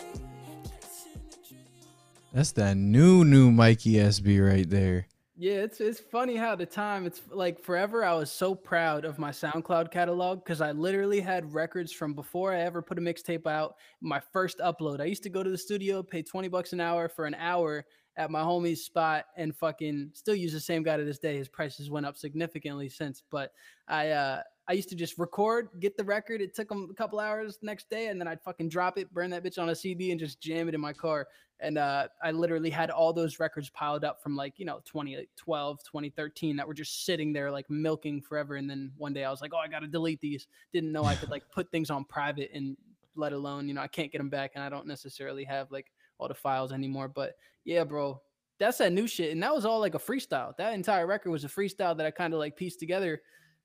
That's 2.32 2.52
that 2.52 2.76
new 2.76 3.24
new 3.24 3.50
Mikey 3.50 3.94
SB 3.94 4.46
right 4.46 4.70
there. 4.70 5.08
Yeah, 5.36 5.54
it's 5.54 5.80
it's 5.80 5.98
funny 5.98 6.36
how 6.36 6.54
the 6.54 6.66
time 6.66 7.06
it's 7.06 7.20
like 7.32 7.58
forever. 7.58 8.04
I 8.04 8.14
was 8.14 8.30
so 8.30 8.54
proud 8.54 9.04
of 9.04 9.18
my 9.18 9.30
SoundCloud 9.30 9.90
catalog 9.90 10.44
because 10.44 10.60
I 10.60 10.70
literally 10.70 11.20
had 11.20 11.52
records 11.52 11.90
from 11.90 12.14
before 12.14 12.52
I 12.52 12.60
ever 12.60 12.82
put 12.82 12.98
a 12.98 13.00
mixtape 13.00 13.48
out. 13.48 13.74
My 14.00 14.20
first 14.20 14.58
upload, 14.58 15.00
I 15.00 15.06
used 15.06 15.24
to 15.24 15.30
go 15.30 15.42
to 15.42 15.50
the 15.50 15.58
studio, 15.58 16.04
pay 16.04 16.22
twenty 16.22 16.46
bucks 16.46 16.72
an 16.72 16.80
hour 16.80 17.08
for 17.08 17.26
an 17.26 17.34
hour 17.34 17.84
at 18.16 18.30
my 18.30 18.42
homie's 18.42 18.84
spot, 18.84 19.24
and 19.36 19.56
fucking 19.56 20.10
still 20.12 20.36
use 20.36 20.52
the 20.52 20.60
same 20.60 20.84
guy 20.84 20.96
to 20.96 21.04
this 21.04 21.18
day. 21.18 21.36
His 21.36 21.48
prices 21.48 21.90
went 21.90 22.06
up 22.06 22.16
significantly 22.16 22.88
since, 22.88 23.24
but 23.28 23.50
I 23.88 24.10
uh 24.10 24.42
I 24.70 24.74
used 24.74 24.88
to 24.90 24.94
just 24.94 25.18
record, 25.18 25.68
get 25.80 25.96
the 25.96 26.04
record. 26.04 26.40
It 26.40 26.54
took 26.54 26.68
them 26.68 26.86
a 26.92 26.94
couple 26.94 27.18
hours 27.18 27.58
next 27.60 27.90
day, 27.90 28.06
and 28.06 28.20
then 28.20 28.28
I'd 28.28 28.40
fucking 28.40 28.68
drop 28.68 28.98
it, 28.98 29.12
burn 29.12 29.28
that 29.30 29.42
bitch 29.42 29.60
on 29.60 29.68
a 29.68 29.74
CD, 29.74 30.12
and 30.12 30.20
just 30.20 30.40
jam 30.40 30.68
it 30.68 30.76
in 30.76 30.80
my 30.80 30.92
car. 30.92 31.26
And 31.58 31.76
uh, 31.76 32.06
I 32.22 32.30
literally 32.30 32.70
had 32.70 32.88
all 32.88 33.12
those 33.12 33.40
records 33.40 33.68
piled 33.68 34.04
up 34.04 34.22
from 34.22 34.36
like, 34.36 34.60
you 34.60 34.64
know, 34.64 34.80
2012, 34.84 35.82
2013 35.82 36.56
that 36.56 36.68
were 36.68 36.72
just 36.72 37.04
sitting 37.04 37.32
there 37.32 37.50
like 37.50 37.68
milking 37.68 38.22
forever. 38.22 38.54
And 38.54 38.70
then 38.70 38.92
one 38.96 39.12
day 39.12 39.24
I 39.24 39.30
was 39.32 39.40
like, 39.40 39.50
oh, 39.52 39.58
I 39.58 39.66
got 39.66 39.80
to 39.80 39.88
delete 39.88 40.20
these. 40.20 40.46
Didn't 40.72 40.92
know 40.92 41.02
I 41.02 41.16
could 41.16 41.30
like 41.30 41.42
put 41.52 41.68
things 41.72 41.90
on 41.90 42.04
private 42.04 42.52
and 42.54 42.76
let 43.16 43.32
alone, 43.32 43.66
you 43.66 43.74
know, 43.74 43.82
I 43.82 43.88
can't 43.88 44.12
get 44.12 44.18
them 44.18 44.30
back. 44.30 44.52
And 44.54 44.62
I 44.62 44.68
don't 44.68 44.86
necessarily 44.86 45.42
have 45.42 45.72
like 45.72 45.90
all 46.18 46.28
the 46.28 46.34
files 46.34 46.70
anymore. 46.70 47.08
But 47.08 47.34
yeah, 47.64 47.82
bro, 47.82 48.22
that's 48.60 48.78
that 48.78 48.92
new 48.92 49.08
shit. 49.08 49.32
And 49.32 49.42
that 49.42 49.52
was 49.52 49.64
all 49.64 49.80
like 49.80 49.96
a 49.96 49.98
freestyle. 49.98 50.56
That 50.58 50.74
entire 50.74 51.08
record 51.08 51.30
was 51.30 51.42
a 51.42 51.48
freestyle 51.48 51.96
that 51.96 52.06
I 52.06 52.12
kind 52.12 52.34
of 52.34 52.38
like 52.38 52.56
pieced 52.56 52.78
together 52.78 53.20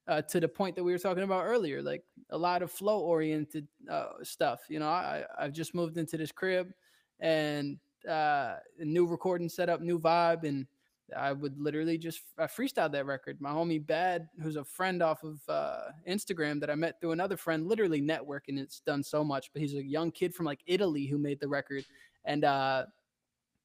uh, 0.08 0.22
to 0.22 0.39
the 0.39 0.47
point 0.47 0.76
that 0.76 0.84
we 0.84 0.91
were 0.91 0.99
talking 0.99 1.24
about 1.24 1.45
earlier, 1.45 1.82
like 1.82 2.03
a 2.30 2.38
lot 2.38 2.62
of 2.62 2.72
flow 2.72 2.99
oriented 2.99 3.68
uh, 3.89 4.10
stuff. 4.24 4.62
You 4.70 4.80
know, 4.80 4.88
I, 4.88 5.24
I've 5.38 5.53
just 5.53 5.74
moved 5.74 5.97
into 5.97 6.18
this 6.18 6.32
crib 6.32 6.72
and 7.20 7.78
uh, 8.08 8.56
new 8.80 9.06
recording 9.06 9.49
setup, 9.49 9.82
new 9.82 9.99
vibe, 9.99 10.43
and 10.43 10.68
I 11.16 11.34
would 11.34 11.60
literally 11.60 11.97
just 11.97 12.22
I 12.38 12.45
freestyle 12.45 12.91
that 12.91 13.06
record. 13.06 13.39
My 13.39 13.51
homie 13.51 13.86
Bad, 13.86 14.28
who's 14.41 14.56
a 14.56 14.64
friend 14.64 15.01
off 15.01 15.24
of 15.24 15.39
uh, 15.47 15.91
Instagram 16.08 16.60
that 16.62 16.70
I 16.70 16.76
met 16.76 16.99
through 16.99 17.12
another 17.12 17.38
friend, 17.38 17.68
literally 17.68 18.01
networking. 18.01 18.60
It's 18.60 18.80
done 18.80 19.03
so 19.03 19.24
much, 19.24 19.51
but 19.53 19.62
he's 19.62 19.76
a 19.76 19.84
young 19.84 20.12
kid 20.12 20.34
from 20.34 20.45
like 20.45 20.62
Italy 20.66 21.06
who 21.06 21.18
made 21.18 21.39
the 21.39 21.47
record. 21.47 21.84
And 22.26 22.43
uh, 22.43 22.86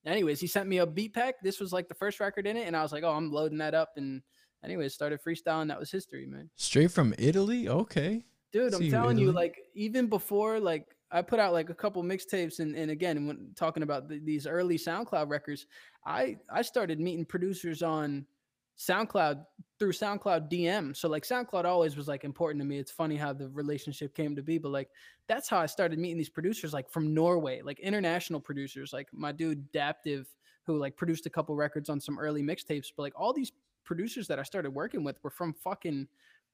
anyways, 0.05 0.41
he 0.41 0.47
sent 0.47 0.69
me 0.69 0.79
a 0.79 0.87
beat 0.87 1.15
pack. 1.15 1.37
This 1.43 1.61
was 1.61 1.73
like 1.73 1.89
the 1.89 1.95
first 1.95 2.21
record 2.21 2.47
in 2.47 2.57
it, 2.57 2.67
and 2.67 2.77
I 2.77 2.83
was 2.83 2.93
like, 2.93 3.05
oh, 3.05 3.13
I'm 3.13 3.33
loading 3.33 3.59
that 3.59 3.75
up. 3.75 3.93
And 3.97 4.23
anyways, 4.65 4.95
started 4.95 5.21
freestyling. 5.23 5.69
That 5.69 5.79
was 5.79 5.91
history, 5.91 6.27
man. 6.27 6.51
Straight 6.57 6.91
from 6.91 7.15
Italy? 7.19 7.69
Okay. 7.69 8.25
Dude, 8.53 8.75
I'm 8.75 8.81
See, 8.81 8.91
telling 8.91 9.17
you, 9.19 9.29
Italy. 9.31 9.45
like 9.45 9.59
even 9.75 10.09
before, 10.09 10.59
like 10.59 10.87
I 11.13 11.23
put 11.23 11.39
out 11.39 11.53
like 11.53 11.71
a 11.71 11.75
couple 11.75 12.03
mixtapes, 12.03 12.59
and 12.59 12.75
and 12.75 12.91
again, 12.91 13.27
when 13.27 13.53
talking 13.57 13.83
about 13.83 14.09
the, 14.09 14.19
these 14.19 14.47
early 14.47 14.77
SoundCloud 14.77 15.29
records, 15.29 15.67
I 16.05 16.37
I 16.53 16.63
started 16.63 17.01
meeting 17.01 17.25
producers 17.25 17.83
on 17.83 18.27
SoundCloud 18.81 19.45
through 19.79 19.93
SoundCloud 19.93 20.51
DM. 20.51 20.97
So 20.97 21.09
like 21.09 21.25
SoundCloud 21.25 21.65
always 21.65 21.97
was 21.97 22.09
like 22.09 22.25
important 22.25 22.63
to 22.63 22.67
me. 22.67 22.79
It's 22.79 22.91
funny 22.91 23.17
how 23.17 23.33
the 23.35 23.51
relationship 23.51 24.15
came 24.15 24.35
to 24.35 24.43
be, 24.43 24.57
but 24.57 24.71
like 24.73 24.89
that's 25.29 25.49
how 25.51 25.59
I 25.59 25.67
started 25.67 25.99
meeting 25.99 26.17
these 26.17 26.31
producers, 26.31 26.73
like 26.73 26.89
from 26.91 27.13
Norway, 27.13 27.61
like 27.63 27.79
international 27.81 28.41
producers, 28.41 28.93
like 28.93 29.09
my 29.13 29.33
dude 29.33 29.71
Daptive, 29.73 30.27
who 30.65 30.79
like 30.79 30.97
produced 30.97 31.27
a 31.27 31.31
couple 31.31 31.55
records 31.55 31.91
on 31.91 32.01
some 32.01 32.19
early 32.19 32.43
mixtapes. 32.43 32.87
But 32.97 33.03
like 33.03 33.13
all 33.21 33.35
these 33.35 33.53
producers 33.91 34.29
that 34.29 34.39
I 34.39 34.45
started 34.45 34.71
working 34.71 35.03
with 35.03 35.17
were 35.25 35.31
from 35.41 35.53
fucking 35.53 36.07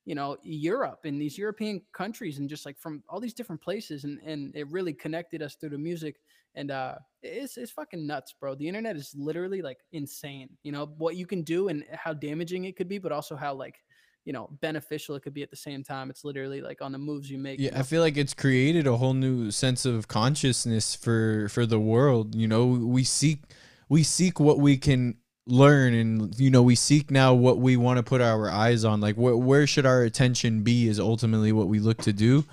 you 0.06 0.14
know 0.14 0.38
Europe 0.42 1.00
and 1.04 1.20
these 1.20 1.36
European 1.36 1.82
countries 1.92 2.38
and 2.38 2.48
just 2.48 2.64
like 2.64 2.78
from 2.78 3.02
all 3.10 3.20
these 3.20 3.34
different 3.34 3.60
places 3.60 4.04
and 4.04 4.18
and 4.20 4.56
it 4.56 4.66
really 4.70 4.94
connected 4.94 5.42
us 5.42 5.56
through 5.56 5.72
the 5.76 5.78
music 5.90 6.14
and 6.54 6.70
uh 6.70 6.94
it's 7.22 7.58
it's 7.58 7.72
fucking 7.72 8.06
nuts 8.06 8.32
bro 8.40 8.54
the 8.54 8.66
internet 8.66 8.96
is 8.96 9.14
literally 9.28 9.60
like 9.60 9.80
insane 9.92 10.48
you 10.62 10.72
know 10.72 10.86
what 10.96 11.16
you 11.16 11.26
can 11.26 11.42
do 11.42 11.68
and 11.68 11.84
how 11.92 12.14
damaging 12.14 12.64
it 12.64 12.76
could 12.76 12.88
be 12.88 12.98
but 12.98 13.12
also 13.12 13.36
how 13.36 13.52
like 13.52 13.76
you 14.24 14.32
know 14.32 14.48
beneficial 14.62 15.14
it 15.16 15.22
could 15.24 15.34
be 15.34 15.42
at 15.42 15.50
the 15.50 15.56
same 15.68 15.82
time 15.84 16.08
it's 16.08 16.24
literally 16.24 16.62
like 16.62 16.80
on 16.80 16.92
the 16.92 16.98
moves 16.98 17.28
you 17.28 17.38
make 17.38 17.60
you 17.66 17.70
Yeah, 17.70 17.70
know? 17.72 17.80
I 17.80 17.82
feel 17.84 18.02
like 18.02 18.16
it's 18.16 18.34
created 18.34 18.86
a 18.86 18.96
whole 18.96 19.14
new 19.14 19.50
sense 19.50 19.86
of 19.86 20.08
consciousness 20.08 20.94
for 20.94 21.48
for 21.48 21.64
the 21.64 21.80
world. 21.80 22.34
You 22.34 22.46
know, 22.48 22.66
we 22.66 23.02
seek 23.04 23.44
we 23.88 24.02
seek 24.02 24.38
what 24.38 24.58
we 24.58 24.76
can 24.76 25.18
learn 25.46 25.94
and 25.94 26.38
you 26.40 26.50
know 26.50 26.62
we 26.62 26.74
seek 26.74 27.10
now 27.10 27.32
what 27.32 27.58
we 27.58 27.76
want 27.76 27.98
to 27.98 28.02
put 28.02 28.20
our 28.20 28.50
eyes 28.50 28.84
on 28.84 29.00
like 29.00 29.14
wh- 29.14 29.38
where 29.38 29.66
should 29.66 29.86
our 29.86 30.02
attention 30.02 30.62
be 30.62 30.88
is 30.88 30.98
ultimately 30.98 31.52
what 31.52 31.68
we 31.68 31.78
look 31.78 31.98
to 31.98 32.12
do. 32.12 32.44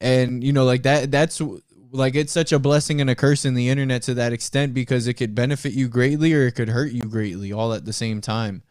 And 0.00 0.42
you 0.42 0.52
know 0.52 0.64
like 0.64 0.82
that 0.84 1.10
that's 1.10 1.42
like 1.92 2.14
it's 2.14 2.32
such 2.32 2.52
a 2.52 2.58
blessing 2.58 3.00
and 3.00 3.10
a 3.10 3.14
curse 3.14 3.44
in 3.44 3.54
the 3.54 3.68
internet 3.68 4.02
to 4.02 4.14
that 4.14 4.32
extent 4.32 4.72
because 4.72 5.06
it 5.06 5.14
could 5.14 5.34
benefit 5.34 5.74
you 5.74 5.88
greatly 5.88 6.32
or 6.32 6.46
it 6.46 6.52
could 6.52 6.70
hurt 6.70 6.92
you 6.92 7.02
greatly 7.02 7.52
all 7.52 7.74
at 7.74 7.84
the 7.84 7.92
same 7.92 8.20
time. 8.20 8.62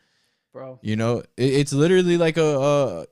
Bro. 0.51 0.79
You 0.81 0.95
know 0.95 1.19
it, 1.19 1.27
it's 1.37 1.73
literally 1.73 2.17
like 2.17 2.37
a, 2.37 2.59
a 2.59 3.05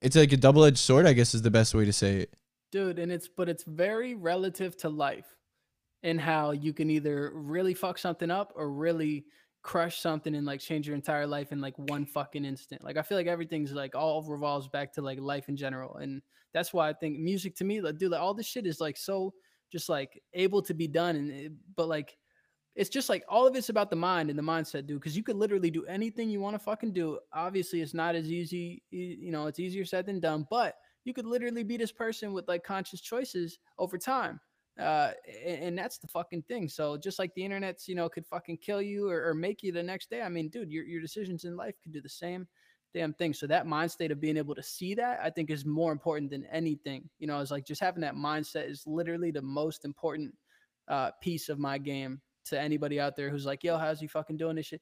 it's 0.00 0.16
like 0.16 0.32
a 0.32 0.36
double-edged 0.36 0.78
sword 0.78 1.06
i 1.06 1.14
guess 1.14 1.34
is 1.34 1.42
the 1.42 1.50
best 1.50 1.74
way 1.74 1.84
to 1.84 1.92
say 1.92 2.18
it. 2.18 2.34
Dude 2.70 3.00
and 3.00 3.10
it's 3.10 3.26
but 3.26 3.48
it's 3.48 3.64
very 3.64 4.14
relative 4.14 4.76
to 4.78 4.88
life 4.88 5.26
and 6.04 6.20
how 6.20 6.52
you 6.52 6.72
can 6.72 6.90
either 6.90 7.32
really 7.34 7.74
fuck 7.74 7.98
something 7.98 8.30
up 8.30 8.52
or 8.54 8.70
really 8.70 9.24
crush 9.64 9.98
something 9.98 10.34
and 10.34 10.46
like 10.46 10.60
change 10.60 10.86
your 10.86 10.94
entire 10.94 11.26
life 11.26 11.50
in 11.50 11.58
like 11.58 11.74
one 11.76 12.04
fucking 12.04 12.44
instant. 12.44 12.84
Like 12.84 12.98
i 12.98 13.02
feel 13.02 13.16
like 13.18 13.26
everything's 13.26 13.72
like 13.72 13.96
all 13.96 14.22
revolves 14.22 14.68
back 14.68 14.92
to 14.92 15.02
like 15.02 15.18
life 15.18 15.48
in 15.48 15.56
general 15.56 15.96
and 15.96 16.22
that's 16.52 16.72
why 16.72 16.88
i 16.88 16.92
think 16.92 17.18
music 17.18 17.56
to 17.56 17.64
me 17.64 17.80
like 17.80 17.98
dude 17.98 18.12
like 18.12 18.20
all 18.20 18.34
this 18.34 18.46
shit 18.46 18.66
is 18.66 18.78
like 18.78 18.96
so 18.96 19.32
just 19.72 19.88
like 19.88 20.22
able 20.34 20.62
to 20.62 20.74
be 20.74 20.86
done 20.86 21.16
and 21.16 21.30
it, 21.30 21.52
but 21.76 21.88
like 21.88 22.16
it's 22.76 22.90
just 22.90 23.08
like 23.08 23.24
all 23.26 23.46
of 23.46 23.56
it's 23.56 23.70
about 23.70 23.88
the 23.88 23.96
mind 23.96 24.28
and 24.28 24.38
the 24.38 24.42
mindset 24.42 24.86
dude 24.86 25.00
because 25.00 25.16
you 25.16 25.22
could 25.22 25.36
literally 25.36 25.70
do 25.70 25.86
anything 25.86 26.28
you 26.28 26.40
want 26.40 26.54
to 26.54 26.58
fucking 26.58 26.92
do. 26.92 27.18
Obviously 27.32 27.80
it's 27.80 27.94
not 27.94 28.14
as 28.14 28.30
easy 28.30 28.82
you 28.90 29.32
know 29.32 29.46
it's 29.46 29.58
easier 29.58 29.84
said 29.86 30.04
than 30.04 30.20
done 30.20 30.46
but 30.50 30.74
you 31.04 31.14
could 31.14 31.26
literally 31.26 31.64
be 31.64 31.78
this 31.78 31.92
person 31.92 32.34
with 32.34 32.46
like 32.48 32.62
conscious 32.62 33.00
choices 33.00 33.58
over 33.78 33.96
time 33.96 34.38
Uh, 34.80 35.12
and, 35.46 35.62
and 35.62 35.78
that's 35.78 35.98
the 35.98 36.08
fucking 36.08 36.42
thing. 36.42 36.68
So 36.68 36.96
just 36.96 37.18
like 37.18 37.32
the 37.34 37.44
internet's, 37.44 37.86
you 37.86 37.94
know, 37.94 38.08
could 38.08 38.26
fucking 38.26 38.58
kill 38.58 38.82
you 38.82 39.08
or, 39.08 39.28
or 39.28 39.34
make 39.34 39.62
you 39.62 39.70
the 39.70 39.82
next 39.82 40.10
day. 40.10 40.22
I 40.22 40.28
mean, 40.28 40.48
dude, 40.48 40.72
your 40.72 40.84
your 40.84 41.00
decisions 41.00 41.44
in 41.44 41.56
life 41.56 41.74
could 41.82 41.92
do 41.92 42.00
the 42.00 42.08
same 42.08 42.48
damn 42.94 43.12
thing. 43.12 43.34
So 43.34 43.46
that 43.48 43.66
mind 43.66 43.90
state 43.90 44.12
of 44.12 44.20
being 44.20 44.36
able 44.36 44.54
to 44.54 44.62
see 44.62 44.94
that, 44.94 45.18
I 45.22 45.28
think, 45.28 45.50
is 45.50 45.66
more 45.66 45.92
important 45.92 46.30
than 46.30 46.46
anything. 46.46 47.08
You 47.18 47.26
know, 47.26 47.40
it's 47.40 47.50
like 47.50 47.66
just 47.66 47.80
having 47.80 48.00
that 48.02 48.14
mindset 48.14 48.70
is 48.70 48.84
literally 48.86 49.32
the 49.32 49.42
most 49.42 49.84
important 49.84 50.32
uh, 50.88 51.10
piece 51.20 51.48
of 51.48 51.58
my 51.58 51.76
game 51.76 52.20
to 52.46 52.60
anybody 52.60 53.00
out 53.00 53.16
there 53.16 53.30
who's 53.30 53.46
like, 53.46 53.64
yo, 53.64 53.76
how's 53.76 54.00
he 54.00 54.06
fucking 54.06 54.36
doing 54.36 54.56
this 54.56 54.66
shit? 54.66 54.80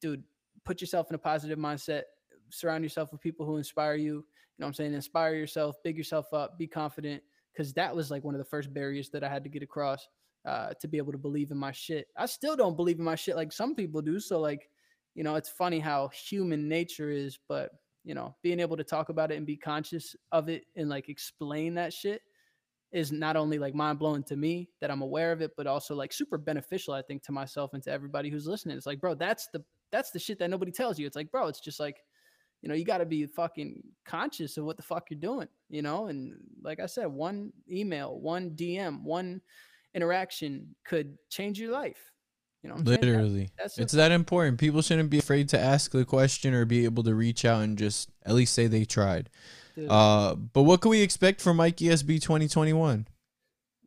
Dude, 0.00 0.24
put 0.64 0.80
yourself 0.80 1.08
in 1.08 1.14
a 1.14 1.18
positive 1.18 1.58
mindset. 1.58 2.02
Surround 2.50 2.84
yourself 2.84 3.12
with 3.12 3.20
people 3.20 3.46
who 3.46 3.56
inspire 3.56 3.94
you. 3.94 4.14
You 4.14 4.14
know 4.58 4.66
what 4.66 4.68
I'm 4.68 4.74
saying? 4.74 4.94
Inspire 4.94 5.34
yourself, 5.34 5.76
big 5.84 5.96
yourself 5.96 6.32
up, 6.32 6.58
be 6.58 6.66
confident. 6.66 7.22
Cause 7.56 7.72
that 7.74 7.94
was 7.94 8.10
like 8.10 8.24
one 8.24 8.34
of 8.34 8.38
the 8.38 8.44
first 8.44 8.72
barriers 8.74 9.08
that 9.10 9.24
I 9.24 9.28
had 9.28 9.42
to 9.44 9.50
get 9.50 9.62
across 9.62 10.06
uh, 10.44 10.74
to 10.80 10.88
be 10.88 10.98
able 10.98 11.12
to 11.12 11.18
believe 11.18 11.50
in 11.50 11.56
my 11.56 11.72
shit. 11.72 12.06
I 12.16 12.26
still 12.26 12.56
don't 12.56 12.76
believe 12.76 12.98
in 12.98 13.04
my 13.04 13.16
shit 13.16 13.36
like 13.36 13.52
some 13.52 13.74
people 13.74 14.00
do. 14.02 14.20
So, 14.20 14.40
like, 14.40 14.68
you 15.14 15.24
know, 15.24 15.34
it's 15.34 15.48
funny 15.48 15.80
how 15.80 16.08
human 16.08 16.68
nature 16.68 17.10
is, 17.10 17.38
but, 17.48 17.70
you 18.04 18.14
know, 18.14 18.36
being 18.42 18.60
able 18.60 18.76
to 18.76 18.84
talk 18.84 19.08
about 19.08 19.32
it 19.32 19.36
and 19.36 19.46
be 19.46 19.56
conscious 19.56 20.14
of 20.30 20.48
it 20.48 20.64
and 20.76 20.88
like 20.88 21.08
explain 21.08 21.74
that 21.74 21.92
shit 21.92 22.22
is 22.92 23.10
not 23.10 23.36
only 23.36 23.58
like 23.58 23.74
mind 23.74 23.98
blowing 23.98 24.22
to 24.22 24.36
me 24.36 24.68
that 24.80 24.90
I'm 24.90 25.02
aware 25.02 25.32
of 25.32 25.42
it, 25.42 25.52
but 25.56 25.66
also 25.66 25.94
like 25.94 26.12
super 26.12 26.38
beneficial, 26.38 26.94
I 26.94 27.02
think, 27.02 27.22
to 27.24 27.32
myself 27.32 27.74
and 27.74 27.82
to 27.82 27.90
everybody 27.90 28.30
who's 28.30 28.46
listening. 28.46 28.76
It's 28.76 28.86
like, 28.86 29.00
bro, 29.00 29.14
that's 29.14 29.48
the 29.52 29.64
that's 29.90 30.10
the 30.10 30.18
shit 30.18 30.38
that 30.38 30.50
nobody 30.50 30.72
tells 30.72 30.98
you. 30.98 31.06
It's 31.06 31.16
like, 31.16 31.30
bro, 31.30 31.48
it's 31.48 31.60
just 31.60 31.80
like, 31.80 31.96
you 32.66 32.68
know, 32.68 32.74
you 32.74 32.84
got 32.84 32.98
to 32.98 33.06
be 33.06 33.24
fucking 33.26 33.80
conscious 34.04 34.56
of 34.56 34.64
what 34.64 34.76
the 34.76 34.82
fuck 34.82 35.06
you're 35.08 35.20
doing, 35.20 35.46
you 35.70 35.82
know. 35.82 36.08
And 36.08 36.34
like 36.64 36.80
I 36.80 36.86
said, 36.86 37.06
one 37.06 37.52
email, 37.70 38.18
one 38.18 38.50
DM, 38.56 39.04
one 39.04 39.40
interaction 39.94 40.74
could 40.84 41.16
change 41.30 41.60
your 41.60 41.70
life. 41.70 42.10
You 42.64 42.70
know, 42.70 42.76
literally, 42.78 43.42
that, 43.42 43.50
that's 43.56 43.78
it's 43.78 43.92
that 43.92 44.10
important. 44.10 44.58
People 44.58 44.82
shouldn't 44.82 45.10
be 45.10 45.20
afraid 45.20 45.48
to 45.50 45.60
ask 45.60 45.92
the 45.92 46.04
question 46.04 46.54
or 46.54 46.64
be 46.64 46.84
able 46.86 47.04
to 47.04 47.14
reach 47.14 47.44
out 47.44 47.62
and 47.62 47.78
just 47.78 48.10
at 48.24 48.34
least 48.34 48.52
say 48.52 48.66
they 48.66 48.84
tried. 48.84 49.30
Dude. 49.76 49.88
Uh, 49.88 50.34
but 50.34 50.62
what 50.62 50.80
can 50.80 50.90
we 50.90 51.02
expect 51.02 51.40
from 51.40 51.58
Mikey 51.58 51.84
SB 51.84 52.20
2021? 52.20 53.06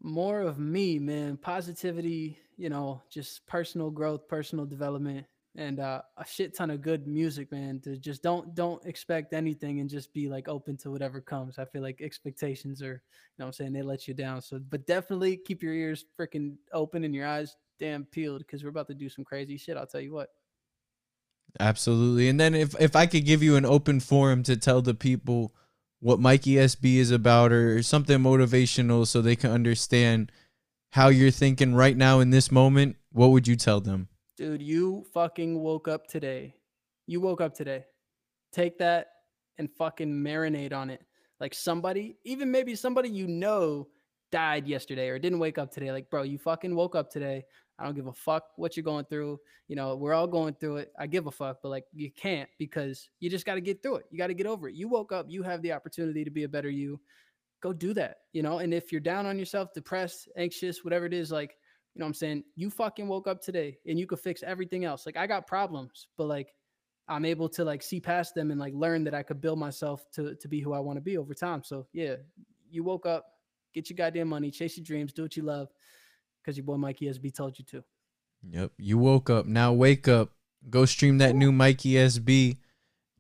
More 0.02 0.40
of 0.40 0.58
me, 0.58 1.00
man. 1.00 1.36
Positivity, 1.36 2.38
you 2.56 2.70
know, 2.70 3.02
just 3.10 3.46
personal 3.46 3.90
growth, 3.90 4.30
personal 4.30 4.66
development, 4.66 5.26
and 5.56 5.80
uh, 5.80 6.02
a 6.18 6.26
shit 6.26 6.56
ton 6.56 6.70
of 6.70 6.82
good 6.82 7.08
music, 7.08 7.52
man. 7.52 7.80
To 7.82 7.98
just 7.98 8.22
don't 8.22 8.54
don't 8.56 8.84
expect 8.86 9.34
anything 9.34 9.80
and 9.80 9.90
just 9.90 10.14
be 10.14 10.30
like 10.30 10.48
open 10.48 10.78
to 10.78 10.92
whatever 10.92 11.22
comes. 11.22 11.58
I 11.58 11.66
feel 11.66 11.82
like 11.82 12.02
expectations 12.02 12.82
are, 12.82 12.94
you 12.94 13.00
know, 13.40 13.48
I'm 13.48 13.54
saying 13.54 13.74
they 13.74 13.82
let 13.82 14.08
you 14.08 14.14
down. 14.14 14.42
So, 14.42 14.60
but 14.70 14.86
definitely 14.86 15.38
keep 15.38 15.64
your 15.64 15.74
ears 15.74 16.06
freaking 16.20 16.56
open 16.74 17.04
and 17.04 17.16
your 17.16 17.28
eyes 17.28 17.56
damn 17.80 18.06
peeled 18.06 18.40
because 18.40 18.64
we're 18.64 18.70
about 18.70 18.88
to 18.88 18.94
do 18.94 19.10
some 19.10 19.26
crazy 19.26 19.58
shit. 19.58 19.78
I'll 19.78 19.88
tell 19.88 20.02
you 20.02 20.14
what. 20.14 20.30
Absolutely. 21.60 22.30
And 22.30 22.40
then 22.40 22.54
if 22.54 22.76
if 22.80 22.96
I 22.96 23.06
could 23.06 23.26
give 23.26 23.42
you 23.42 23.56
an 23.56 23.66
open 23.66 24.00
forum 24.00 24.44
to 24.44 24.56
tell 24.56 24.82
the 24.82 24.94
people 24.94 25.54
what 26.00 26.20
Mikey 26.20 26.54
SB 26.54 26.96
is 26.96 27.12
about 27.12 27.52
or 27.52 27.82
something 27.82 28.20
motivational 28.20 29.06
so 29.06 29.22
they 29.22 29.36
can 29.36 29.52
understand 29.52 30.32
how 30.92 31.10
you're 31.10 31.32
thinking 31.32 31.74
right 31.74 31.98
now 31.98 32.20
in 32.20 32.30
this 32.30 32.52
moment, 32.52 32.96
what 33.12 33.30
would 33.30 33.48
you 33.48 33.56
tell 33.56 33.82
them? 33.82 34.09
Dude, 34.40 34.62
you 34.62 35.04
fucking 35.14 35.60
woke 35.60 35.90
up 35.90 36.08
today. 36.08 36.56
You 37.08 37.20
woke 37.20 37.42
up 37.42 37.54
today. 37.54 37.84
Take 38.54 38.78
that 38.78 39.08
and 39.58 39.70
fucking 39.70 40.10
marinate 40.10 40.72
on 40.72 40.90
it. 40.90 41.02
Like 41.42 41.54
somebody, 41.54 42.16
even 42.24 42.50
maybe 42.50 42.74
somebody 42.74 43.10
you 43.10 43.28
know 43.28 43.90
died 44.32 44.66
yesterday 44.66 45.10
or 45.10 45.20
didn't 45.20 45.40
wake 45.40 45.58
up 45.58 45.72
today. 45.72 45.92
Like, 45.92 46.10
bro, 46.10 46.22
you 46.22 46.38
fucking 46.38 46.74
woke 46.74 46.96
up 46.96 47.12
today. 47.12 47.44
I 47.78 47.84
don't 47.84 47.96
give 47.96 48.08
a 48.08 48.14
fuck 48.14 48.46
what 48.56 48.78
you're 48.78 48.86
going 48.86 49.04
through. 49.10 49.42
You 49.68 49.76
know, 49.76 49.98
we're 49.98 50.14
all 50.14 50.26
going 50.26 50.54
through 50.54 50.78
it. 50.78 50.94
I 50.98 51.06
give 51.06 51.28
a 51.28 51.32
fuck, 51.32 51.58
but 51.62 51.68
like 51.68 51.84
you 51.92 52.10
can't 52.10 52.50
because 52.58 53.10
you 53.20 53.30
just 53.30 53.46
got 53.46 53.56
to 53.56 53.62
get 53.62 53.84
through 53.84 53.98
it. 53.98 54.06
You 54.10 54.18
got 54.18 54.28
to 54.28 54.34
get 54.34 54.48
over 54.48 54.70
it. 54.70 54.74
You 54.74 54.88
woke 54.88 55.12
up, 55.12 55.26
you 55.28 55.44
have 55.44 55.62
the 55.64 55.74
opportunity 55.74 56.24
to 56.24 56.32
be 56.32 56.44
a 56.44 56.50
better 56.50 56.70
you. 56.70 56.98
Go 57.62 57.74
do 57.74 57.94
that, 57.96 58.20
you 58.32 58.42
know? 58.42 58.60
And 58.60 58.74
if 58.74 58.94
you're 58.94 59.02
down 59.02 59.26
on 59.26 59.38
yourself, 59.38 59.74
depressed, 59.74 60.30
anxious, 60.38 60.86
whatever 60.86 61.06
it 61.06 61.14
is, 61.14 61.30
like, 61.30 61.58
know 62.00 62.06
what 62.06 62.10
I'm 62.10 62.14
saying? 62.16 62.44
You 62.56 62.70
fucking 62.70 63.08
woke 63.08 63.28
up 63.28 63.42
today 63.42 63.78
and 63.88 64.00
you 64.00 64.08
could 64.08 64.20
fix 64.20 64.44
everything 64.44 64.86
else. 64.86 65.06
Like 65.06 65.18
I 65.18 65.28
got 65.28 65.48
problems, 65.48 66.08
but 66.18 66.28
like 66.28 66.54
I'm 67.08 67.26
able 67.26 67.50
to 67.50 67.66
like 67.66 67.82
see 67.82 68.00
past 68.00 68.36
them 68.36 68.52
and 68.52 68.60
like 68.60 68.74
learn 68.74 69.04
that 69.06 69.14
I 69.14 69.24
could 69.24 69.42
build 69.42 69.60
myself 69.60 70.06
to 70.14 70.36
to 70.36 70.48
be 70.48 70.62
who 70.62 70.74
I 70.74 70.80
want 70.80 70.98
to 70.98 71.02
be 71.02 71.18
over 71.18 71.34
time. 71.34 71.64
So, 71.64 71.88
yeah, 71.92 72.16
you 72.70 72.84
woke 72.84 73.06
up, 73.06 73.26
get 73.74 73.90
your 73.90 73.98
goddamn 73.98 74.30
money, 74.30 74.52
chase 74.52 74.78
your 74.78 74.84
dreams, 74.84 75.12
do 75.12 75.24
what 75.24 75.36
you 75.36 75.44
love 75.44 75.70
because 76.42 76.56
your 76.56 76.66
boy 76.66 76.78
Mikey 76.78 77.08
SB 77.08 77.34
told 77.36 77.58
you 77.58 77.66
to. 77.66 77.84
Yep. 78.50 78.72
You 78.78 78.98
woke 78.98 79.30
up. 79.30 79.46
Now 79.46 79.74
wake 79.74 80.08
up. 80.08 80.30
Go 80.70 80.86
stream 80.86 81.18
that 81.18 81.36
new 81.36 81.52
Mikey 81.52 81.94
SB. 81.94 82.58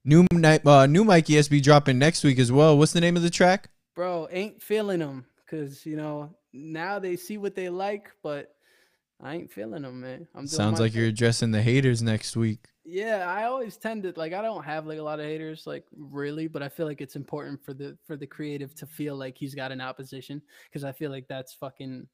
New 0.06 0.26
night 0.32 0.66
uh 0.66 0.86
new 0.86 1.04
Mikey 1.04 1.34
SB 1.34 1.62
dropping 1.62 2.00
next 2.00 2.24
week 2.24 2.40
as 2.40 2.52
well. 2.52 2.78
What's 2.78 2.94
the 2.94 3.02
name 3.02 3.18
of 3.18 3.24
the 3.24 3.30
track? 3.30 3.70
Bro, 3.96 4.30
ain't 4.32 4.62
feeling 4.62 5.00
them 5.00 5.26
cuz 5.48 5.86
you 5.86 5.98
know, 5.98 6.36
now 6.54 7.00
they 7.00 7.16
see 7.16 7.38
what 7.38 7.56
they 7.56 7.70
like, 7.70 8.12
but 8.24 8.56
I 9.22 9.36
ain't 9.36 9.52
feeling 9.52 9.82
them, 9.82 10.02
man. 10.02 10.28
I'm 10.34 10.48
Sounds 10.48 10.80
like 10.80 10.94
thing. 10.94 11.02
you're 11.02 11.10
addressing 11.10 11.52
the 11.52 11.62
haters 11.62 12.02
next 12.02 12.38
week. 12.38 12.60
Yeah, 12.86 13.26
I 13.30 13.44
always 13.44 13.78
tend 13.78 14.04
to 14.04 14.14
like 14.16 14.34
I 14.34 14.42
don't 14.42 14.64
have 14.64 14.88
like 14.88 14.98
a 14.98 15.04
lot 15.04 15.20
of 15.20 15.26
haters 15.26 15.68
like 15.68 15.86
really, 15.96 16.48
but 16.48 16.64
I 16.64 16.70
feel 16.70 16.86
like 16.86 17.02
it's 17.02 17.16
important 17.16 17.64
for 17.64 17.74
the 17.74 17.98
for 18.06 18.16
the 18.16 18.26
creative 18.26 18.74
to 18.76 18.86
feel 18.86 19.16
like 19.16 19.38
he's 19.38 19.54
got 19.54 19.72
an 19.72 19.82
opposition 19.82 20.42
because 20.70 20.84
I 20.84 20.92
feel 20.92 21.12
like 21.12 21.28
that's 21.28 21.54
fucking 21.54 22.08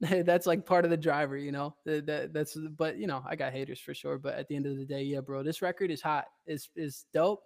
that's 0.00 0.46
like 0.46 0.64
part 0.64 0.84
of 0.84 0.90
the 0.90 0.96
driver, 0.96 1.36
you 1.36 1.52
know. 1.52 1.74
That, 1.84 2.30
that's 2.32 2.56
but 2.76 2.98
you 2.98 3.06
know, 3.06 3.22
I 3.28 3.36
got 3.36 3.52
haters 3.52 3.80
for 3.80 3.94
sure. 3.94 4.18
But 4.18 4.34
at 4.34 4.48
the 4.48 4.56
end 4.56 4.66
of 4.66 4.76
the 4.76 4.84
day, 4.84 5.02
yeah, 5.02 5.20
bro, 5.20 5.42
this 5.42 5.60
record 5.60 5.90
is 5.90 6.00
hot. 6.00 6.26
It's 6.46 6.68
is 6.76 7.04
dope. 7.12 7.42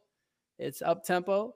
It's 0.59 0.81
up 0.81 1.05
tempo, 1.05 1.55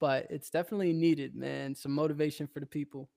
but 0.00 0.26
it's 0.30 0.50
definitely 0.50 0.92
needed, 0.92 1.34
man. 1.34 1.74
Some 1.74 1.92
motivation 1.92 2.46
for 2.46 2.60
the 2.60 2.66
people. 2.66 3.10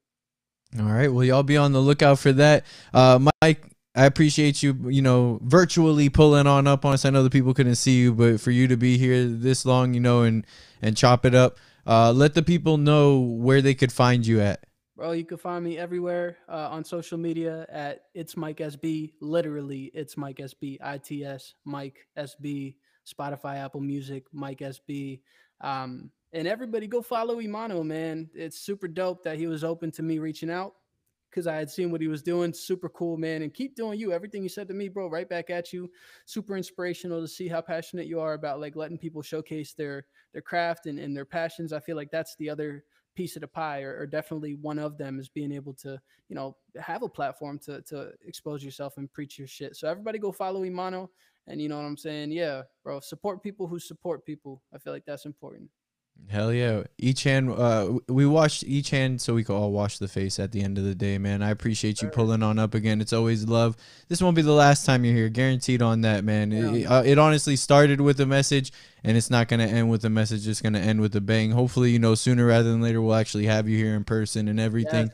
All 0.78 0.86
right. 0.86 1.12
Well, 1.12 1.24
y'all 1.24 1.44
be 1.44 1.58
on 1.58 1.72
the 1.72 1.80
lookout 1.80 2.20
for 2.20 2.32
that. 2.34 2.66
Uh, 2.94 3.28
Mike, 3.42 3.64
I 3.96 4.06
appreciate 4.06 4.62
you, 4.62 4.78
you 4.90 5.02
know, 5.02 5.40
virtually 5.44 6.10
pulling 6.10 6.48
on 6.48 6.68
up 6.68 6.86
on 6.86 6.94
us. 6.94 7.06
I 7.06 7.10
know 7.10 7.24
the 7.24 7.30
people 7.30 7.54
couldn't 7.54 7.76
see 7.76 8.00
you, 8.00 8.14
but 8.14 8.40
for 8.40 8.52
you 8.52 8.68
to 8.68 8.78
be 8.78 8.98
here 8.98 9.26
this 9.26 9.66
long, 9.66 9.94
you 9.94 10.00
know, 10.00 10.22
and 10.22 10.46
and 10.82 10.96
chop 10.96 11.26
it 11.26 11.34
up. 11.34 11.58
Uh, 11.88 12.12
let 12.12 12.36
the 12.36 12.44
people 12.44 12.78
know 12.78 13.20
where 13.20 13.62
they 13.62 13.74
could 13.74 13.92
find 13.92 14.26
you 14.26 14.42
at. 14.42 14.64
Bro, 14.96 15.14
you 15.14 15.26
can 15.26 15.38
find 15.38 15.64
me 15.64 15.78
everywhere 15.78 16.38
uh, 16.48 16.70
on 16.70 16.84
social 16.84 17.18
media 17.18 17.66
at 17.70 18.04
it's 18.14 18.38
Mike 18.38 18.58
SB. 18.58 19.14
Literally, 19.22 19.92
it's 19.94 20.18
Mike 20.18 20.38
SB. 20.38 20.78
ITS 20.82 21.56
Mike 21.66 22.06
SB. 22.18 22.76
Spotify, 23.10 23.58
Apple 23.58 23.82
Music, 23.82 24.26
Mike 24.32 24.60
SB. 24.60 25.22
Um, 25.62 26.12
and 26.32 26.48
everybody 26.48 26.88
go 26.88 27.02
follow 27.02 27.42
Imano, 27.42 27.84
man. 27.84 28.30
It's 28.36 28.60
super 28.60 28.88
dope 28.88 29.24
that 29.24 29.38
he 29.38 29.48
was 29.48 29.64
open 29.64 29.92
to 29.92 30.04
me 30.04 30.20
reaching 30.20 30.52
out 30.52 30.76
because 31.30 31.48
I 31.48 31.56
had 31.56 31.70
seen 31.70 31.92
what 31.92 32.02
he 32.02 32.08
was 32.08 32.22
doing. 32.22 32.54
Super 32.54 32.90
cool, 32.90 33.18
man. 33.18 33.42
And 33.42 33.54
keep 33.54 33.76
doing 33.76 34.00
you. 34.00 34.12
Everything 34.12 34.44
you 34.44 34.50
said 34.50 34.68
to 34.68 34.74
me, 34.74 34.90
bro, 34.90 35.08
right 35.10 35.30
back 35.30 35.50
at 35.50 35.72
you. 35.72 35.90
Super 36.26 36.58
inspirational 36.58 37.22
to 37.22 37.28
see 37.28 37.48
how 37.48 37.62
passionate 37.62 38.08
you 38.08 38.20
are 38.20 38.34
about 38.34 38.60
like 38.60 38.76
letting 38.76 38.98
people 38.98 39.22
showcase 39.22 39.74
their 39.74 40.06
their 40.34 40.42
craft 40.42 40.86
and, 40.86 41.00
and 41.00 41.16
their 41.16 41.26
passions. 41.26 41.74
I 41.74 41.80
feel 41.80 41.96
like 41.96 42.12
that's 42.12 42.36
the 42.36 42.50
other 42.50 42.84
piece 43.16 43.36
of 43.36 43.42
the 43.42 43.48
pie 43.48 43.82
or, 43.82 43.98
or, 44.00 44.08
definitely 44.08 44.54
one 44.54 44.80
of 44.80 44.98
them 44.98 45.20
is 45.20 45.28
being 45.28 45.52
able 45.52 45.74
to 45.74 46.00
you 46.30 46.36
know 46.36 46.56
have 46.80 47.04
a 47.04 47.10
platform 47.10 47.60
to 47.60 47.82
to 47.82 48.12
expose 48.26 48.64
yourself 48.64 48.96
and 48.96 49.12
preach 49.12 49.38
your 49.38 49.48
shit 49.48 49.76
so 49.76 49.90
everybody 49.90 50.18
go 50.18 50.32
follow 50.32 50.62
imano 50.62 51.10
and 51.48 51.60
you 51.60 51.68
know 51.68 51.76
what 51.76 51.86
i'm 51.86 51.98
saying 51.98 52.32
yeah 52.32 52.62
bro 52.82 53.00
support 53.02 53.44
people 53.44 53.68
who 53.68 53.78
support 53.78 54.26
people 54.26 54.62
i 54.74 54.78
feel 54.78 54.94
like 54.94 55.04
that's 55.06 55.26
important 55.26 55.70
Hell 56.28 56.54
yeah. 56.54 56.84
Each 57.00 57.24
hand 57.24 57.50
uh 57.50 57.98
we 58.08 58.26
washed 58.26 58.64
each 58.64 58.92
hand 58.92 59.20
so 59.20 59.34
we 59.34 59.44
could 59.44 59.56
all 59.56 59.72
wash 59.72 59.98
the 59.98 60.08
face 60.08 60.40
at 60.40 60.52
the 60.52 60.62
end 60.62 60.78
of 60.78 60.84
the 60.84 60.94
day, 60.94 61.18
man. 61.18 61.42
I 61.42 61.50
appreciate 61.50 62.04
you 62.04 62.08
pulling 62.10 62.44
on 62.44 62.60
up 62.60 62.76
again. 62.76 63.02
It's 63.02 63.14
always 63.14 63.48
love. 63.48 63.76
This 64.10 64.22
won't 64.22 64.36
be 64.36 64.44
the 64.44 64.52
last 64.52 64.86
time 64.86 65.04
you're 65.04 65.16
here. 65.16 65.30
Guaranteed 65.30 65.82
on 65.82 66.02
that, 66.02 66.24
man. 66.24 66.52
Yeah. 66.52 66.74
It, 66.74 66.86
uh, 66.86 67.04
it, 67.04 67.18
honestly 67.18 67.56
started 67.56 68.00
with 68.00 68.20
a 68.20 68.28
message 68.28 68.72
and 69.04 69.18
it's 69.18 69.32
not 69.32 69.48
going 69.48 69.60
to 69.60 69.66
end 69.66 69.90
with 69.90 70.06
a 70.06 70.10
message. 70.10 70.48
It's 70.48 70.62
going 70.62 70.74
to 70.74 70.80
end 70.80 71.02
with 71.02 71.16
a 71.16 71.22
bang. 71.22 71.50
Hopefully, 71.50 71.92
you 71.92 72.00
know, 72.00 72.14
sooner 72.14 72.46
rather 72.46 72.70
than 72.70 72.82
later 72.82 73.02
we'll 73.02 73.16
actually 73.16 73.48
have 73.48 73.68
you 73.68 73.78
here 73.78 73.96
in 73.96 74.04
person 74.04 74.48
and 74.48 74.60
everything. 74.60 75.08
Yeah. 75.08 75.14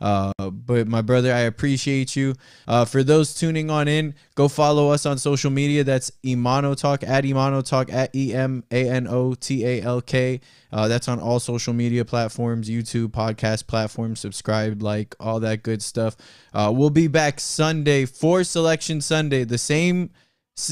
Uh, 0.00 0.32
but 0.50 0.86
my 0.86 1.02
brother, 1.02 1.32
I 1.32 1.40
appreciate 1.40 2.16
you. 2.16 2.34
Uh, 2.66 2.84
for 2.84 3.02
those 3.02 3.34
tuning 3.34 3.70
on 3.70 3.88
in, 3.88 4.14
go 4.34 4.48
follow 4.48 4.90
us 4.90 5.06
on 5.06 5.18
social 5.18 5.50
media. 5.50 5.84
That's 5.84 6.10
Imano 6.24 6.76
Talk 6.76 7.02
at 7.02 7.24
Imano 7.24 7.66
Talk 7.66 7.92
at 7.92 8.14
E 8.14 8.34
M 8.34 8.64
A 8.70 8.88
N 8.88 9.06
O 9.08 9.34
T 9.34 9.64
A 9.64 9.82
L 9.82 10.00
K. 10.00 10.40
Uh, 10.72 10.88
that's 10.88 11.08
on 11.08 11.18
all 11.20 11.40
social 11.40 11.72
media 11.72 12.04
platforms, 12.04 12.68
YouTube, 12.68 13.08
podcast 13.08 13.66
platforms. 13.66 14.20
Subscribe, 14.20 14.82
like 14.82 15.14
all 15.18 15.40
that 15.40 15.62
good 15.62 15.82
stuff. 15.82 16.16
Uh, 16.52 16.72
we'll 16.74 16.90
be 16.90 17.08
back 17.08 17.40
Sunday 17.40 18.04
for 18.04 18.44
Selection 18.44 19.00
Sunday. 19.00 19.44
The 19.44 19.58
same 19.58 20.10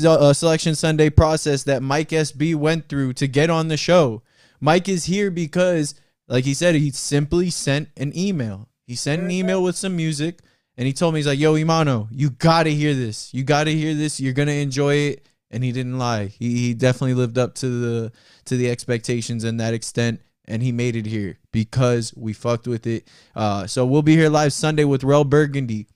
uh, 0.07 0.33
Selection 0.33 0.75
Sunday 0.75 1.11
process 1.11 1.62
that 1.64 1.83
Mike 1.83 2.11
SB 2.11 2.55
went 2.55 2.89
through 2.89 3.14
to 3.14 3.27
get 3.27 3.51
on 3.51 3.68
the 3.68 3.77
show. 3.77 4.22
Mike 4.61 4.89
is 4.89 5.05
here 5.05 5.31
because, 5.31 5.95
like 6.27 6.45
he 6.45 6.55
said, 6.55 6.75
he 6.75 6.91
simply 6.91 7.51
sent 7.51 7.89
an 7.97 8.16
email 8.16 8.68
He 8.87 8.95
sent 8.95 9.22
an 9.22 9.30
email 9.30 9.62
with 9.62 9.76
some 9.76 9.97
music 9.97 10.41
and 10.76 10.87
he 10.87 10.93
told 10.93 11.14
me 11.14 11.20
he's 11.20 11.26
like, 11.26 11.39
"Yo, 11.39 11.55
Imano, 11.55 12.09
you 12.11 12.30
got 12.30 12.64
to 12.64 12.72
hear 12.72 12.95
this. 12.95 13.32
You 13.32 13.45
got 13.45 13.64
to 13.64 13.72
hear 13.72 13.95
this. 13.95 14.20
You're 14.20 14.32
going 14.32 14.49
to 14.49 14.55
enjoy 14.55 14.95
it." 14.95 15.28
And 15.51 15.62
he 15.62 15.72
didn't 15.72 15.99
lie. 15.99 16.26
He 16.26 16.57
he 16.59 16.74
definitely 16.74 17.14
lived 17.14 17.39
up 17.39 17.55
to 17.57 17.68
the 17.68 18.12
to 18.47 18.57
the 18.57 18.70
expectations 18.70 19.45
in 19.45 19.59
that 19.59 19.74
extent 19.74 20.20
and 20.47 20.62
he 20.62 20.72
made 20.72 20.97
it 20.97 21.07
here 21.07 21.39
because 21.53 22.12
we 22.16 22.32
fucked 22.32 22.66
with 22.66 22.87
it. 22.87 23.09
Uh, 23.35 23.66
so 23.66 23.87
we'll 23.87 24.03
be 24.03 24.16
here 24.16 24.28
live 24.28 24.53
Sunday 24.53 24.85
with 24.85 25.05
Rel 25.05 25.24
Burgundy. 25.24 25.87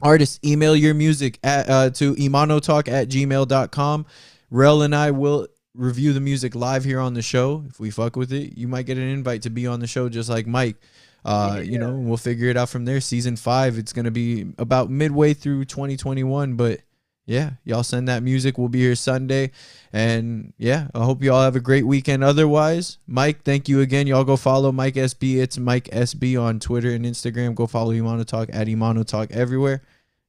Artists, 0.00 0.38
email 0.44 0.76
your 0.76 0.94
music 0.94 1.38
at, 1.42 1.68
uh, 1.68 1.90
to 1.90 2.14
imanotalk 2.16 2.88
at 2.88 3.08
gmail.com. 3.08 4.06
Rel 4.50 4.82
and 4.82 4.94
I 4.94 5.10
will 5.10 5.48
review 5.74 6.12
the 6.12 6.20
music 6.20 6.54
live 6.54 6.84
here 6.84 7.00
on 7.00 7.14
the 7.14 7.22
show. 7.22 7.64
If 7.68 7.78
we 7.80 7.90
fuck 7.90 8.16
with 8.16 8.32
it, 8.32 8.56
you 8.56 8.68
might 8.68 8.86
get 8.86 8.96
an 8.96 9.04
invite 9.04 9.42
to 9.42 9.50
be 9.50 9.66
on 9.66 9.80
the 9.80 9.86
show 9.86 10.08
just 10.08 10.28
like 10.28 10.46
Mike. 10.46 10.76
Uh, 11.24 11.60
you 11.62 11.78
know, 11.78 11.92
we'll 11.92 12.16
figure 12.16 12.48
it 12.48 12.56
out 12.56 12.68
from 12.68 12.84
there. 12.84 13.00
Season 13.00 13.36
five, 13.36 13.78
it's 13.78 13.92
gonna 13.92 14.10
be 14.10 14.46
about 14.58 14.90
midway 14.90 15.34
through 15.34 15.64
2021, 15.64 16.54
but 16.54 16.80
yeah, 17.28 17.50
y'all 17.62 17.82
send 17.82 18.08
that 18.08 18.22
music. 18.22 18.56
We'll 18.56 18.68
be 18.70 18.80
here 18.80 18.94
Sunday. 18.94 19.50
And 19.92 20.54
yeah, 20.56 20.88
I 20.94 21.04
hope 21.04 21.22
y'all 21.22 21.42
have 21.42 21.56
a 21.56 21.60
great 21.60 21.86
weekend. 21.86 22.24
Otherwise, 22.24 22.96
Mike, 23.06 23.42
thank 23.42 23.68
you 23.68 23.82
again. 23.82 24.06
Y'all 24.06 24.24
go 24.24 24.38
follow 24.38 24.72
Mike 24.72 24.94
SB. 24.94 25.36
It's 25.36 25.58
Mike 25.58 25.90
SB 25.92 26.40
on 26.40 26.58
Twitter 26.58 26.90
and 26.90 27.04
Instagram. 27.04 27.54
Go 27.54 27.66
follow 27.66 27.92
Imano 27.92 28.24
Talk 28.24 28.48
at 28.50 28.66
Imano 28.66 29.06
Talk 29.06 29.30
everywhere. 29.30 29.82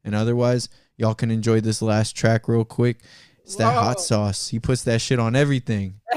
And 0.03 0.13
otherwise, 0.13 0.67
y'all 0.97 1.15
can 1.15 1.31
enjoy 1.31 1.61
this 1.61 1.81
last 1.81 2.17
track 2.17 2.49
real 2.49 2.65
quick. 2.65 2.97
It's 3.45 3.55
that 3.55 3.73
Whoa. 3.73 3.81
hot 3.81 4.01
sauce. 4.01 4.49
He 4.49 4.59
puts 4.59 4.83
that 4.83 4.99
shit 4.99 5.19
on 5.19 5.37
everything. 5.37 6.01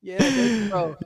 yeah, 0.00 0.68
bro. 0.70 0.96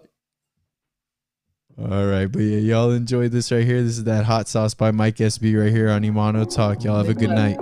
All 1.76 2.06
right, 2.06 2.30
but 2.30 2.38
yeah, 2.38 2.58
y'all 2.58 2.92
enjoy 2.92 3.28
this 3.28 3.50
right 3.50 3.64
here. 3.64 3.82
This 3.82 3.98
is 3.98 4.04
that 4.04 4.24
hot 4.24 4.46
sauce 4.46 4.74
by 4.74 4.92
Mike 4.92 5.16
SB 5.16 5.60
right 5.60 5.72
here 5.72 5.90
on 5.90 6.02
Imano 6.02 6.48
Talk. 6.52 6.84
Y'all 6.84 6.98
have 6.98 7.08
a 7.08 7.14
good 7.14 7.30
night. 7.30 7.56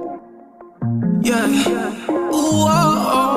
Yeah. 1.22 1.46
Oh, 2.08 2.68
oh, 2.68 3.32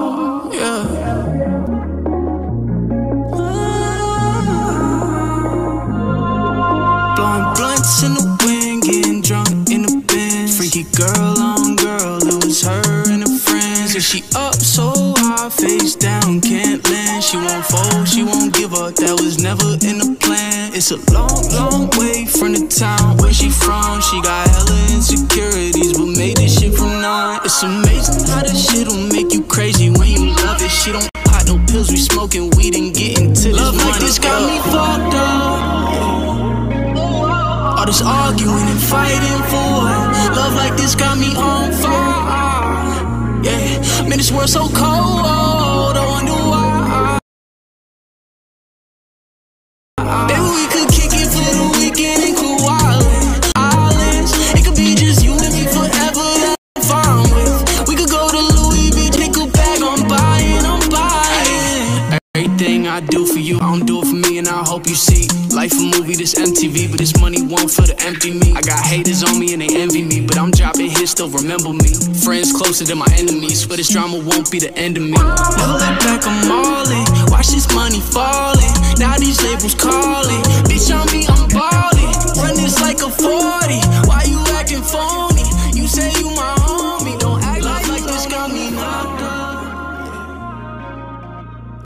she 14.06 14.24
up 14.36 14.54
so 14.56 14.94
high, 15.18 15.50
face 15.50 15.96
down, 15.96 16.40
can't 16.40 16.88
land. 16.90 17.24
She 17.24 17.38
won't 17.38 17.66
fold, 17.66 18.08
she 18.08 18.24
won't 18.24 18.54
give 18.54 18.74
up. 18.74 18.96
That 18.96 19.20
was 19.20 19.42
never 19.42 19.78
in. 19.82 19.95
It's 20.76 20.92
a 20.92 21.00
long, 21.16 21.32
long 21.56 21.88
way 21.96 22.26
from 22.26 22.52
the 22.52 22.68
town 22.68 23.16
where 23.16 23.32
she 23.32 23.50
from. 23.50 24.02
She 24.02 24.20
got 24.20 24.44
hella 24.44 24.76
insecurities, 24.92 25.96
but 25.98 26.20
made 26.20 26.36
this 26.36 26.60
shit 26.60 26.76
from 26.76 27.00
nine. 27.00 27.40
It's 27.46 27.64
amazing 27.64 28.28
how 28.28 28.44
this 28.44 28.60
shit'll 28.60 29.08
make 29.08 29.32
you 29.32 29.44
crazy 29.44 29.90
when 29.90 30.12
you 30.12 30.36
love 30.44 30.60
it. 30.60 30.68
She 30.68 30.92
don't 30.92 31.08
pop 31.24 31.48
no 31.48 31.56
pills, 31.72 31.88
we 31.90 31.96
smoking 31.96 32.52
weed 32.60 32.76
and 32.76 32.94
getting 32.94 33.32
to 33.32 33.56
this 33.56 33.56
Love 33.56 33.78
like 33.78 34.02
this 34.02 34.20
got 34.20 34.44
me 34.44 34.60
fucked 34.68 35.16
up. 35.16 35.80
All 37.80 37.86
this 37.86 38.02
arguing 38.04 38.68
and 38.68 38.82
fighting 38.84 39.44
for 39.48 39.80
what? 39.80 40.36
Love 40.36 40.56
like 40.60 40.76
this 40.76 40.94
got 40.94 41.18
me 41.18 41.32
on 41.40 41.72
fire. 41.72 43.48
Yeah, 43.48 43.80
man, 44.12 44.20
this 44.20 44.30
world 44.30 44.50
so 44.50 44.68
cold. 44.76 45.96
I 45.96 46.04
wonder 46.04 46.35
I 62.96 63.02
do 63.02 63.26
for 63.26 63.40
you, 63.40 63.58
I 63.58 63.76
don't 63.76 63.86
do 63.86 64.00
it 64.00 64.08
for 64.08 64.16
me, 64.16 64.38
and 64.38 64.48
I 64.48 64.64
hope 64.64 64.88
you 64.88 64.96
see. 64.96 65.28
Life 65.52 65.76
a 65.76 65.84
movie, 65.84 66.16
this 66.16 66.34
MTV, 66.34 66.88
but 66.88 66.98
this 66.98 67.12
money 67.20 67.44
won't 67.44 67.68
fill 67.68 67.84
the 67.84 67.96
empty 68.00 68.32
me. 68.32 68.56
I 68.56 68.62
got 68.64 68.80
haters 68.80 69.20
on 69.22 69.36
me 69.36 69.52
and 69.52 69.62
they 69.62 69.68
envy 69.68 70.02
me, 70.02 70.24
but 70.24 70.40
I'm 70.40 70.50
dropping 70.50 70.92
hits, 70.96 71.12
still 71.12 71.28
remember 71.28 71.76
me. 71.76 71.92
Friends 72.24 72.56
closer 72.56 72.86
than 72.88 72.98
my 72.98 73.12
enemies, 73.20 73.68
but 73.68 73.84
this 73.84 73.92
drama 73.92 74.24
won't 74.24 74.48
be 74.48 74.64
the 74.64 74.72
end 74.80 74.96
of 74.96 75.04
me. 75.04 75.20
Never 75.20 75.76
look 75.76 76.00
back, 76.08 76.24
I'm 76.24 76.48
all 76.48 76.88
in. 76.88 77.04
Watch 77.28 77.52
this 77.52 77.68
money 77.76 78.00
falling. 78.00 78.72
Now 78.96 79.20
these 79.20 79.44
labels 79.44 79.76
calling. 79.76 80.40
Bitch 80.64 80.88
on 80.88 81.04
me, 81.12 81.28
I'm 81.28 81.52
balling. 81.52 82.16
Run 82.40 82.56
this 82.56 82.80
like 82.80 83.04
a 83.04 83.12
40. 83.12 83.95